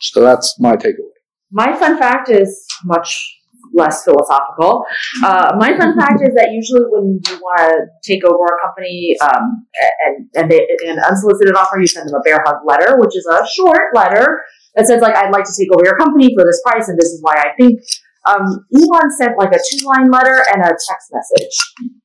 So 0.00 0.20
that's 0.20 0.56
my 0.58 0.76
takeaway. 0.76 1.14
My 1.50 1.76
fun 1.76 1.98
fact 1.98 2.28
is 2.28 2.66
much 2.84 3.38
less 3.72 4.04
philosophical. 4.04 4.84
Uh, 5.24 5.56
my 5.58 5.76
fun 5.76 5.96
fact 5.98 6.20
is 6.22 6.34
that 6.34 6.50
usually 6.52 6.84
when 6.90 7.20
you 7.28 7.36
want 7.38 7.60
to 7.60 7.86
take 8.04 8.24
over 8.24 8.44
a 8.44 8.58
company 8.66 9.16
um, 9.22 9.66
and 10.06 10.28
and 10.34 10.50
they, 10.50 10.66
an 10.86 10.98
unsolicited 10.98 11.54
offer, 11.54 11.78
you 11.80 11.86
send 11.86 12.08
them 12.08 12.14
a 12.14 12.22
bear 12.22 12.42
hug 12.44 12.62
letter, 12.66 12.98
which 12.98 13.16
is 13.16 13.26
a 13.26 13.46
short 13.46 13.94
letter 13.94 14.42
that 14.74 14.86
says 14.86 15.00
like, 15.00 15.16
"I'd 15.16 15.32
like 15.32 15.44
to 15.44 15.54
take 15.56 15.68
over 15.72 15.84
your 15.84 15.96
company 15.96 16.34
for 16.36 16.44
this 16.44 16.60
price, 16.64 16.88
and 16.88 16.98
this 16.98 17.10
is 17.10 17.20
why 17.22 17.34
I 17.36 17.54
think." 17.58 17.80
Um, 18.26 18.66
Elon 18.74 19.08
sent 19.16 19.38
like 19.38 19.52
a 19.54 19.60
two-line 19.70 20.10
letter 20.10 20.42
and 20.52 20.60
a 20.60 20.74
text 20.74 21.14
message, 21.14 21.54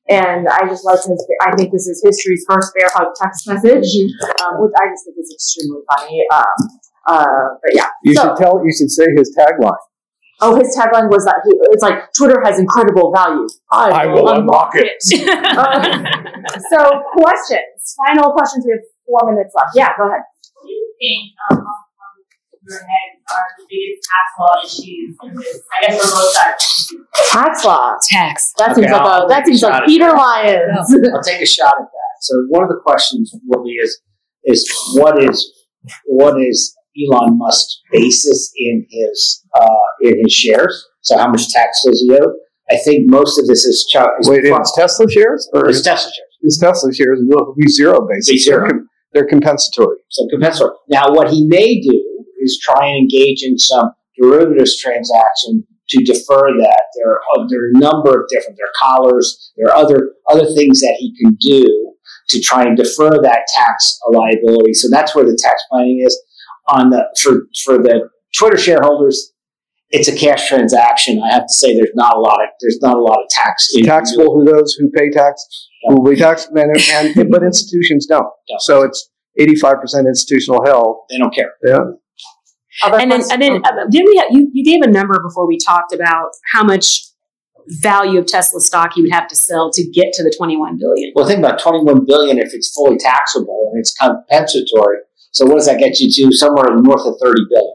and 0.08 0.46
I 0.48 0.68
just 0.68 0.84
like 0.84 1.02
his. 1.02 1.26
I 1.42 1.56
think 1.56 1.72
this 1.72 1.88
is 1.88 2.00
history's 2.04 2.44
first 2.48 2.70
bear 2.78 2.88
hug 2.94 3.08
text 3.20 3.48
message, 3.48 3.90
um, 4.46 4.62
which 4.62 4.72
I 4.80 4.86
just 4.86 5.02
think 5.04 5.18
is 5.18 5.34
extremely 5.34 5.82
funny. 5.90 6.22
Um, 6.32 6.78
uh, 7.08 7.58
but 7.60 7.74
yeah, 7.74 7.88
you 8.04 8.14
so, 8.14 8.22
should 8.22 8.36
tell. 8.36 8.62
You 8.62 8.72
should 8.76 8.90
say 8.90 9.06
his 9.16 9.36
tagline. 9.36 9.74
Oh, 10.42 10.58
his 10.58 10.74
tagline 10.76 11.08
was 11.08 11.24
that 11.24 11.38
he, 11.46 11.54
it's 11.70 11.82
like 11.82 12.12
Twitter 12.18 12.42
has 12.44 12.58
incredible 12.58 13.12
value. 13.14 13.46
I, 13.70 14.06
will 14.06 14.28
unlock 14.28 14.72
it. 14.74 14.98
Um, 15.56 15.86
so, 16.70 16.78
questions. 17.14 17.94
Final 18.06 18.32
questions. 18.32 18.66
We 18.66 18.72
have 18.74 18.84
four 19.06 19.30
minutes 19.30 19.54
left. 19.54 19.70
Yeah, 19.74 19.90
go 19.96 20.08
ahead. 20.08 20.20
What 20.26 20.66
do 20.66 20.72
you 20.72 20.94
think 20.98 21.30
um, 21.50 21.64
your 22.68 22.78
head 22.78 23.10
are 23.30 23.48
the 23.58 23.66
biggest 23.70 24.02
tax 24.10 24.26
law 24.38 24.54
issues 24.64 25.16
in 25.22 25.36
this? 25.36 25.62
I 25.78 25.86
guess 25.86 26.02
for 26.02 26.10
both 26.10 26.32
sides. 26.34 26.92
Tax 27.30 27.64
law. 27.64 27.94
Tax. 28.02 28.52
That 28.58 28.70
Okay, 28.72 28.82
seems 28.82 28.92
like 28.92 29.00
I'll 29.00 29.24
a, 29.24 29.28
that 29.28 29.46
seems 29.46 29.62
like 29.62 29.86
Peter 29.86 30.06
that. 30.06 30.16
Lyons. 30.16 30.94
I'll 31.14 31.22
take 31.22 31.42
a 31.42 31.46
shot 31.46 31.74
at 31.78 31.86
that. 31.86 32.12
So 32.20 32.34
one 32.48 32.62
of 32.62 32.68
the 32.68 32.80
questions 32.84 33.34
will 33.46 33.62
be 33.64 33.70
is 33.72 34.00
is 34.44 34.66
what 34.94 35.22
is 35.22 35.52
what 36.06 36.40
is 36.40 36.76
Elon 36.96 37.38
Musk's 37.38 37.80
basis 37.90 38.52
in 38.56 38.86
his 38.90 39.44
uh, 39.58 39.68
in 40.02 40.14
his 40.24 40.32
shares? 40.32 40.86
So 41.02 41.18
how 41.18 41.28
much 41.28 41.48
tax 41.50 41.82
does 41.84 42.04
he 42.06 42.14
owe? 42.14 42.32
I 42.70 42.76
think 42.84 43.10
most 43.10 43.38
of 43.38 43.46
this 43.46 43.64
is, 43.64 43.86
ch- 43.90 43.96
is 44.20 44.28
Wait, 44.28 44.44
it's 44.44 44.72
Tesla 44.74 45.10
shares 45.10 45.48
or 45.52 45.68
it's 45.68 45.82
Tesla 45.82 46.10
shares. 46.10 46.38
his 46.42 46.58
Tesla 46.58 46.92
shares 46.94 47.18
will 47.22 47.54
be 47.58 47.68
zero 47.68 48.06
basically. 48.08 48.36
Be 48.36 48.38
zero. 48.40 48.60
They're, 48.60 48.70
com- 48.70 48.88
they're 49.12 49.26
compensatory. 49.26 49.96
So 50.10 50.26
compensatory. 50.30 50.72
Now, 50.88 51.10
what 51.12 51.30
he 51.30 51.46
may 51.46 51.80
do 51.80 52.24
is 52.40 52.58
try 52.62 52.86
and 52.86 52.98
engage 52.98 53.42
in 53.42 53.58
some 53.58 53.90
derivatives 54.18 54.80
transaction 54.80 55.66
to 55.88 56.04
defer 56.04 56.40
that. 56.60 56.82
There 56.96 57.12
are, 57.12 57.48
there 57.48 57.58
are 57.60 57.70
a 57.74 57.78
number 57.78 58.22
of 58.22 58.28
different. 58.28 58.56
There 58.56 58.66
are 58.66 58.78
collars. 58.80 59.52
There 59.56 59.66
are 59.68 59.76
other 59.76 60.12
other 60.30 60.46
things 60.54 60.80
that 60.80 60.96
he 60.98 61.14
can 61.20 61.36
do 61.40 61.94
to 62.28 62.40
try 62.40 62.62
and 62.62 62.76
defer 62.76 63.10
that 63.10 63.40
tax 63.54 63.98
liability. 64.10 64.72
So 64.74 64.88
that's 64.88 65.14
where 65.14 65.24
the 65.24 65.36
tax 65.42 65.62
planning 65.70 66.02
is. 66.06 66.18
On 66.68 66.90
the 66.90 67.04
for 67.20 67.48
for 67.64 67.82
the 67.82 68.08
Twitter 68.36 68.56
shareholders, 68.56 69.32
it's 69.90 70.08
a 70.08 70.16
cash 70.16 70.48
transaction. 70.48 71.20
I 71.22 71.32
have 71.32 71.46
to 71.46 71.52
say, 71.52 71.74
there's 71.74 71.94
not 71.94 72.16
a 72.16 72.20
lot 72.20 72.42
of 72.42 72.48
there's 72.60 72.78
not 72.80 72.96
a 72.96 73.00
lot 73.00 73.18
of 73.22 73.28
tax. 73.30 73.68
In 73.74 73.84
Taxable 73.84 74.34
who 74.34 74.44
those 74.44 74.74
who 74.74 74.90
pay 74.90 75.10
tax 75.10 75.44
who 75.84 75.96
will 75.96 76.10
be 76.10 76.16
taxed, 76.16 76.50
and, 76.54 77.16
and 77.16 77.30
but 77.30 77.42
institutions 77.42 78.06
don't. 78.06 78.22
Don't. 78.48 78.60
So 78.60 78.82
it's 78.82 79.10
eighty 79.38 79.56
five 79.56 79.80
percent 79.80 80.06
institutional 80.06 80.64
held. 80.64 80.98
They 81.10 81.18
don't 81.18 81.34
care. 81.34 81.52
Yeah. 81.64 81.78
Other 82.82 82.98
And 82.98 83.12
then, 83.12 83.22
and 83.30 83.42
then, 83.42 83.62
uh, 83.64 83.86
didn't 83.90 84.08
we? 84.08 84.16
Have, 84.16 84.28
you 84.30 84.50
you 84.52 84.64
gave 84.64 84.80
a 84.82 84.90
number 84.90 85.20
before 85.22 85.46
we 85.46 85.58
talked 85.58 85.92
about 85.92 86.30
how 86.52 86.64
much 86.64 87.02
value 87.68 88.18
of 88.18 88.26
Tesla 88.26 88.60
stock 88.60 88.96
you 88.96 89.02
would 89.02 89.12
have 89.12 89.28
to 89.28 89.36
sell 89.36 89.70
to 89.72 89.90
get 89.90 90.12
to 90.14 90.22
the 90.22 90.34
twenty 90.36 90.56
one 90.56 90.78
billion. 90.78 91.12
Well, 91.14 91.26
think 91.26 91.38
about 91.38 91.60
21 91.60 92.06
billion 92.06 92.38
if 92.38 92.54
it's 92.54 92.72
fully 92.72 92.96
taxable 92.96 93.70
and 93.72 93.80
it's 93.80 93.94
compensatory. 93.94 94.98
So 95.32 95.46
what 95.46 95.56
does 95.56 95.66
that 95.66 95.80
get 95.80 95.98
you 95.98 96.12
to? 96.12 96.36
Somewhere 96.36 96.76
north 96.76 97.04
of 97.08 97.16
30 97.20 97.40
billion. 97.48 97.74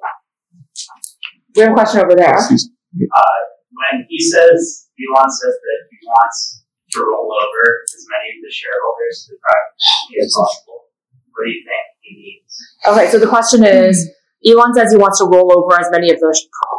we 1.56 1.62
have 1.64 1.72
a 1.72 1.74
question 1.74 2.02
over 2.02 2.16
there. 2.16 2.38
Uh, 2.38 3.40
when 3.74 4.06
he 4.10 4.20
says 4.22 4.88
Elon 4.98 5.30
says 5.30 5.54
that 5.54 5.80
he 5.90 5.98
wants 6.06 6.64
to 6.94 7.00
roll 7.02 7.30
over 7.30 7.62
as 7.86 8.04
many 8.10 8.38
of 8.38 8.40
the 8.46 8.54
shareholders 8.54 9.26
to 9.26 9.34
the 9.34 9.40
private 9.42 10.26
as 10.26 10.34
possible, 10.34 10.90
what 11.34 11.46
do 11.46 11.52
you 11.52 11.62
think 11.66 11.86
he 12.02 12.12
needs? 12.18 12.54
Okay, 12.88 13.10
so 13.12 13.20
the 13.20 13.28
question 13.30 13.66
is, 13.66 14.10
Elon 14.46 14.74
says 14.74 14.92
he 14.92 14.98
wants 14.98 15.20
to 15.20 15.26
roll 15.26 15.50
over 15.50 15.80
as 15.80 15.90
many 15.92 16.10
of 16.14 16.20
the, 16.20 16.30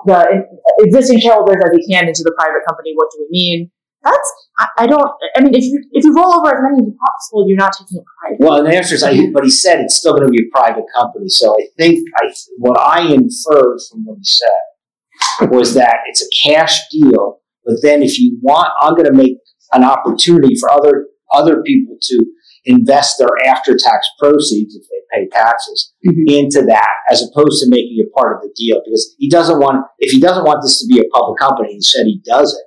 the 0.06 0.46
existing 0.86 1.20
shareholders 1.20 1.58
as 1.58 1.70
he 1.74 1.82
can 1.92 2.06
into 2.06 2.22
the 2.22 2.34
private 2.38 2.62
company. 2.66 2.94
What 2.94 3.10
do 3.12 3.26
we 3.26 3.28
mean? 3.30 3.70
That's 4.02 4.30
I, 4.58 4.66
I 4.78 4.86
don't. 4.86 5.10
I 5.36 5.40
mean, 5.40 5.54
if 5.54 5.62
you 5.64 5.82
if 5.92 6.04
you 6.04 6.14
roll 6.14 6.34
over 6.34 6.48
as 6.48 6.62
many 6.62 6.88
as 6.88 6.94
possible, 6.98 7.48
you're 7.48 7.56
not 7.56 7.72
taking 7.78 7.98
it 7.98 8.04
private. 8.20 8.38
Well, 8.40 8.58
and 8.58 8.66
the 8.66 8.76
answer 8.76 8.94
is, 8.94 9.02
I, 9.02 9.30
but 9.32 9.44
he 9.44 9.50
said 9.50 9.80
it's 9.80 9.94
still 9.94 10.12
going 10.14 10.26
to 10.26 10.30
be 10.30 10.42
a 10.42 10.50
private 10.56 10.84
company. 10.94 11.28
So 11.28 11.54
I 11.58 11.66
think 11.78 12.06
I, 12.22 12.32
what 12.58 12.78
I 12.78 13.02
inferred 13.02 13.78
from 13.90 14.04
what 14.04 14.18
he 14.18 14.24
said 14.24 15.48
was 15.50 15.74
that 15.74 15.96
it's 16.08 16.22
a 16.22 16.48
cash 16.48 16.80
deal. 16.90 17.40
But 17.64 17.76
then 17.82 18.02
if 18.02 18.18
you 18.18 18.38
want, 18.42 18.68
I'm 18.80 18.94
going 18.94 19.06
to 19.06 19.12
make 19.12 19.36
an 19.72 19.84
opportunity 19.84 20.54
for 20.58 20.70
other 20.70 21.06
other 21.32 21.62
people 21.62 21.96
to 22.00 22.24
invest 22.64 23.16
their 23.18 23.28
after-tax 23.46 24.06
proceeds 24.18 24.74
if 24.74 24.82
they 24.90 25.20
pay 25.20 25.28
taxes 25.28 25.94
Mhm. 26.06 26.24
into 26.28 26.62
that, 26.66 26.88
as 27.10 27.22
opposed 27.22 27.62
to 27.62 27.70
making 27.70 27.96
it 27.98 28.12
part 28.14 28.36
of 28.36 28.42
the 28.42 28.52
deal. 28.56 28.80
Because 28.84 29.14
he 29.18 29.28
doesn't 29.30 29.58
want, 29.58 29.86
if 29.98 30.10
he 30.10 30.20
doesn't 30.20 30.44
want 30.44 30.62
this 30.62 30.80
to 30.80 30.86
be 30.86 30.98
a 31.00 31.08
public 31.14 31.38
company, 31.38 31.74
he 31.74 31.80
said 31.80 32.04
he 32.06 32.20
doesn't, 32.24 32.62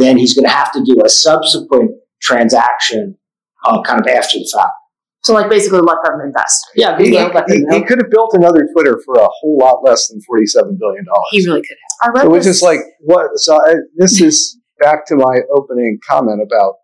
then 0.00 0.16
he's 0.16 0.34
going 0.34 0.44
to 0.46 0.50
have 0.50 0.72
to 0.72 0.82
do 0.84 1.02
a 1.04 1.08
subsequent 1.08 1.92
transaction, 2.20 3.16
uh, 3.64 3.82
kind 3.82 4.00
of 4.00 4.06
after 4.06 4.38
the 4.38 4.50
fact. 4.54 4.72
So 5.22 5.34
like 5.34 5.50
basically 5.50 5.80
let 5.80 5.98
them 6.04 6.20
invest. 6.24 6.58
Yeah, 6.74 6.96
He, 6.98 7.12
yeah, 7.12 7.26
let 7.26 7.44
he, 7.50 7.62
he 7.70 7.82
could 7.84 7.98
have 7.98 8.10
built 8.10 8.32
another 8.32 8.66
Twitter 8.72 8.98
for 9.04 9.16
a 9.16 9.28
whole 9.40 9.58
lot 9.58 9.82
less 9.84 10.08
than 10.08 10.20
forty-seven 10.22 10.78
billion 10.80 11.04
dollars. 11.04 11.26
He 11.30 11.46
really 11.46 11.60
could 11.62 11.76
I 12.02 12.08
read 12.08 12.22
So 12.22 12.30
which 12.30 12.44
this- 12.44 12.56
is 12.56 12.62
like 12.62 12.80
what? 13.00 13.26
So 13.36 13.54
I, 13.62 13.74
this 13.96 14.20
is 14.20 14.58
back 14.78 15.04
to 15.08 15.16
my 15.16 15.36
opening 15.54 15.98
comment 16.08 16.40
about 16.42 16.76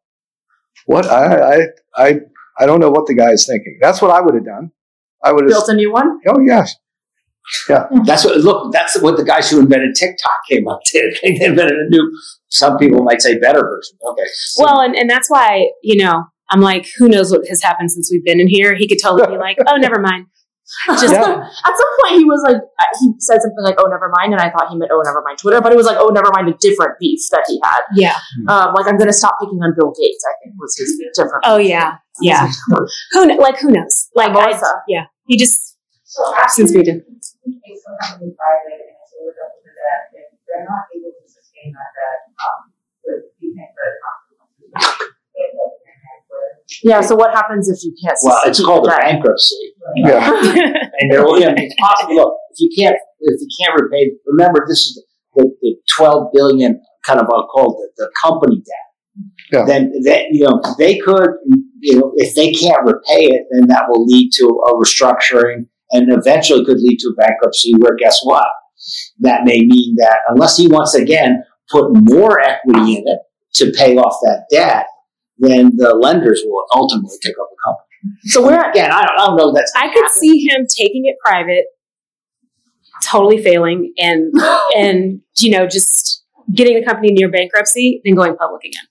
what 0.84 1.06
I 1.06 1.54
I 1.54 1.66
I 1.96 2.20
I 2.58 2.66
don't 2.66 2.80
know 2.80 2.90
what 2.90 3.06
the 3.06 3.14
guy 3.14 3.30
is 3.30 3.46
thinking. 3.46 3.78
That's 3.80 4.02
what 4.02 4.10
I 4.10 4.20
would 4.20 4.34
have 4.34 4.44
done. 4.44 4.70
I 5.24 5.32
would 5.32 5.44
have. 5.44 5.50
built 5.50 5.68
a 5.70 5.74
new 5.74 5.90
one. 5.90 6.20
Oh 6.28 6.40
yes, 6.40 6.74
That's 8.04 8.24
what 8.24 8.36
look. 8.38 8.72
That's 8.72 9.00
what 9.00 9.16
the 9.16 9.24
guys 9.24 9.50
who 9.50 9.60
invented 9.60 9.94
TikTok 9.94 10.38
came 10.50 10.66
up 10.68 10.80
did. 10.92 11.16
They 11.22 11.44
invented 11.44 11.78
a 11.78 11.88
new. 11.88 12.10
Some 12.48 12.78
people 12.78 13.02
might 13.02 13.20
say 13.22 13.38
better 13.38 13.60
version. 13.60 13.96
Okay. 14.08 14.22
So- 14.34 14.64
Well, 14.64 14.80
and, 14.80 14.94
and 14.96 15.10
that's 15.10 15.28
why, 15.30 15.68
you 15.82 16.02
know, 16.02 16.24
I'm 16.50 16.60
like, 16.60 16.86
who 16.96 17.08
knows 17.08 17.30
what 17.32 17.46
has 17.48 17.62
happened 17.62 17.90
since 17.90 18.08
we've 18.10 18.24
been 18.24 18.40
in 18.40 18.46
here? 18.48 18.74
He 18.74 18.86
could 18.88 18.98
totally 19.02 19.26
be 19.36 19.38
like, 19.38 19.58
oh, 19.66 19.76
never 19.76 19.98
mind. 20.00 20.26
Just 20.88 21.12
Yeah. 21.12 21.20
At 21.20 21.74
some 21.76 21.92
point, 22.02 22.18
he 22.18 22.24
was 22.24 22.42
like, 22.46 22.60
he 23.00 23.12
said 23.20 23.40
something 23.40 23.62
like, 23.62 23.76
"Oh, 23.78 23.86
never 23.86 24.10
mind," 24.18 24.32
and 24.32 24.42
I 24.42 24.50
thought 24.50 24.68
he 24.68 24.76
meant, 24.76 24.90
"Oh, 24.92 25.00
never 25.04 25.22
mind 25.24 25.38
Twitter," 25.38 25.60
but 25.60 25.70
it 25.70 25.76
was 25.76 25.86
like, 25.86 25.96
"Oh, 25.96 26.08
never 26.08 26.28
mind," 26.34 26.48
a 26.48 26.54
different 26.60 26.98
beef 26.98 27.20
that 27.30 27.44
he 27.46 27.60
had. 27.62 27.78
yeah. 27.94 28.16
Um, 28.48 28.74
like, 28.74 28.88
I'm 28.88 28.96
going 28.96 29.06
to 29.06 29.12
stop 29.12 29.36
picking 29.40 29.58
on 29.62 29.74
Bill 29.78 29.94
Gates. 29.96 30.24
I 30.28 30.34
think 30.42 30.56
was 30.58 30.76
his 30.76 31.00
different. 31.14 31.44
Oh 31.44 31.58
yeah, 31.58 31.98
yeah. 32.20 32.48
Who 33.12 33.38
like 33.40 33.58
who 33.60 33.70
knows? 33.70 34.08
Like 34.16 34.32
I, 34.32 34.50
yeah. 34.88 35.04
He 35.28 35.36
just 35.38 35.76
since 36.48 36.74
we 36.74 36.82
did. 36.82 37.02
Take 37.62 37.78
some 37.80 37.96
company 38.02 38.32
private 38.36 38.80
and 38.80 38.92
it's 38.92 39.12
a 39.12 39.18
little 39.22 39.32
bit 39.32 39.64
of 39.64 39.76
that, 39.76 40.00
if 40.12 40.26
they're 40.44 40.66
not 40.66 40.90
able 40.92 41.12
to 41.12 41.24
sustain 41.24 41.72
that, 41.72 41.90
that, 41.96 42.18
um, 42.36 42.60
the, 43.04 43.12
you 43.40 43.54
think 43.54 43.70
the 43.72 43.86
consequences. 44.02 45.16
Yeah. 46.82 47.00
So 47.00 47.14
what 47.14 47.34
happens 47.34 47.68
if 47.68 47.82
you 47.84 47.94
can't? 48.02 48.18
well, 48.22 48.40
it's 48.44 48.62
called 48.62 48.86
a 48.86 48.90
that? 48.90 49.00
bankruptcy, 49.00 49.74
yeah. 49.96 50.28
and 50.98 51.10
there 51.10 51.24
will. 51.24 51.40
Yeah, 51.40 51.54
it's 51.56 51.74
possible. 51.78 52.14
Look, 52.14 52.34
if 52.50 52.60
you 52.60 52.70
can't, 52.76 52.96
if 53.20 53.40
you 53.40 53.48
can't 53.60 53.80
repay, 53.80 54.12
remember 54.26 54.66
this 54.68 54.80
is 54.80 55.04
the, 55.34 55.50
the 55.62 55.76
twelve 55.96 56.32
billion 56.32 56.82
kind 57.04 57.20
of 57.20 57.26
I'll 57.32 57.46
call 57.46 57.72
it 57.72 57.90
the, 57.96 58.04
the 58.04 58.10
company 58.22 58.56
debt. 58.56 58.86
Yeah. 59.52 59.64
Then 59.64 59.92
that 60.04 60.24
you 60.30 60.44
know 60.44 60.60
they 60.78 60.98
could 60.98 61.30
you 61.80 61.98
know 61.98 62.12
if 62.16 62.34
they 62.34 62.52
can't 62.52 62.82
repay 62.84 63.24
it, 63.24 63.46
then 63.50 63.68
that 63.68 63.84
will 63.88 64.04
lead 64.04 64.30
to 64.34 64.44
a 64.66 64.74
restructuring 64.74 65.68
and 65.92 66.12
eventually 66.12 66.64
could 66.64 66.78
lead 66.78 66.98
to 67.00 67.08
a 67.08 67.14
bankruptcy. 67.14 67.72
Where 67.78 67.96
guess 67.96 68.20
what? 68.24 68.46
That 69.20 69.44
may 69.44 69.58
mean 69.60 69.94
that 69.98 70.18
unless 70.28 70.56
he 70.56 70.68
once 70.68 70.94
again 70.94 71.42
put 71.70 71.86
more 71.92 72.40
equity 72.40 72.96
in 72.96 73.04
it 73.06 73.18
to 73.54 73.72
pay 73.72 73.96
off 73.96 74.14
that 74.22 74.44
debt, 74.50 74.86
then 75.38 75.72
the 75.76 75.94
lenders 75.94 76.42
will 76.46 76.64
ultimately 76.74 77.16
take 77.22 77.34
over 77.38 77.48
the 77.50 77.56
company. 77.64 77.82
So 78.24 78.42
we're 78.44 78.70
Again, 78.70 78.90
I 78.92 79.00
don't, 79.02 79.18
I 79.18 79.26
don't 79.26 79.36
know. 79.36 79.48
if 79.50 79.54
That's 79.56 79.72
I 79.74 79.92
could 79.92 80.08
see 80.10 80.46
him 80.46 80.66
taking 80.68 81.06
it 81.06 81.16
private, 81.24 81.64
totally 83.04 83.42
failing, 83.42 83.92
and 83.98 84.32
and 84.76 85.20
you 85.38 85.50
know 85.50 85.66
just 85.66 86.24
getting 86.54 86.78
the 86.78 86.84
company 86.86 87.12
near 87.12 87.30
bankruptcy, 87.30 88.00
then 88.04 88.14
going 88.14 88.36
public 88.36 88.62
again. 88.64 88.82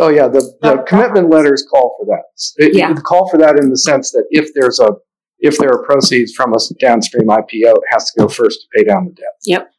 Oh 0.00 0.08
yeah. 0.08 0.26
The, 0.26 0.40
the 0.62 0.80
Oh, 0.80 0.82
commitment 0.82 1.30
letters 1.30 1.64
call 1.70 1.96
for 2.00 2.06
that. 2.06 2.24
It, 2.56 2.74
Yeah. 2.76 2.90
it 2.90 2.96
call 3.04 3.28
for 3.30 3.38
that 3.38 3.56
in 3.56 3.70
the 3.70 3.76
sense 3.78 4.10
that 4.10 4.24
if 4.30 4.50
there's 4.54 4.80
a 4.80 4.90
if 5.38 5.58
there 5.58 5.70
are 5.70 5.84
proceeds 5.84 6.32
from 6.34 6.52
a 6.52 6.58
downstream 6.80 7.28
IPO, 7.28 7.44
it 7.76 7.80
has 7.90 8.10
to 8.12 8.20
go 8.20 8.28
first 8.28 8.60
to 8.62 8.66
pay 8.76 8.84
down 8.84 9.04
the 9.06 9.12
debt. 9.12 9.34
Yep. 9.44 9.70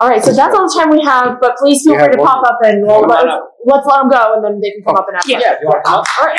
All 0.00 0.08
right. 0.08 0.22
So 0.22 0.32
that's 0.32 0.54
all 0.54 0.66
the 0.68 0.74
time 0.78 0.90
we 0.90 1.02
have. 1.04 1.38
But 1.40 1.56
please 1.56 1.82
feel 1.84 1.96
free 1.98 2.08
to 2.08 2.16
pop 2.18 2.44
up 2.46 2.58
and 2.64 2.82
we'll 2.82 3.02
let, 3.02 3.20
on 3.24 3.28
up. 3.30 3.54
let's 3.64 3.86
let 3.86 4.00
them 4.00 4.08
go, 4.10 4.34
and 4.34 4.44
then 4.44 4.60
they 4.60 4.72
can 4.72 4.82
come 4.84 4.96
Oh. 4.96 5.00
up 5.00 5.06
and 5.08 5.16
ask. 5.16 5.28
Yeah. 5.28 5.38
yeah. 5.40 5.52
If 5.54 5.60
you 5.62 5.68
want 5.68 5.84
to 5.84 5.90
come 5.90 6.00
up. 6.00 6.06
All 6.20 6.26
right. 6.26 6.38